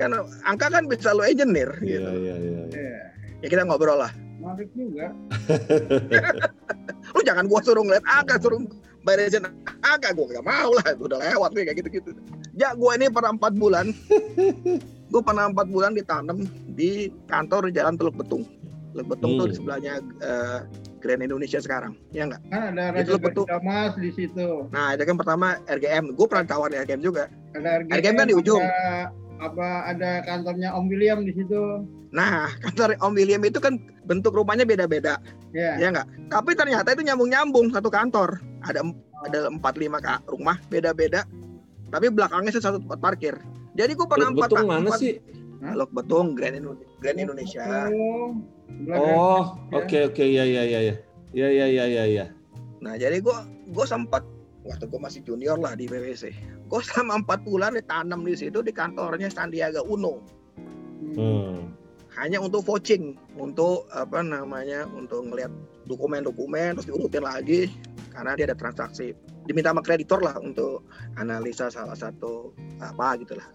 [0.00, 0.16] kan
[0.48, 2.62] angka kan bisa lo engineer Iya gitu iya iya.
[2.72, 3.00] Ya,
[3.40, 5.12] ya kita ngobrol lah menarik juga.
[7.12, 8.60] lu jangan gua suruh ngeliat angka suruh
[9.02, 9.44] beresin
[9.82, 12.10] angka gua gak mau lah udah lewat nih kayak gitu gitu
[12.54, 13.92] ya gua ini pernah empat bulan
[15.12, 16.90] gua pernah empat bulan ditanam di
[17.26, 18.44] kantor Jalan Teluk Betung
[18.90, 19.50] Teluk Betung tuh Hmm.
[19.50, 20.58] di sebelahnya eh,
[20.98, 23.44] Grand Indonesia sekarang ya enggak Kan ada Raja betul.
[23.60, 24.68] Mas di situ.
[24.68, 28.34] nah itu kan pertama RGM gue pernah tawarin RGM juga Ada RGM, RGM kan di
[28.34, 28.62] ujung.
[28.62, 29.10] Ada,
[29.40, 31.84] apa ada kantornya Om William di situ.
[32.12, 35.16] nah kantor Om William itu kan bentuk rumahnya beda-beda.
[35.56, 35.80] Ya.
[35.80, 38.38] ya enggak tapi ternyata itu nyambung-nyambung satu kantor.
[38.60, 38.84] Ada
[39.24, 41.24] ada empat lima ka- rumah beda-beda.
[41.90, 43.34] Tapi belakangnya itu satu tempat parkir.
[43.74, 45.18] Jadi gue pernah empat Betung mana sih?
[45.60, 47.88] Teluk Betung Grand, Indo- Grand Indonesia.
[48.96, 50.24] Oh, oke oke.
[50.24, 50.94] Ya ya ya ya.
[51.30, 52.26] Ya ya ya ya ya.
[52.80, 53.36] nah jadi gue
[53.70, 54.24] gue sempat
[54.64, 56.32] waktu gue masih junior lah di PwC
[56.70, 60.22] gue selama empat bulan ditanam di situ di kantornya Sandiaga Uno.
[61.18, 61.74] Hmm.
[62.14, 65.50] Hanya untuk vouching untuk apa namanya untuk ngelihat
[65.90, 67.66] dokumen-dokumen terus diurutin lagi
[68.14, 69.10] karena dia ada transaksi.
[69.50, 70.86] Diminta sama kreditor lah untuk
[71.18, 73.50] analisa salah satu apa gitu lah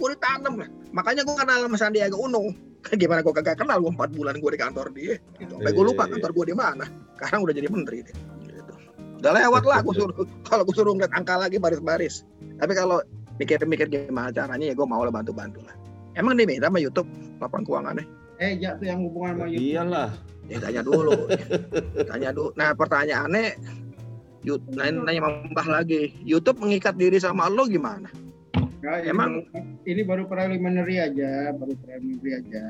[0.00, 0.68] gue ditanam lah.
[0.96, 2.48] Makanya gue kenal sama Sandiaga Uno.
[3.00, 5.20] Gimana gue kagak kenal gue empat bulan gue di kantor dia.
[5.36, 5.52] Gitu.
[5.52, 6.84] sampai gue lupa Iya, iya, kantor gue di mana.
[7.20, 8.16] Sekarang udah jadi menteri deh.
[9.20, 10.16] Udah lewat lah gue suruh
[10.48, 12.24] kalau gue suruh ngeliat angka lagi baris-baris
[12.56, 13.04] tapi kalau
[13.36, 15.76] mikir-mikir gimana caranya ya gue mau lah bantu-bantu lah
[16.16, 17.08] emang diminta sama YouTube
[17.38, 18.04] laporan keuangannya
[18.40, 19.68] Eh, Jak tuh yang hubungan sama YouTube.
[19.68, 20.08] Iyalah.
[20.48, 21.12] Ya tanya dulu.
[22.08, 22.56] tanya dulu.
[22.56, 23.52] Nah pertanyaannya
[24.48, 26.16] Yut, nanya, nanya sama Mbah lagi.
[26.24, 28.08] YouTube mengikat diri sama lo gimana?
[28.80, 32.64] Nah, ini Emang- baru, ini baru preliminary aja, baru preliminary aja.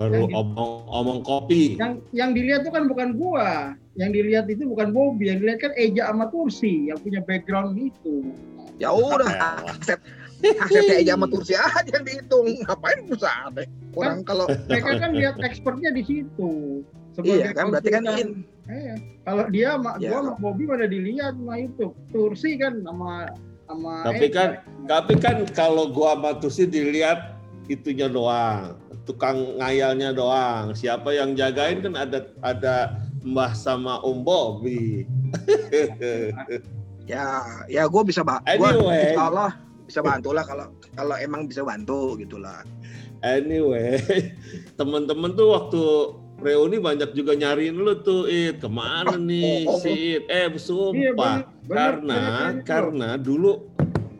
[0.00, 1.76] Baru Yang omong omong kopi.
[1.76, 5.72] Yang yang dilihat tuh kan bukan gua, yang dilihat itu bukan Bobby, yang dilihat kan
[5.76, 8.32] Eja sama Tursi yang punya background itu.
[8.80, 9.28] Ya udah
[9.68, 10.00] aset
[10.40, 12.48] asetnya aja sama Tursi aja yang dihitung.
[12.64, 13.68] Ngapain perusahaan deh?
[13.92, 16.80] Kurang kalau Mereka kan lihat expertnya di situ.
[17.12, 18.30] Sebagai iya kan berarti kan in.
[18.70, 18.94] Iya.
[19.28, 20.08] Kalau dia sama Ya.
[20.08, 21.92] gua sama Bobby pada dilihat sama YouTube.
[22.08, 23.28] Tursi kan sama
[23.68, 24.32] sama Tapi Eja.
[24.32, 24.54] kan-
[24.88, 27.36] Tapi kan kalau gua sama Tusi dilihat
[27.68, 30.72] itunya doang, tukang ngayalnya doang.
[30.72, 32.74] Siapa yang jagain kan ada ada
[33.20, 35.04] Mbah sama Om Bobby.
[37.08, 38.46] Ya ya gue bisa bantu.
[38.54, 39.02] Gua Anyway.
[39.10, 39.50] insya Allah
[39.82, 42.62] bisa bantu lah kalau kalau emang bisa bantu gitulah.
[43.20, 43.98] Anyway,
[44.78, 45.82] temen-temen tuh waktu
[46.38, 48.62] reuni banyak juga nyariin lu tuh, It.
[48.62, 49.78] Ke mana nih oh, oh.
[49.82, 50.30] si It?
[50.30, 51.42] Eh, Iya, sumpah.
[51.66, 52.62] bener, karena bener.
[52.62, 53.68] karena dulu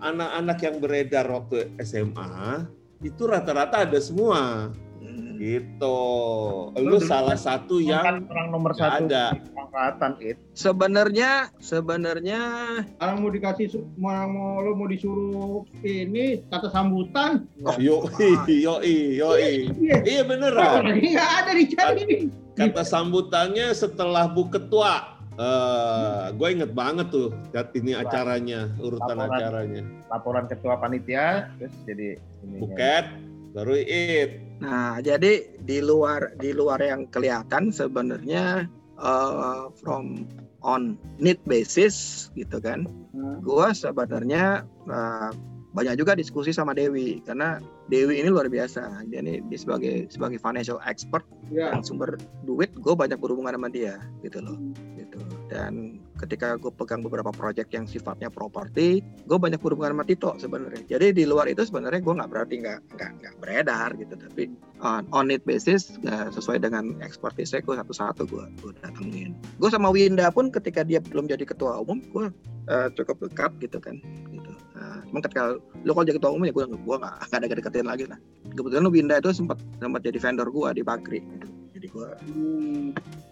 [0.03, 2.67] anak-anak yang beredar waktu SMA
[3.01, 4.69] itu rata-rata ada semua.
[5.41, 5.99] Gitu.
[6.77, 9.25] Lu Lu dulu salah kan satu yang Angkat orang nomor satu ada.
[9.33, 10.37] di angkatan it.
[10.53, 12.41] Sebenarnya sebenarnya
[13.01, 17.49] Kalau mau dikasih mau, mau lo mau disuruh ini kata sambutan,
[17.81, 18.05] Yo
[18.47, 19.97] yo yo iya.
[20.05, 20.93] Iya beneran.
[20.93, 22.23] Ini nggak ada dicari nih.
[22.53, 25.17] Kata sambutannya setelah Bu Ketua.
[25.41, 27.33] Eh, gue inget banget tuh
[27.73, 29.41] ini acaranya, urutan Laporan.
[29.41, 29.83] acaranya.
[30.13, 32.61] Laporan ketua panitia terus jadi ini.
[32.61, 33.05] Buket,
[33.57, 34.50] baru It.
[34.61, 38.69] Nah, jadi di luar di luar yang kelihatan sebenarnya
[39.01, 40.29] eh, from
[40.61, 42.85] on need basis gitu kan.
[43.17, 45.31] Nah, Gua sebenarnya eh,
[45.71, 47.23] banyak juga diskusi sama Dewi.
[47.25, 49.07] Karena Dewi ini luar biasa.
[49.09, 53.99] Dia ini dia sebagai sebagai financial expert yang sumber duit gue banyak berhubungan sama dia
[54.23, 54.59] gitu loh.
[54.59, 54.90] Gitu
[55.51, 60.87] dan ketika gue pegang beberapa project yang sifatnya properti gue banyak berhubungan sama Tito sebenarnya.
[60.87, 64.15] Jadi di luar itu sebenarnya gue nggak berarti nggak nggak nggak beredar gitu.
[64.15, 64.43] Tapi
[64.79, 69.35] on, on need basis nggak sesuai dengan expertise gue satu-satu gue gue datengin.
[69.59, 72.31] Gue sama Winda pun ketika dia belum jadi ketua umum gue
[72.71, 73.99] eh, cukup dekat gitu kan
[74.31, 74.55] gitu.
[75.11, 78.19] Emang ketika lo kalau jadi ketua umum ya gue nggak nggak ada deketin lagi lah.
[78.55, 81.21] Kebetulan Winda itu sempat sempat jadi vendor gue di Bakri.
[81.21, 81.60] gitu.
[81.81, 82.87] Jadi gue Hmm.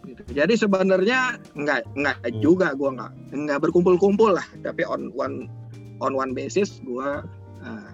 [0.09, 0.21] gitu.
[0.33, 2.41] Jadi sebenarnya nggak nggak Hmm.
[2.41, 5.45] juga gua nggak nggak berkumpul-kumpul lah, tapi on one
[6.01, 7.21] on one basis gua
[7.61, 7.91] uh,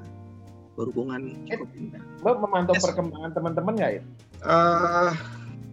[0.78, 2.02] berhubungan cukup indah.
[2.22, 2.86] Lo memantau Yes.
[2.86, 4.02] perkembangan teman-teman nggak ya?
[4.44, 5.10] Eh,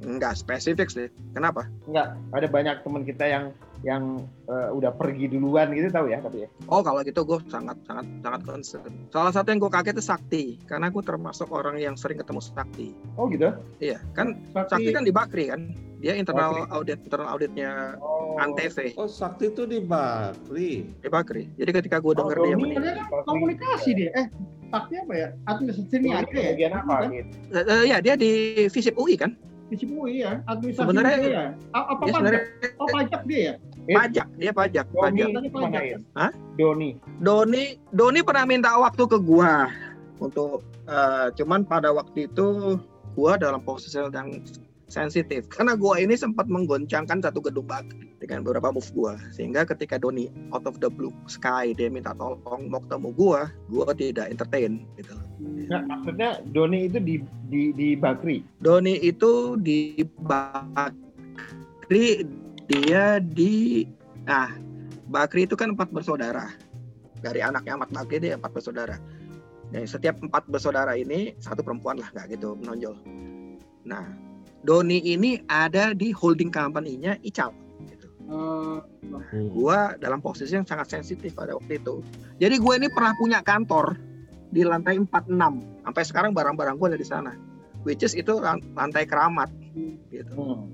[0.01, 1.07] nggak spesifik sih.
[1.31, 1.69] Kenapa?
[1.85, 2.07] Nggak.
[2.31, 3.45] Ada banyak teman kita yang
[3.81, 6.49] yang eh, udah pergi duluan gitu tahu ya tapi ya.
[6.67, 8.93] Oh kalau gitu gue sangat sangat sangat concern.
[9.09, 12.93] Salah satu yang gue kaget itu Sakti, karena gue termasuk orang yang sering ketemu Sakti.
[13.15, 13.49] Oh gitu.
[13.77, 16.73] Iya, kan Sakti Sakti kan di Bakri kan, dia internal Bakri.
[16.73, 18.37] audit internal auditnya Oh.
[18.37, 20.85] Antv Oh, Sakti itu di Bakri.
[20.87, 21.49] di Bakri.
[21.55, 24.09] Jadi ketika gue denger Oh, dia meninggal, Dia kan komunikasi dia.
[24.13, 24.27] Eh,
[24.69, 25.27] Sakti apa ya?
[25.45, 26.53] Administrasi ini ada ya?
[26.53, 27.09] Bagian apa Kan?
[27.11, 27.33] gitu?
[27.49, 28.31] eh, eh, ya dia di
[28.67, 29.33] Visip UI kan.
[29.71, 30.43] Di Cipui ya.
[30.45, 31.45] Administrasi Sebenarnya- dia ya.
[31.71, 32.11] A- Apa Dia pajak?
[32.11, 32.43] sebenarnya
[32.75, 33.53] Oh, pajak dia ya?
[33.81, 35.49] pajak, dia pajak, Doni pajak.
[35.55, 35.97] Pajak, ya?
[36.13, 36.31] Hah?
[36.59, 36.89] Doni.
[37.17, 39.71] Doni Doni pernah minta waktu ke gua
[40.19, 42.75] untuk eh, cuman pada waktu itu
[43.15, 44.11] gua dalam posisi yang
[44.91, 45.47] sensitif.
[45.47, 49.15] Karena gua ini sempat menggoncangkan satu gedung bakri dengan beberapa move gua.
[49.31, 53.41] Sehingga ketika Doni out of the blue sky dia minta tolong mau ketemu gua
[53.71, 55.15] gua tidak entertain gitu.
[55.71, 57.15] Nah, maksudnya Doni itu di
[57.47, 58.43] di di Bakri.
[58.59, 62.27] Doni itu di Bakri
[62.67, 63.87] dia di
[64.27, 64.51] nah
[65.07, 66.51] Bakri itu kan empat bersaudara.
[67.23, 68.99] Dari anaknya Ahmad Bakri dia empat bersaudara.
[69.71, 72.91] Dan setiap empat bersaudara ini satu perempuan lah nggak gitu menonjol.
[73.87, 74.30] Nah
[74.61, 77.49] Doni ini ada di holding company-nya Ical
[77.83, 78.07] gitu.
[78.23, 78.79] Eh,
[79.11, 79.47] Hmm.
[79.49, 81.99] gua dalam posisi yang sangat sensitif pada waktu itu
[82.37, 83.99] jadi gue ini pernah punya kantor
[84.47, 87.31] di lantai 46 sampai sekarang barang-barang gue ada di sana
[87.81, 89.51] which is itu lan- lantai keramat
[90.07, 90.71] gitu Hmm.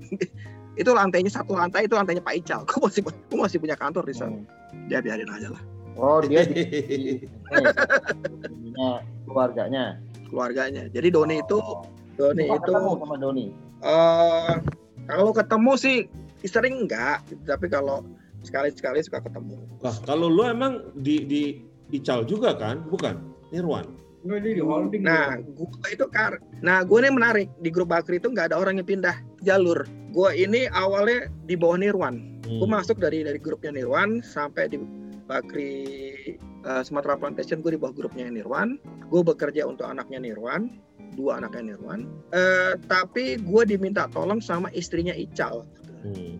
[0.74, 2.62] itu lantainya satu lantai itu lantainya Pak Ical.
[2.64, 4.38] Gue masih gue masih punya kantor di sana.
[4.86, 5.62] Ya biarin aja lah
[5.94, 7.18] Oh dia di, di
[9.24, 9.98] keluarganya.
[10.26, 10.86] keluarganya.
[10.88, 11.82] Jadi Doni itu Oh.
[12.14, 13.50] Doni itu sama Doni.
[13.82, 14.54] Eh
[15.08, 15.98] kalau ketemu sih
[16.44, 18.04] sering enggak, tapi kalau
[18.44, 19.58] sekali-sekali suka ketemu.
[19.82, 21.42] Lah, kalau lu emang di di
[21.88, 22.84] Ical juga kan?
[22.86, 23.16] Bukan?
[23.50, 23.88] Nirwan.
[25.00, 26.42] Nah, gue itu kar.
[26.60, 29.88] Nah, gue ini menarik di grup Bakri itu nggak ada orang yang pindah jalur.
[30.12, 32.42] Gue ini awalnya di bawah Nirwan.
[32.44, 32.58] Hmm.
[32.60, 34.76] Gue masuk dari dari grupnya Nirwan sampai di
[35.24, 35.72] Bakri
[36.42, 38.76] eh, Sumatera Plantation gue di bawah grupnya Nirwan.
[39.08, 40.76] Gue bekerja untuk anaknya Nirwan,
[41.18, 42.06] dua anaknya Nirwan.
[42.30, 45.66] Eh, tapi gue diminta tolong sama istrinya Ical.
[46.06, 46.38] Hmm.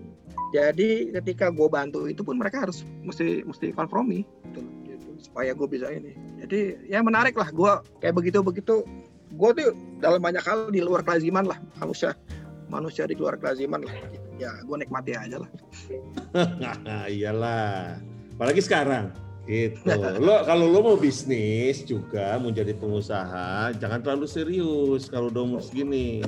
[0.54, 5.68] Jadi ketika gue bantu itu pun mereka harus mesti mesti kompromi gitu, gitu, supaya gue
[5.68, 6.16] bisa ini.
[6.40, 8.86] Jadi ya menarik lah gue kayak begitu begitu.
[9.36, 12.16] Gue tuh dalam banyak hal di luar kelaziman lah manusia
[12.72, 13.92] manusia di luar kelaziman lah.
[14.40, 15.50] Ya gue nikmati aja lah.
[17.12, 18.00] Iyalah.
[18.38, 19.12] Apalagi sekarang.
[19.48, 19.80] Gitu.
[20.20, 25.64] Lo kalau lo mau bisnis juga mau jadi pengusaha, jangan terlalu serius kalau udah umur
[25.64, 26.20] segini.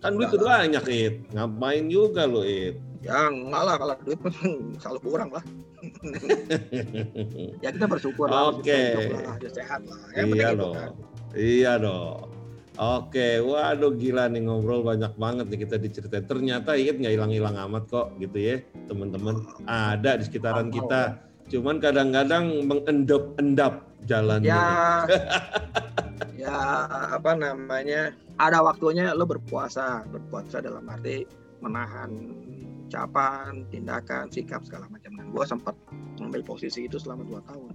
[0.00, 1.14] Kan duit udah banyak, It.
[1.36, 2.80] Ngapain juga lo, It?
[3.04, 4.20] Ya enggak lah kalau duit
[4.80, 5.44] selalu kurang lah.
[7.64, 8.56] ya kita bersyukur lah.
[8.56, 9.12] Oke.
[9.12, 10.00] lah, bisa sehat lah.
[10.16, 10.72] Yang iya dong.
[10.72, 10.90] kan.
[11.36, 12.32] Iya dong.
[12.74, 16.24] Oke, waduh gila nih ngobrol banyak banget nih kita diceritain.
[16.24, 18.56] Ternyata It nggak hilang-hilang amat kok gitu ya,
[18.88, 19.44] teman-teman.
[19.68, 21.33] Ada di sekitaran kita.
[21.52, 24.48] Cuman kadang-kadang mengendap-endap jalannya.
[24.48, 25.04] Ya,
[26.48, 26.58] ya
[27.12, 28.16] apa namanya?
[28.40, 31.28] Ada waktunya lo berpuasa, berpuasa dalam arti
[31.60, 32.10] menahan
[32.88, 35.16] ucapan, tindakan, sikap segala macam.
[35.16, 35.76] Dan gue sempat
[36.20, 37.72] mengambil posisi itu selama dua tahun.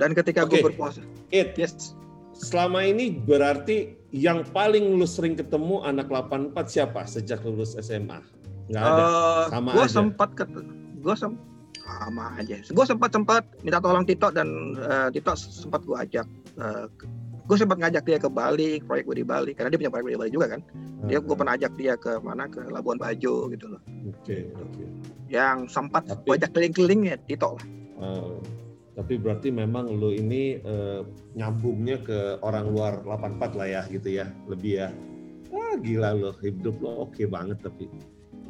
[0.00, 0.72] Dan ketika gue Oke.
[0.72, 1.92] berpuasa, It, yes,
[2.32, 8.18] selama ini berarti yang paling lu sering ketemu anak 84 siapa sejak lulus SMA?
[8.72, 9.04] Nggak ada.
[9.52, 9.92] Sama gue aja.
[10.00, 10.44] sempat ke,
[11.04, 11.36] gue sem
[11.82, 12.56] sama aja.
[12.62, 16.26] Gue sempat sempat minta tolong Tito dan eh, Tito sempat gue ajak.
[17.42, 20.20] gue sempat ngajak dia ke Bali, proyek gue di Bali, karena dia punya proyek di
[20.22, 20.60] Bali juga kan.
[21.10, 23.82] Dia gue pernah ajak dia ke mana ke Labuan Bajo gitu loh.
[24.08, 24.84] Oke, oke.
[25.26, 27.66] Yang sempat Tapi- gue ajak keliling-keliling ya Tito lah.
[27.98, 28.38] Oh,
[28.94, 31.00] tapi berarti memang lu ini eh,
[31.34, 34.88] nyambungnya ke orang luar 84 lah ya gitu ya, lebih ya.
[35.52, 37.90] Ah gila lo, hidup lo oke banget tapi.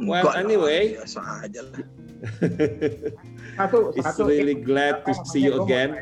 [0.01, 0.97] Well, anyway.
[1.01, 1.85] biasa aja lah.
[3.59, 5.99] Satu It's satu really glad to see you again.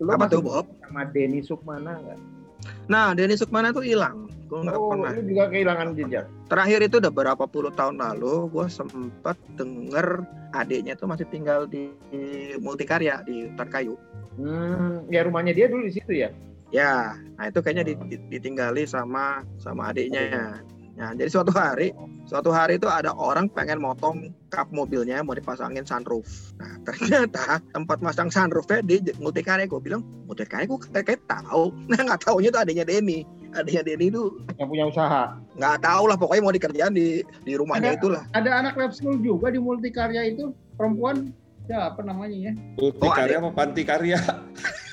[0.00, 0.66] Lu Apa tuh, Bob?
[0.82, 2.18] Sama Denny Sukmana nggak?
[2.88, 4.26] Nah, Denny Sukmana tuh hilang.
[4.44, 5.10] Gue nggak Oh, pernah.
[5.16, 6.24] lu juga kehilangan jejak.
[6.48, 10.20] Terakhir itu udah berapa puluh tahun lalu, gue sempat denger
[10.52, 13.94] adiknya tuh masih tinggal di, di Multikarya di Hutan Kayu.
[14.34, 16.28] Hmm, ya rumahnya dia dulu di situ ya.
[16.74, 20.58] Ya, nah itu kayaknya di- ditinggali sama sama adiknya.
[20.94, 21.90] Nah, jadi suatu hari,
[22.24, 26.54] suatu hari itu ada orang pengen motong kap mobilnya mau dipasangin sunroof.
[26.54, 29.66] Nah, ternyata tempat masang sunroofnya di Multikarya.
[29.66, 31.74] Gue bilang, Multikarya gue kayak, tahu.
[31.90, 33.26] Nah, nggak taunya itu adiknya Denny.
[33.52, 34.22] Adiknya Denny itu
[34.54, 35.22] Yang punya usaha.
[35.54, 37.08] nggak tahu lah pokoknya mau dikerjain di
[37.42, 38.22] di rumahnya Ada- itulah.
[38.30, 41.34] Ada anak lab school juga di Multikarya itu perempuan
[41.66, 42.52] siapa namanya ya?
[42.78, 44.18] Multi Oh, karya apa panti karya?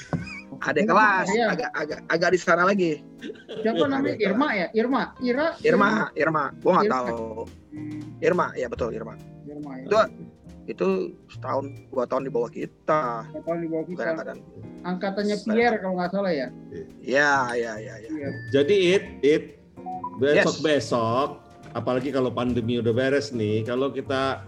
[0.61, 1.45] Adik kelas, Iya.
[1.51, 3.01] agak agak agak di sana lagi.
[3.61, 4.13] Siapa namanya?
[4.17, 4.67] Irma ya?
[4.71, 7.49] Irma, Ira, Irma, Irma, gue nggak tahu.
[8.21, 9.17] Irma, ya betul Irma.
[9.43, 9.85] Irma ya.
[9.89, 9.97] Itu
[10.69, 10.87] itu
[11.27, 13.97] setahun dua tahun di bawah kita Kapal di bawah kita.
[13.97, 14.39] kadang-kadang.
[14.81, 16.47] Angkatannya Pierre kalau nggak salah ya.
[17.01, 18.09] Ya, ya, ya, ya.
[18.13, 18.29] Iya.
[18.53, 19.43] Jadi it it
[20.21, 21.29] besok besok
[21.73, 24.45] apalagi kalau pandemi udah beres nih kalau kita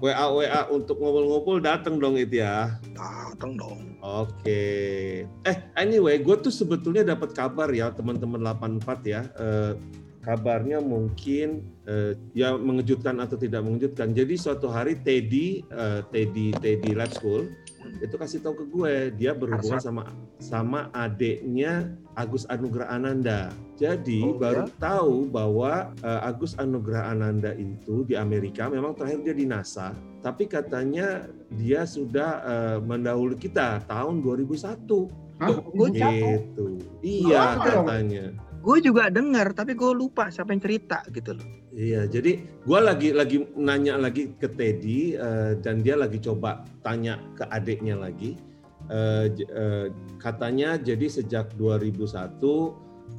[0.00, 2.80] WA WA untuk ngumpul-ngumpul datang dong itu ya.
[2.96, 4.00] Dateng dong.
[4.00, 4.64] Oke.
[5.44, 8.40] Eh anyway, gue tuh sebetulnya dapat kabar ya teman-teman
[8.80, 9.28] 84 ya.
[9.36, 9.72] Eh,
[10.24, 14.16] kabarnya mungkin eh, ya mengejutkan atau tidak mengejutkan.
[14.16, 17.52] Jadi suatu hari Teddy eh, Teddy Teddy Lab School
[18.00, 20.02] itu kasih tahu ke gue dia berhubungan sama
[20.40, 23.52] sama adiknya Agus Anugrah Ananda.
[23.76, 29.36] Jadi Oh, baru tahu bahwa eh, Agus Anugrah Ananda itu di Amerika memang terakhir dia
[29.36, 35.56] di NASA, tapi katanya dia sudah eh, mendahului kita tahun 2001 Hah?
[35.72, 36.66] Gitu.
[37.00, 37.88] Iya dong?
[37.88, 38.26] katanya.
[38.60, 41.60] Gue juga dengar tapi gue lupa siapa yang cerita gitu loh.
[41.70, 47.22] Iya, jadi gua lagi lagi nanya lagi ke Teddy eh, dan dia lagi coba tanya
[47.38, 48.34] ke adiknya lagi.
[49.38, 49.86] J- eh,
[50.18, 52.10] katanya jadi sejak 2001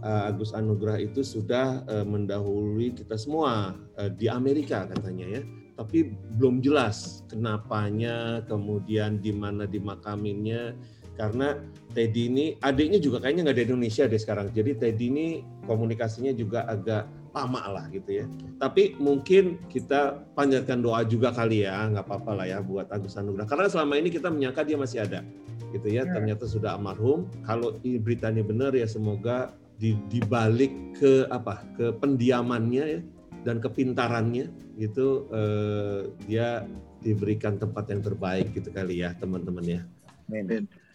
[0.03, 5.43] eh, Agus Anugrah itu sudah eh, mendahului kita semua eh, di Amerika katanya ya.
[5.79, 10.75] Tapi belum jelas kenapanya, kemudian di mana dimakaminnya
[11.15, 11.55] karena
[11.91, 14.47] Teddy ini adiknya juga kayaknya nggak di Indonesia deh sekarang.
[14.55, 15.27] Jadi Teddy ini
[15.67, 18.25] komunikasinya juga agak lama lah gitu ya.
[18.59, 23.47] Tapi mungkin kita panjatkan doa juga kali ya, nggak apa-apa lah ya buat Agus Anugrah.
[23.47, 25.23] Karena selama ini kita menyangka dia masih ada,
[25.71, 26.03] gitu ya.
[26.03, 26.11] Ya.
[26.11, 27.27] Ternyata sudah almarhum.
[27.47, 33.01] Kalau ini beritanya benar ya semoga di, dibalik ke apa, ke pendiamannya ya
[33.41, 36.61] dan kepintarannya gitu eh, dia
[37.01, 39.81] diberikan tempat yang terbaik gitu kali ya teman-teman ya.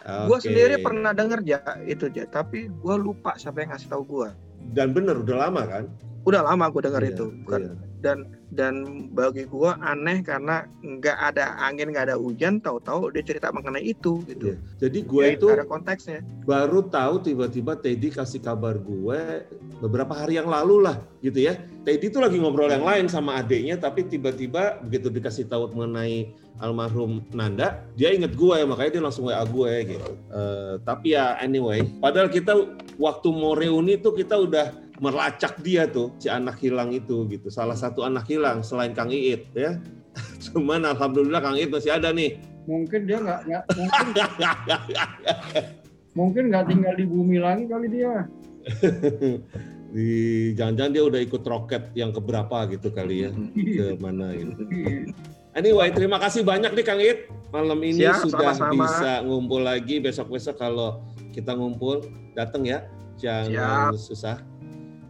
[0.05, 0.29] Men.
[0.29, 1.59] Gue sendiri pernah denger ya
[1.89, 4.29] itu ya, tapi gue lupa siapa yang ngasih tahu gue.
[4.77, 5.85] Dan benar udah lama kan?
[6.27, 7.27] Udah lama gue denger Iya, itu.
[7.47, 7.73] Bukan- iya.
[7.97, 8.75] Dan dan
[9.11, 14.23] bagi gue aneh karena nggak ada angin nggak ada hujan, tahu-tahu dia cerita mengenai itu
[14.27, 14.55] gitu.
[14.55, 14.57] Iya.
[14.79, 16.23] Jadi gue Ya, itu ada konteksnya.
[16.43, 19.47] baru tahu tiba-tiba Teddy kasih kabar gue
[19.79, 21.59] beberapa hari yang lalu lah gitu ya.
[21.83, 27.21] Teddy tuh lagi ngobrol yang lain sama adiknya tapi tiba-tiba begitu dikasih tahu mengenai almarhum
[27.37, 30.11] Nanda, dia inget gue makanya dia langsung WA gue gitu.
[30.33, 32.57] Eh, tapi ya anyway, padahal kita
[32.97, 37.53] waktu mau reuni tuh kita udah melacak dia tuh si anak hilang itu gitu.
[37.53, 39.81] Salah satu anak hilang selain Kang Iit ya.
[40.51, 42.41] Cuman alhamdulillah Kang Iit masih ada nih.
[42.67, 44.07] Mungkin dia nggak nggak mungkin
[46.17, 48.27] mungkin nggak tinggal di bumi lagi kali dia.
[49.95, 50.11] di
[50.59, 54.67] jangan-jangan dia udah ikut roket yang keberapa gitu kali ya ke mana gitu.
[55.57, 57.33] Anyway, terima kasih banyak nih Kang It.
[57.49, 58.77] Malam ini Siap, sudah sama-sama.
[58.77, 59.97] bisa ngumpul lagi.
[60.05, 61.01] Besok-besok kalau
[61.33, 62.05] kita ngumpul
[62.37, 62.85] datang ya,
[63.17, 64.37] jangan susah.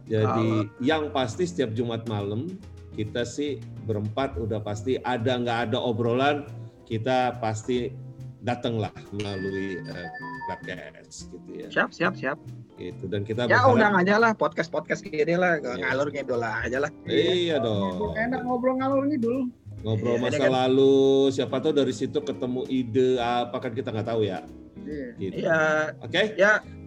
[0.07, 2.47] Jadi yang pasti setiap Jumat malam
[2.95, 6.47] kita sih berempat udah pasti ada nggak ada obrolan
[6.83, 7.91] kita pasti
[8.39, 10.09] datanglah melalui uh,
[10.47, 11.67] podcast gitu ya.
[11.67, 12.37] Siap, siap, siap.
[12.77, 15.81] Gitu dan kita Ya berharap- undang aja lah podcast podcast gini lah, Iya.
[15.83, 16.91] ngalur ngidul aja lah.
[17.03, 18.15] Iya dong.
[18.15, 19.49] Enak ngobrol ngalur ngidul.
[19.77, 20.95] Ngobrol Iya, masa ini kan- lalu,
[21.29, 24.39] siapa tahu dari situ ketemu ide apa kan kita nggak tahu ya.
[24.79, 25.07] Iya.
[25.19, 25.33] Gitu.
[25.43, 25.59] Iya,
[25.99, 26.21] Oke,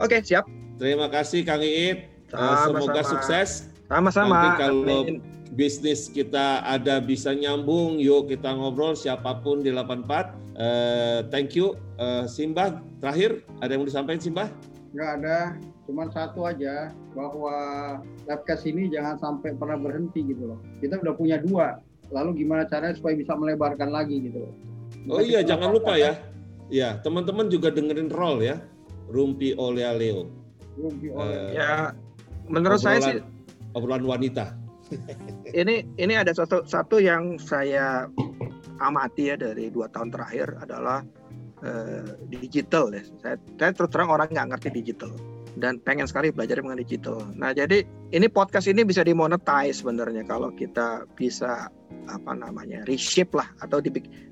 [0.01, 0.45] oke siap.
[0.75, 2.09] terima kasih Kang Iit.
[2.31, 2.79] Eh, Sama-sama.
[2.79, 3.51] semoga sukses.
[3.87, 4.35] Sama-sama.
[4.37, 5.19] Nanti kalau Amin.
[5.51, 10.31] bisnis kita ada bisa nyambung, yuk kita ngobrol siapa pun di 84.
[10.55, 11.75] Eh, thank you.
[11.97, 14.49] Eh, Simbah, terakhir ada yang mau disampaikan Simbah?
[14.91, 15.39] Nggak ada.
[15.87, 17.55] Cuman satu aja bahwa
[18.27, 20.59] Labcast ini jangan sampai pernah berhenti gitu loh.
[20.79, 21.83] Kita udah punya dua.
[22.11, 24.53] Lalu gimana caranya supaya bisa melebarkan lagi gitu loh.
[25.11, 26.15] Oh iya, jangan lupa ya.
[26.71, 28.63] Ya, teman-teman juga dengerin roll ya.
[29.11, 30.31] Rumpi Olea Leo.
[30.79, 31.35] Rumpi oleh.
[31.51, 31.91] Eh, Ya,
[32.51, 33.23] menurut saya sih
[33.79, 34.59] obrolan wanita.
[35.63, 38.11] ini ini ada satu satu yang saya
[38.83, 41.07] amati ya dari dua tahun terakhir adalah
[41.63, 43.03] eh, digital ya.
[43.23, 45.15] Saya, saya terus terang orang nggak ngerti digital
[45.59, 47.23] dan pengen sekali belajar mengenai digital.
[47.35, 51.71] Nah jadi ini podcast ini bisa dimonetize sebenarnya kalau kita bisa
[52.11, 53.79] apa namanya reshape lah atau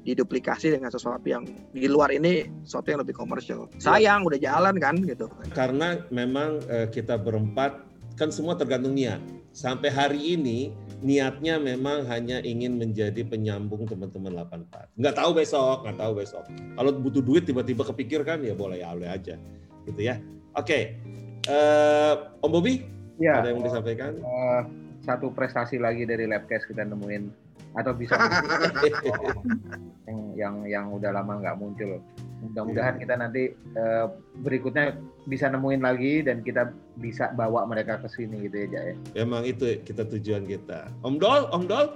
[0.03, 3.71] diduplikasi dengan sesuatu yang di luar ini sesuatu yang lebih komersial.
[3.79, 5.31] Sayang udah jalan kan gitu.
[5.55, 7.88] Karena memang eh, kita berempat
[8.19, 9.23] kan semua tergantung niat.
[9.55, 14.99] Sampai hari ini niatnya memang hanya ingin menjadi penyambung teman-teman 84.
[14.99, 16.45] Nggak tahu besok, nggak tahu besok.
[16.51, 19.39] Kalau butuh duit tiba-tiba kepikir kan ya boleh ya boleh aja,
[19.87, 20.19] gitu ya.
[20.59, 20.99] Oke,
[21.47, 22.83] uh, Om Bobi,
[23.23, 24.19] ya, ada yang mau disampaikan?
[24.19, 24.63] Uh,
[25.07, 27.31] satu prestasi lagi dari Labcast kita nemuin
[27.79, 28.19] atau bisa
[30.09, 32.03] yang yang yang udah lama nggak muncul.
[32.39, 33.03] Mudah-mudahan yeah.
[33.03, 33.43] kita nanti
[33.75, 34.07] uh,
[34.47, 36.71] berikutnya bisa nemuin lagi dan kita
[37.03, 38.95] bisa bawa mereka ke sini gitu ya, Jaya.
[39.19, 40.89] Memang itu kita tujuan kita.
[41.03, 41.87] Om Dol, Om Dol?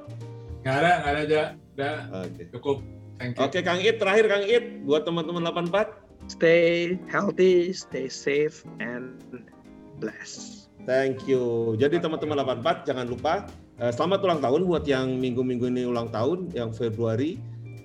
[0.62, 1.46] Nggak ada, nggak ada, Ja.
[1.72, 1.96] Udah,
[2.26, 2.44] okay.
[2.52, 2.84] cukup.
[3.22, 9.18] Oke, okay, Kang It, terakhir Kang It, buat teman-teman 84 stay healthy, stay safe, and
[9.98, 10.70] blessed.
[10.82, 11.74] Thank you.
[11.78, 13.46] Jadi teman-teman 84 jangan lupa
[13.78, 17.38] uh, selamat ulang tahun buat yang minggu-minggu ini ulang tahun, yang Februari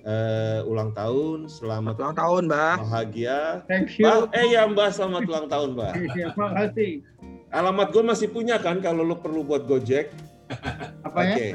[0.08, 1.52] uh, ulang tahun.
[1.52, 2.76] Selamat, selamat ulang tahun, Mbak.
[2.88, 3.40] Bahagia.
[3.68, 4.08] Thank you.
[4.08, 5.92] Mbak, eh ya Mbak, selamat ulang tahun, Mbak.
[6.16, 6.92] Terima kasih.
[7.52, 10.08] Alamat gue masih punya kan kalau lo perlu buat Gojek.
[11.04, 11.36] Apa ya?
[11.36, 11.50] Okay.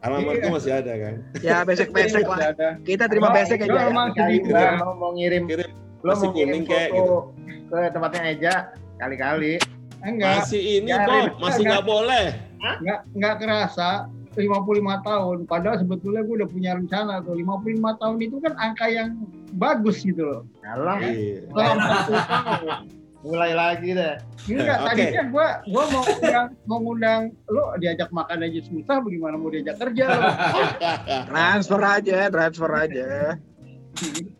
[0.00, 0.42] Alamat iya.
[0.46, 1.14] gue masih ada kan?
[1.42, 2.54] Ya, besek-besek lah.
[2.86, 3.90] Kita terima besek aja.
[3.90, 4.78] Ya.
[4.80, 5.50] Mau ngirim.
[5.50, 7.16] Kirim lo mau kirim kayak gitu
[7.68, 8.54] ke tempatnya Eja
[8.96, 9.60] kali-kali
[10.00, 12.26] enggak masih ini kok masih nggak boleh
[12.56, 14.08] nggak nggak kerasa
[14.40, 19.08] 55 tahun padahal sebetulnya gue udah punya rencana tuh 55 tahun itu kan angka yang
[19.56, 21.44] bagus gitu loh Alah, iya.
[21.52, 21.78] tahun
[23.20, 24.16] mulai lagi deh.
[24.48, 25.12] Enggak, okay.
[25.12, 27.22] tadinya gua gua mau ngundang mau ngundang
[27.52, 30.28] lo diajak makan aja susah bagaimana mau diajak kerja lo.
[31.28, 33.08] transfer aja, transfer aja.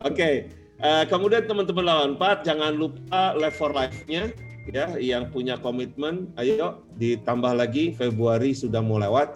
[0.00, 0.16] Oke.
[0.16, 0.34] Okay.
[0.80, 4.32] Uh, kemudian teman-teman 84 jangan lupa Live for Life-nya
[4.72, 9.28] ya yang punya komitmen ayo ditambah lagi Februari sudah mau lewat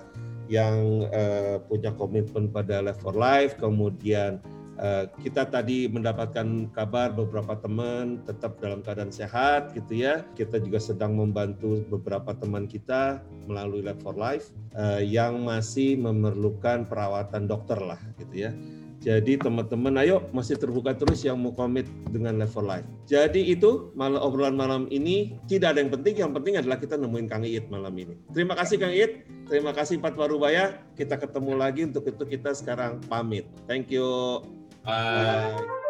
[0.49, 3.57] yang uh, punya komitmen pada Live for Life.
[3.57, 4.41] Kemudian
[4.77, 10.27] uh, kita tadi mendapatkan kabar beberapa teman tetap dalam keadaan sehat gitu ya.
[10.37, 16.85] Kita juga sedang membantu beberapa teman kita melalui Live for Life uh, yang masih memerlukan
[16.85, 18.53] perawatan dokter lah gitu ya
[19.05, 22.89] jadi teman-teman ayo masih terbuka terus yang mau komit dengan level life.
[23.05, 27.29] Jadi itu malam obrolan malam ini tidak ada yang penting, yang penting adalah kita nemuin
[27.29, 28.17] Kang Iit malam ini.
[28.33, 30.81] Terima kasih Kang Iit, terima kasih Pak Warubaya.
[30.97, 33.45] Kita ketemu lagi untuk itu kita sekarang pamit.
[33.69, 34.41] Thank you.
[34.89, 35.53] Bye.
[35.61, 35.84] Bye.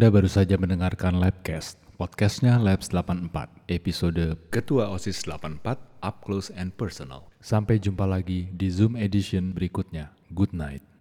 [0.00, 5.60] Anda baru saja mendengarkan Labcast, podcastnya Labs 84, episode Ketua OSIS 84,
[6.00, 7.28] Up Close and Personal.
[7.44, 10.08] Sampai jumpa lagi di Zoom Edition berikutnya.
[10.32, 10.80] Good night.